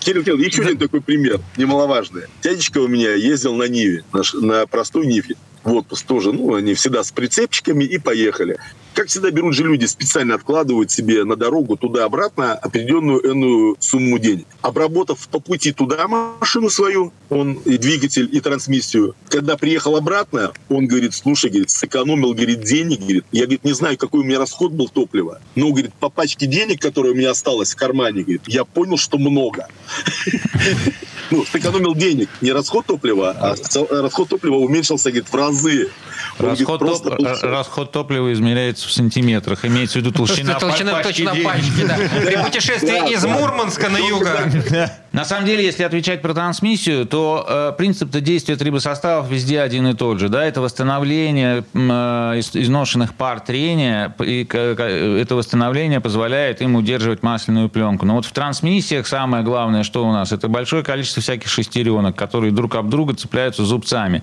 Кирилл 0.00 0.24
Кирилл, 0.24 0.38
еще 0.38 0.62
один 0.62 0.78
такой 0.78 1.00
пример, 1.00 1.40
немаловажный. 1.56 2.22
Дядечка 2.42 2.78
у 2.78 2.88
меня 2.88 3.14
ездил 3.14 3.54
на 3.54 3.68
Ниве, 3.68 4.04
на, 4.12 4.22
на 4.40 4.66
простой 4.66 5.06
Ниве 5.06 5.36
в 5.66 5.72
отпуск 5.74 6.06
тоже. 6.06 6.32
Ну, 6.32 6.54
они 6.54 6.74
всегда 6.74 7.02
с 7.02 7.10
прицепчиками 7.10 7.84
и 7.84 7.98
поехали. 7.98 8.58
Как 8.96 9.08
всегда 9.08 9.30
берут 9.30 9.54
же 9.54 9.62
люди, 9.62 9.84
специально 9.84 10.34
откладывают 10.34 10.90
себе 10.90 11.24
на 11.24 11.36
дорогу 11.36 11.76
туда-обратно 11.76 12.54
определенную 12.54 13.30
энную 13.30 13.76
сумму 13.78 14.18
денег. 14.18 14.46
Обработав 14.62 15.28
по 15.28 15.38
пути 15.38 15.72
туда 15.72 16.08
машину 16.08 16.70
свою, 16.70 17.12
он 17.28 17.60
и 17.66 17.76
двигатель, 17.76 18.26
и 18.32 18.40
трансмиссию, 18.40 19.14
когда 19.28 19.58
приехал 19.58 19.96
обратно, 19.96 20.52
он 20.70 20.86
говорит, 20.86 21.12
слушай, 21.12 21.50
говорит, 21.50 21.68
сэкономил, 21.68 22.32
говорит, 22.32 22.62
денег, 22.62 23.00
говорит, 23.00 23.26
я, 23.32 23.42
говорит, 23.42 23.64
не 23.64 23.74
знаю, 23.74 23.98
какой 23.98 24.20
у 24.20 24.24
меня 24.24 24.38
расход 24.38 24.72
был 24.72 24.88
топлива, 24.88 25.42
но, 25.56 25.68
говорит, 25.72 25.92
по 26.00 26.08
пачке 26.08 26.46
денег, 26.46 26.80
которая 26.80 27.12
у 27.12 27.16
меня 27.16 27.32
осталась 27.32 27.74
в 27.74 27.76
кармане, 27.76 28.22
говорит, 28.22 28.44
я 28.46 28.64
понял, 28.64 28.96
что 28.96 29.18
много. 29.18 29.68
ну, 31.30 31.44
сэкономил 31.44 31.94
денег. 31.94 32.28
Не 32.40 32.52
расход 32.52 32.86
топлива, 32.86 33.30
а 33.30 33.56
расход 33.90 34.28
топлива 34.28 34.56
уменьшился, 34.56 35.10
говорит, 35.10 35.28
в 35.28 35.34
разы. 35.34 35.90
Расход, 36.38 36.80
топ... 36.80 37.04
Был... 37.04 37.34
расход 37.42 37.92
топлива 37.92 38.32
измеряется 38.32 38.88
в 38.88 38.92
сантиметрах. 38.92 39.64
Имеется 39.64 39.98
в 39.98 40.02
виду 40.02 40.12
толщина, 40.16 40.54
толщина 40.54 40.92
пачки. 40.92 41.24
Толщина 41.24 41.50
пачки, 41.50 41.84
да. 41.86 41.96
При 42.26 42.36
путешествии 42.36 43.12
из 43.12 43.24
Мурманска 43.24 43.88
на 43.88 43.98
юг. 43.98 44.26
На 45.16 45.24
самом 45.24 45.46
деле, 45.46 45.64
если 45.64 45.82
отвечать 45.82 46.20
про 46.20 46.34
трансмиссию, 46.34 47.06
то 47.06 47.46
э, 47.48 47.72
принцип-то 47.78 48.20
действия 48.20 48.56
трибосоставов 48.56 49.30
везде 49.30 49.62
один 49.62 49.86
и 49.86 49.94
тот 49.94 50.20
же. 50.20 50.28
Да? 50.28 50.44
Это 50.44 50.60
восстановление 50.60 51.64
э, 51.72 51.78
изношенных 52.52 53.14
пар 53.14 53.40
трения, 53.40 54.14
и 54.18 54.46
это 54.46 55.34
восстановление 55.34 56.00
позволяет 56.00 56.60
им 56.60 56.74
удерживать 56.74 57.22
масляную 57.22 57.70
пленку. 57.70 58.04
Но 58.04 58.16
вот 58.16 58.26
в 58.26 58.32
трансмиссиях 58.32 59.06
самое 59.06 59.42
главное, 59.42 59.84
что 59.84 60.06
у 60.06 60.12
нас, 60.12 60.32
это 60.32 60.48
большое 60.48 60.82
количество 60.82 61.22
всяких 61.22 61.48
шестеренок, 61.48 62.14
которые 62.14 62.52
друг 62.52 62.74
об 62.74 62.90
друга 62.90 63.14
цепляются 63.14 63.64
зубцами. 63.64 64.22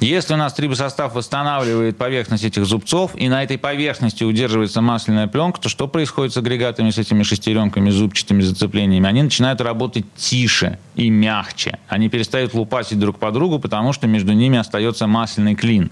Если 0.00 0.34
у 0.34 0.36
нас 0.36 0.54
трибосостав 0.54 1.14
восстанавливает 1.32 1.96
поверхность 1.96 2.44
этих 2.44 2.66
зубцов, 2.66 3.12
и 3.14 3.28
на 3.30 3.42
этой 3.42 3.56
поверхности 3.56 4.22
удерживается 4.22 4.82
масляная 4.82 5.28
пленка, 5.28 5.60
то 5.60 5.70
что 5.70 5.88
происходит 5.88 6.34
с 6.34 6.36
агрегатами, 6.36 6.90
с 6.90 6.98
этими 6.98 7.22
шестеренками, 7.22 7.88
зубчатыми 7.88 8.42
зацеплениями? 8.42 9.08
Они 9.08 9.22
начинают 9.22 9.62
работать 9.62 10.04
тише 10.14 10.78
и 10.94 11.08
мягче. 11.08 11.78
Они 11.88 12.10
перестают 12.10 12.52
лупасить 12.52 12.98
друг 12.98 13.18
по 13.18 13.30
другу, 13.30 13.58
потому 13.58 13.94
что 13.94 14.06
между 14.06 14.34
ними 14.34 14.58
остается 14.58 15.06
масляный 15.06 15.54
клин. 15.54 15.90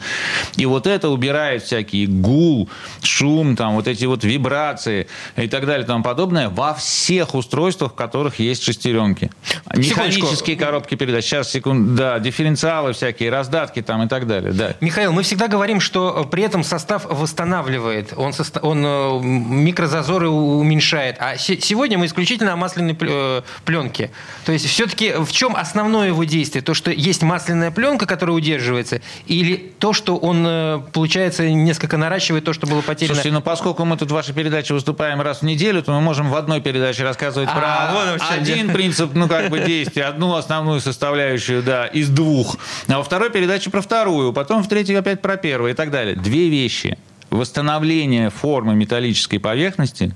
И 0.57 0.67
вот 0.67 0.87
это 0.87 1.09
убирает 1.09 1.63
всякий 1.63 2.07
гул, 2.07 2.69
шум, 3.03 3.57
там, 3.57 3.77
вот 3.77 3.89
эти 3.89 4.05
вот 4.05 4.25
вибрации 4.25 5.07
и 5.37 5.49
так 5.49 5.65
далее 5.65 5.85
и 5.85 5.87
тому 5.87 6.05
подобное 6.05 6.51
во 6.51 6.75
всех 6.75 7.35
устройствах, 7.35 7.93
в 7.93 7.95
которых 7.95 8.41
есть 8.41 8.63
шестеренки. 8.63 9.31
Механические 9.75 10.57
коробки 10.57 10.97
передач. 10.97 11.25
Сейчас, 11.25 11.51
секунд, 11.51 11.95
да, 11.95 12.19
дифференциалы 12.19 12.93
всякие, 12.93 13.31
раздатки 13.31 13.81
там 13.81 14.03
и 14.03 14.09
так 14.09 14.27
далее. 14.27 14.53
Да. 14.53 14.75
Михаил, 14.81 15.13
мы 15.13 15.23
всегда 15.31 15.47
говорим, 15.47 15.79
что 15.79 16.27
при 16.29 16.43
этом 16.43 16.65
состав 16.65 17.05
восстанавливает, 17.05 18.15
он, 18.17 18.33
состав, 18.33 18.65
он 18.65 18.85
э, 18.85 19.21
микрозазоры 19.23 20.29
уменьшает. 20.29 21.19
А 21.21 21.37
сегодня 21.37 21.99
мы 21.99 22.07
исключительно 22.07 22.53
о 22.53 22.57
масляной 22.57 22.99
э, 23.01 23.43
пленке. 23.65 24.11
То 24.45 24.51
есть 24.51 24.67
все-таки 24.67 25.13
в 25.13 25.31
чем 25.31 25.55
основное 25.55 26.09
его 26.09 26.25
действие? 26.25 26.63
То, 26.63 26.75
что 26.75 26.91
есть 26.91 27.23
масляная 27.23 27.71
пленка, 27.71 28.07
которая 28.07 28.35
удерживается, 28.35 29.03
или 29.27 29.73
то, 29.79 29.93
что 29.93 30.17
он, 30.17 30.45
э, 30.45 30.81
получается, 30.93 31.49
несколько 31.49 31.97
наращивает 31.97 32.45
то, 32.45 32.53
что 32.53 32.67
было 32.67 32.81
потеряно? 32.81 33.15
Слушайте, 33.15 33.33
ну 33.33 33.41
поскольку 33.41 33.85
мы 33.85 33.97
тут 33.97 34.11
в 34.11 34.15
вашей 34.15 34.35
передаче 34.35 34.75
выступаем 34.75 35.21
раз 35.21 35.43
в 35.43 35.45
неделю, 35.45 35.81
то 35.81 35.93
мы 35.93 36.01
можем 36.01 36.29
в 36.29 36.35
одной 36.35 36.61
передаче 36.61 37.05
рассказывать 37.05 37.51
а, 37.53 37.93
про 37.93 38.15
вот 38.17 38.21
один 38.31 38.67
дело. 38.67 38.75
принцип, 38.75 39.11
ну 39.15 39.29
как 39.29 39.49
бы 39.49 39.61
действия, 39.61 40.07
одну 40.07 40.35
основную 40.35 40.81
составляющую, 40.81 41.63
да, 41.63 41.87
из 41.87 42.09
двух, 42.09 42.57
а 42.89 42.97
во 42.97 43.05
второй 43.05 43.31
передаче 43.31 43.71
про 43.71 43.81
вторую, 43.81 44.33
потом 44.33 44.65
в 44.65 44.69
третьей 44.69 44.97
опять 44.97 45.20
про 45.23 45.37
первую 45.37 45.73
и 45.73 45.75
так 45.75 45.91
далее. 45.91 46.17
Две 46.17 46.49
вещи. 46.49 46.99
Восстановление 47.31 48.31
формы 48.31 48.75
металлической 48.75 49.39
поверхности, 49.39 50.13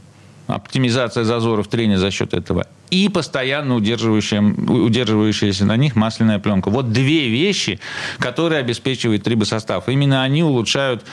оптимизация 0.48 1.24
зазоров 1.24 1.68
трения 1.68 1.96
за 1.96 2.10
счет 2.10 2.34
этого 2.34 2.66
и 2.90 3.08
постоянно 3.08 3.74
удерживающая, 3.74 4.40
удерживающаяся 4.40 5.64
на 5.64 5.76
них 5.76 5.96
масляная 5.96 6.38
пленка. 6.38 6.70
Вот 6.70 6.92
две 6.92 7.28
вещи, 7.28 7.80
которые 8.18 8.60
обеспечивает 8.60 9.24
трибосостав. 9.24 9.88
Именно 9.88 10.22
они 10.22 10.44
улучшают 10.44 11.04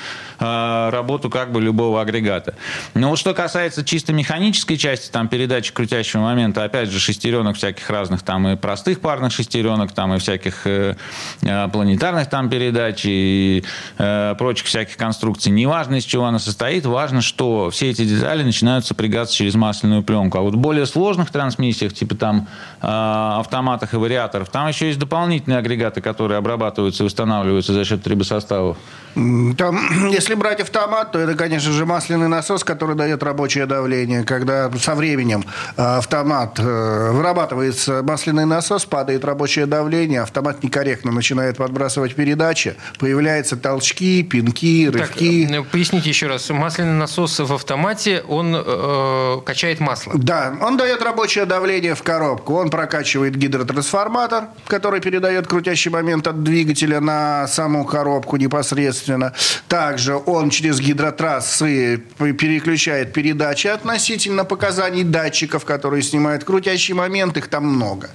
работу 0.42 1.30
как 1.30 1.52
бы 1.52 1.62
любого 1.62 2.02
агрегата. 2.02 2.56
Но 2.94 3.10
вот 3.10 3.20
что 3.20 3.34
касается 3.34 3.86
чисто 3.86 4.12
механической 4.14 4.78
части, 4.78 5.12
там 5.12 5.28
передачи 5.28 5.72
крутящего 5.74 6.22
момента, 6.22 6.64
опять 6.64 6.90
же, 6.90 7.00
шестеренок 7.00 7.56
всяких 7.58 7.90
разных, 7.90 8.24
там 8.24 8.48
и 8.48 8.56
простых 8.56 9.02
парных 9.02 9.32
шестеренок, 9.32 9.92
там 9.92 10.14
и 10.14 10.18
всяких 10.18 10.66
э, 10.66 10.96
э 11.42 11.68
планетарных 11.72 12.30
там 12.30 12.50
передач 12.50 13.02
и 13.06 13.64
э, 13.98 14.36
прочих 14.38 14.68
всяких 14.68 14.98
конструкций. 14.98 15.52
Неважно, 15.52 15.96
из 15.96 16.06
чего 16.06 16.26
она 16.26 16.40
состоит, 16.40 16.86
важно, 16.86 17.22
что 17.22 17.70
все 17.70 17.92
эти 17.92 18.04
детали 18.04 18.44
начинают 18.44 18.86
сопрягаться 18.86 19.36
через 19.36 19.56
масляную 19.56 20.04
пленку. 20.04 20.38
А 20.38 20.42
вот 20.42 20.56
более 20.56 20.86
сложных 20.86 21.32
трансмиссиях, 21.32 21.94
типа 21.94 22.16
там 22.16 22.48
а, 22.82 23.40
автоматах 23.40 23.94
и 23.94 23.98
вариаторов. 23.98 24.50
Там 24.50 24.68
еще 24.68 24.88
есть 24.88 25.00
дополнительные 25.00 25.60
агрегаты, 25.60 26.02
которые 26.02 26.38
обрабатываются 26.38 27.04
и 27.04 27.06
восстанавливаются 27.06 27.74
за 27.74 27.86
счет 27.86 28.04
трибосоставов. 28.04 28.78
Там, 29.14 30.10
если 30.12 30.31
брать 30.36 30.60
автомат, 30.60 31.12
то 31.12 31.20
это, 31.20 31.36
конечно 31.36 31.72
же, 31.72 31.86
масляный 31.86 32.28
насос, 32.28 32.64
который 32.64 32.96
дает 32.96 33.24
рабочее 33.24 33.66
давление. 33.66 34.24
Когда 34.24 34.72
со 34.78 34.96
временем 34.96 35.44
а, 35.78 35.98
автомат 35.98 36.60
э, 36.60 37.12
вырабатывается 37.12 38.02
масляный 38.04 38.46
насос, 38.46 38.86
падает 38.86 39.26
рабочее 39.26 39.66
давление, 39.66 40.22
автомат 40.22 40.64
некорректно 40.64 41.12
начинает 41.12 41.58
подбрасывать 41.58 42.16
передачи, 42.16 42.76
появляются 43.00 43.58
толчки, 43.58 44.24
пинки, 44.24 44.90
рывки. 44.90 45.48
Так, 45.48 45.60
э, 45.60 45.64
поясните 45.64 46.10
еще 46.10 46.28
раз. 46.28 46.50
Масляный 46.50 46.94
насос 46.94 47.40
в 47.40 47.54
автомате, 47.54 48.24
он 48.28 48.56
э, 48.56 49.42
качает 49.46 49.80
масло? 49.80 50.14
Да, 50.16 50.54
он 50.62 50.78
дает 50.78 51.02
рабочее 51.02 51.46
давление 51.46 51.96
в 51.96 52.04
коробку. 52.04 52.56
Он 52.56 52.70
прокачивает 52.70 53.36
гидротрансформатор, 53.36 54.46
который 54.68 55.02
передает 55.02 55.48
крутящий 55.48 55.92
момент 55.92 56.28
от 56.28 56.44
двигателя 56.44 57.00
на 57.00 57.48
саму 57.48 57.86
коробку 57.86 58.38
непосредственно. 58.38 59.34
Также 59.68 60.16
он 60.26 60.50
через 60.50 60.80
гидротрассы 60.80 62.04
переключает 62.18 63.14
передачи 63.14 63.68
относительно 63.68 64.46
показаний 64.46 65.04
датчиков, 65.04 65.66
которые 65.66 66.02
снимают 66.04 66.44
крутящий 66.44 66.94
момент. 66.94 67.38
Их 67.38 67.48
там 67.48 67.66
много. 67.66 68.10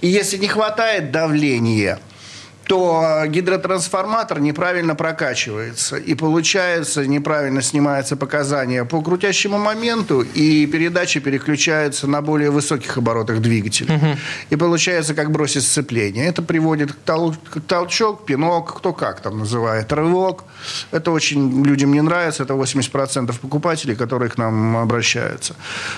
И 0.00 0.08
если 0.08 0.36
не 0.36 0.48
хватает 0.48 1.10
давления– 1.10 1.98
то 2.66 3.22
гидротрансформатор 3.26 4.40
неправильно 4.40 4.94
прокачивается. 4.94 5.96
И 5.96 6.14
получается, 6.14 7.06
неправильно 7.06 7.62
снимаются 7.62 8.16
показания 8.16 8.84
по 8.84 9.00
крутящему 9.02 9.58
моменту, 9.58 10.22
и 10.22 10.66
передачи 10.66 11.20
переключаются 11.20 12.06
на 12.06 12.22
более 12.22 12.50
высоких 12.50 12.98
оборотах 12.98 13.40
двигателя. 13.40 13.94
Угу. 13.94 14.06
И 14.50 14.56
получается, 14.56 15.14
как 15.14 15.30
бросить 15.30 15.62
сцепление. 15.62 16.26
Это 16.26 16.42
приводит 16.42 16.92
к, 16.92 16.96
тол- 17.04 17.36
к 17.50 17.60
толчок, 17.60 18.26
пинок, 18.26 18.78
кто 18.78 18.92
как 18.92 19.20
там 19.20 19.38
называет, 19.38 19.92
рывок. 19.92 20.44
Это 20.90 21.12
очень 21.12 21.64
людям 21.64 21.92
не 21.92 22.00
нравится. 22.00 22.42
Это 22.42 22.54
80% 22.54 23.38
покупателей, 23.40 23.94
которые 23.94 24.28
к 24.28 24.38
нам 24.38 24.76
обращаются. 24.76 25.54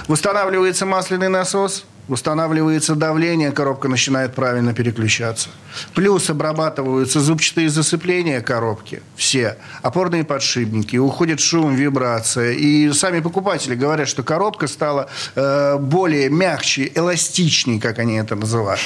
Восстанавливается 0.07 0.87
масляный 0.87 1.29
насос– 1.29 1.85
Устанавливается 2.09 2.95
давление, 2.95 3.53
коробка 3.53 3.89
начинает 3.89 4.35
правильно 4.35 4.73
переключаться. 4.73 5.51
Плюс 5.95 6.31
обрабатываются 6.31 7.21
зубчатые 7.21 7.69
засыпления 7.69 8.41
коробки, 8.41 9.03
все, 9.15 9.57
опорные 9.83 10.25
подшипники, 10.25 10.97
уходит 10.97 11.41
шум, 11.41 11.75
вибрация. 11.75 12.53
И 12.53 12.91
сами 12.93 13.21
покупатели 13.21 13.75
говорят, 13.75 14.09
что 14.09 14.23
коробка 14.23 14.69
стала 14.69 15.09
э, 15.35 15.77
более 15.79 16.31
мягче, 16.31 16.91
эластичней, 16.95 17.79
как 17.79 17.99
они 17.99 18.17
это 18.17 18.37
называют. 18.37 18.81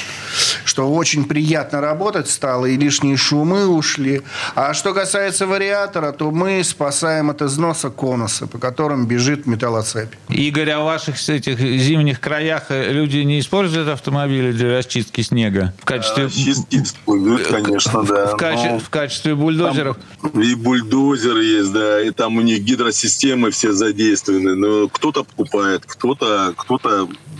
Что 0.65 0.93
очень 0.93 1.23
приятно 1.23 1.79
работать 1.79 2.29
стало, 2.29 2.65
и 2.65 2.77
лишние 2.77 3.15
шумы 3.15 3.67
ушли. 3.67 4.21
А 4.55 4.73
что 4.73 4.93
касается 4.93 5.47
вариатора, 5.47 6.11
то 6.11 6.31
мы 6.31 6.63
спасаем 6.63 7.29
от 7.29 7.41
износа 7.41 7.89
конуса, 7.89 8.47
по 8.47 8.57
которым 8.57 9.07
бежит 9.07 9.45
металлоцепь. 9.45 10.13
Игорь, 10.29 10.71
а 10.71 10.81
в 10.81 10.85
ваших 10.85 11.29
этих 11.29 11.57
зимних 11.59 12.19
краях 12.19 12.65
люди 12.69 13.12
люди 13.13 13.25
не 13.25 13.39
используют 13.39 13.87
автомобили 13.87 14.51
для 14.51 14.77
расчистки 14.77 15.21
снега 15.21 15.73
в 15.79 15.85
качестве... 15.85 16.29
Чистки 16.29 16.77
используют, 16.77 17.47
конечно, 17.47 18.03
да. 18.03 18.27
В, 18.27 18.37
каче... 18.37 18.79
в 18.79 18.89
качестве 18.89 19.35
бульдозеров. 19.35 19.97
Там 20.21 20.41
и 20.41 20.55
бульдозеры 20.55 21.43
есть, 21.43 21.71
да, 21.71 22.01
и 22.01 22.11
там 22.11 22.37
у 22.37 22.41
них 22.41 22.61
гидросистемы 22.63 23.51
все 23.51 23.73
задействованы. 23.73 24.55
Но 24.55 24.87
кто-то 24.87 25.23
покупает, 25.23 25.83
кто-то 25.85 26.53
кто 26.57 26.79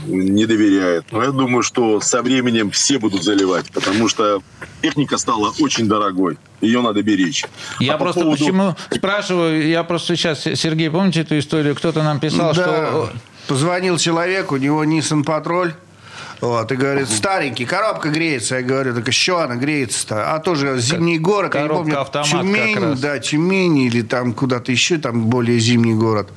не 0.06 0.46
доверяет. 0.46 1.06
Но 1.12 1.24
я 1.24 1.32
думаю, 1.32 1.64
что 1.64 2.00
со 2.02 2.22
временем 2.22 2.72
все 2.72 3.00
будут 3.00 3.24
заливать, 3.24 3.72
потому 3.72 4.08
что 4.08 4.42
техника 4.82 5.18
стала 5.18 5.52
очень 5.60 5.88
дорогой. 5.88 6.38
Ее 6.62 6.82
надо 6.82 7.02
беречь. 7.02 7.46
Я 7.80 7.96
а 7.96 7.98
просто 7.98 8.22
по 8.22 8.26
поводу... 8.26 8.46
почему 8.46 8.76
спрашиваю, 8.90 9.68
я 9.68 9.84
просто 9.84 10.16
сейчас, 10.16 10.44
Сергей, 10.44 10.90
помните 10.90 11.22
эту 11.22 11.38
историю? 11.38 11.76
Кто-то 11.76 12.04
нам 12.04 12.20
писал, 12.20 12.54
да. 12.54 12.62
что 12.62 13.14
Позвонил 13.48 13.98
человек, 13.98 14.52
у 14.52 14.58
него 14.58 14.84
Nissan 14.86 15.24
Патруль. 15.24 15.74
Вот, 16.44 16.70
и 16.74 16.76
говорит, 16.76 17.10
старенький, 17.10 17.64
коробка 17.64 18.10
греется. 18.10 18.58
Я 18.58 18.64
говорю, 18.64 18.94
так 18.94 19.08
еще 19.08 19.42
она 19.42 19.56
греется-то. 19.56 20.34
А 20.34 20.40
тоже 20.40 20.78
зимний 20.78 21.18
город, 21.18 21.54
коробка, 21.54 21.90
я 21.90 21.98
не 21.98 22.06
помню, 22.06 22.26
Тюмень, 22.26 22.98
да, 22.98 23.18
Тюмень 23.20 23.78
или 23.78 24.02
там 24.02 24.34
куда-то 24.34 24.70
еще, 24.70 24.98
там 24.98 25.28
более 25.28 25.58
зимний 25.60 25.94
город. 25.94 26.28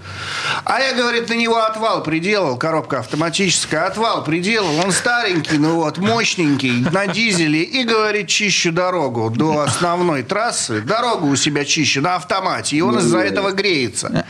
А 0.65 0.79
я, 0.79 0.95
говорит, 0.95 1.29
на 1.29 1.35
него 1.35 1.57
отвал 1.57 2.05
приделал, 2.05 2.57
коробка 2.57 3.01
автоматическая, 3.01 3.85
отвал 3.85 4.23
приделал. 4.23 4.79
Он 4.85 4.93
старенький, 4.93 5.59
ну 5.59 5.75
вот, 5.75 5.99
мощненький, 5.99 6.87
на 6.93 7.09
дизеле. 7.09 7.65
И, 7.65 7.83
говорит, 7.83 8.29
чищу 8.29 8.71
дорогу 8.71 9.31
до 9.31 9.63
основной 9.63 10.23
трассы. 10.23 10.83
Дорогу 10.83 11.27
у 11.27 11.35
себя 11.35 11.65
чищу 11.65 12.01
на 12.01 12.15
автомате. 12.15 12.77
И 12.77 12.81
он 12.81 13.01
из-за 13.01 13.19
этого 13.19 13.51
греется. 13.51 14.25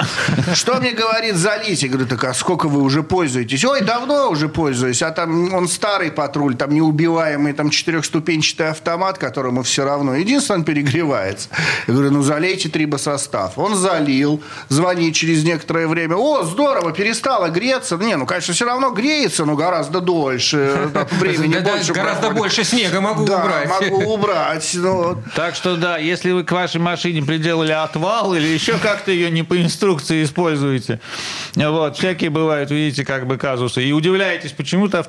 Что 0.55 0.81
мне 0.81 0.93
говорит 0.93 1.37
залить? 1.37 1.83
Я 1.83 1.91
говорю, 1.91 2.07
так 2.07 2.25
а 2.25 2.33
сколько 2.33 2.67
вы 2.67 2.81
уже 2.81 3.03
пользуетесь? 3.03 3.63
Ой, 3.67 3.83
давно 3.83 4.31
уже 4.31 4.49
пользуюсь. 4.49 5.03
А 5.03 5.11
там 5.11 5.53
он 5.53 5.66
он 5.67 5.69
старый 5.69 6.13
патруль, 6.13 6.55
там 6.55 6.73
неубиваемый, 6.73 7.53
там 7.53 7.71
четырехступенчатый 7.71 8.71
автомат, 8.71 9.19
которому 9.19 9.65
все 9.65 9.85
равно. 9.85 10.15
Единственное, 10.15 10.59
он 10.59 10.65
перегревается. 10.65 11.49
Я 11.89 11.95
говорю, 11.95 12.13
ну 12.13 12.23
залейте 12.23 12.69
трибосостав. 12.69 13.59
Он 13.59 13.75
залил, 13.75 14.41
звонит 14.69 15.17
через 15.17 15.43
некоторое 15.43 15.89
время. 15.89 16.15
О, 16.15 16.45
здорово, 16.45 16.93
перестало 16.93 17.49
греться. 17.49 17.97
Не, 17.97 18.17
ну, 18.17 18.27
конечно, 18.27 18.55
все 18.55 18.65
равно 18.65 18.91
греется, 18.91 19.45
но 19.45 19.57
гораздо 19.57 20.01
дольше. 20.01 20.89
Времени 21.19 21.59
больше. 21.59 21.93
Гораздо 21.93 22.31
больше 22.31 22.63
снега 22.63 23.01
могу 23.01 23.25
убрать. 23.25 23.69
могу 23.69 24.05
убрать. 24.15 24.71
Ну 24.75 25.21
так 25.35 25.57
что 25.57 25.77
да, 25.77 25.99
если 25.99 26.31
вы 26.31 26.45
к 26.45 26.53
вашей 26.53 26.81
машине 26.81 27.23
приделали 27.23 27.73
отвал 27.73 28.35
или 28.35 28.47
еще 28.47 28.79
как-то 28.79 29.11
ее 29.11 29.33
не 29.33 29.43
по 29.43 29.61
инструкции 29.61 30.23
используете, 30.23 31.01
вот, 31.57 31.97
всякие 31.97 32.31
бывают, 32.31 32.71
видите, 32.71 33.05
как 33.05 33.27
бы 33.27 33.37
казусы. 33.37 33.83
И 33.83 33.93
удивляетесь, 33.93 34.53
почему-то 34.53 35.01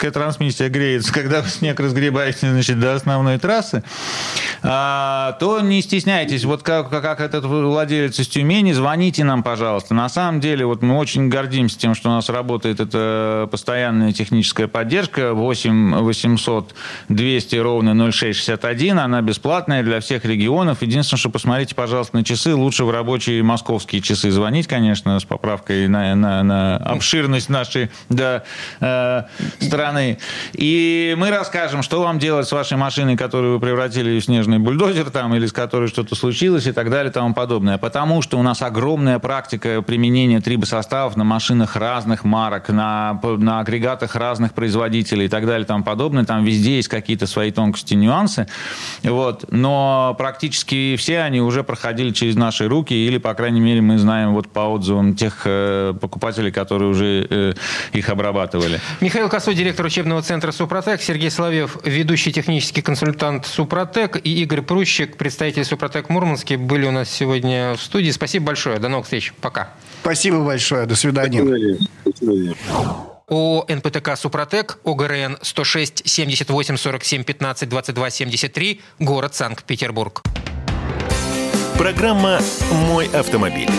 автоматическая 0.00 0.10
трансмиссия 0.10 0.68
греется, 0.68 1.12
когда 1.12 1.42
вы 1.42 1.48
снег 1.48 1.78
разгребаете, 1.78 2.50
значит, 2.50 2.80
до 2.80 2.94
основной 2.94 3.38
трассы, 3.38 3.82
а, 4.62 5.36
то 5.40 5.60
не 5.60 5.82
стесняйтесь. 5.82 6.44
Вот 6.44 6.62
как, 6.62 6.90
как 6.90 7.20
этот 7.20 7.44
владелец 7.44 8.18
из 8.18 8.28
Тюмени, 8.28 8.72
звоните 8.72 9.24
нам, 9.24 9.42
пожалуйста. 9.42 9.94
На 9.94 10.08
самом 10.08 10.40
деле, 10.40 10.64
вот 10.64 10.82
мы 10.82 10.96
очень 10.96 11.28
гордимся 11.28 11.78
тем, 11.78 11.94
что 11.94 12.08
у 12.08 12.12
нас 12.12 12.28
работает 12.28 12.80
эта 12.80 13.48
постоянная 13.50 14.12
техническая 14.12 14.68
поддержка 14.68 15.34
8 15.34 15.96
800 16.00 16.74
200 17.08 17.56
ровно 17.56 18.10
0661. 18.10 18.98
Она 18.98 19.20
бесплатная 19.22 19.82
для 19.82 20.00
всех 20.00 20.24
регионов. 20.24 20.82
Единственное, 20.82 21.18
что 21.18 21.30
посмотрите, 21.30 21.74
пожалуйста, 21.74 22.16
на 22.16 22.24
часы. 22.24 22.54
Лучше 22.54 22.84
в 22.84 22.90
рабочие 22.90 23.42
московские 23.42 24.00
часы 24.00 24.30
звонить, 24.30 24.66
конечно, 24.66 25.18
с 25.18 25.24
поправкой 25.24 25.88
на, 25.88 26.14
на, 26.14 26.42
на 26.42 26.76
обширность 26.76 27.48
нашей 27.48 27.90
да, 28.08 28.44
э, 28.80 29.22
страны. 29.60 29.79
И 30.52 31.14
мы 31.18 31.30
расскажем, 31.30 31.82
что 31.82 32.02
вам 32.02 32.18
делать 32.18 32.48
с 32.48 32.52
вашей 32.52 32.76
машиной, 32.76 33.16
которую 33.16 33.54
вы 33.54 33.60
превратили 33.60 34.18
в 34.18 34.24
снежный 34.24 34.58
бульдозер, 34.58 35.10
там, 35.10 35.34
или 35.34 35.46
с 35.46 35.52
которой 35.52 35.88
что-то 35.88 36.14
случилось 36.14 36.66
и 36.66 36.72
так 36.72 36.90
далее 36.90 37.10
и 37.10 37.12
тому 37.12 37.34
подобное. 37.34 37.78
Потому 37.78 38.22
что 38.22 38.38
у 38.38 38.42
нас 38.42 38.62
огромная 38.62 39.18
практика 39.18 39.82
применения 39.82 40.40
трибосоставов 40.40 41.16
на 41.16 41.24
машинах 41.24 41.76
разных 41.76 42.24
марок, 42.24 42.68
на, 42.68 43.20
на 43.22 43.60
агрегатах 43.60 44.16
разных 44.16 44.52
производителей 44.54 45.26
и 45.26 45.28
так 45.28 45.46
далее 45.46 45.64
и 45.64 45.66
тому 45.66 45.84
подобное. 45.84 46.24
Там 46.24 46.44
везде 46.44 46.76
есть 46.76 46.88
какие-то 46.88 47.26
свои 47.26 47.50
тонкости, 47.50 47.94
нюансы. 47.94 48.46
Вот. 49.02 49.44
Но 49.50 50.14
практически 50.18 50.96
все 50.96 51.20
они 51.20 51.40
уже 51.40 51.64
проходили 51.64 52.10
через 52.10 52.36
наши 52.36 52.68
руки, 52.68 52.94
или, 52.94 53.18
по 53.18 53.34
крайней 53.34 53.60
мере, 53.60 53.80
мы 53.80 53.98
знаем 53.98 54.32
вот 54.32 54.48
по 54.48 54.60
отзывам 54.60 55.14
тех 55.14 55.42
э, 55.44 55.94
покупателей, 56.00 56.52
которые 56.52 56.90
уже 56.90 57.26
э, 57.28 57.54
их 57.92 58.08
обрабатывали. 58.08 58.80
Михаил 59.00 59.28
Косой, 59.28 59.54
директор 59.70 59.86
учебного 59.86 60.20
центра 60.20 60.50
«Супротек», 60.50 61.00
Сергей 61.00 61.30
Соловьев, 61.30 61.78
ведущий 61.84 62.32
технический 62.32 62.82
консультант 62.82 63.46
«Супротек» 63.46 64.16
и 64.16 64.42
Игорь 64.42 64.62
Прущик, 64.62 65.16
представитель 65.16 65.64
«Супротек 65.64 66.08
Мурманский» 66.08 66.56
были 66.56 66.86
у 66.86 66.90
нас 66.90 67.08
сегодня 67.08 67.74
в 67.74 67.80
студии. 67.80 68.10
Спасибо 68.10 68.46
большое. 68.46 68.80
До 68.80 68.88
новых 68.88 69.04
встреч. 69.06 69.32
Пока. 69.40 69.70
Спасибо 70.02 70.44
большое. 70.44 70.86
До 70.86 70.96
свидания. 70.96 71.44
До 72.04 72.16
свидания. 72.16 72.56
ООО 73.28 73.64
«НПТК 73.68 74.16
Супротек», 74.16 74.80
ОГРН 74.82 75.38
106 75.40 76.02
78 76.04 76.76
47 76.76 77.22
15 77.22 77.68
22 77.68 78.10
73, 78.10 78.80
город 78.98 79.36
Санкт-Петербург. 79.36 80.20
Программа 81.78 82.40
«Мой 82.72 83.06
автомобиль». 83.06 83.70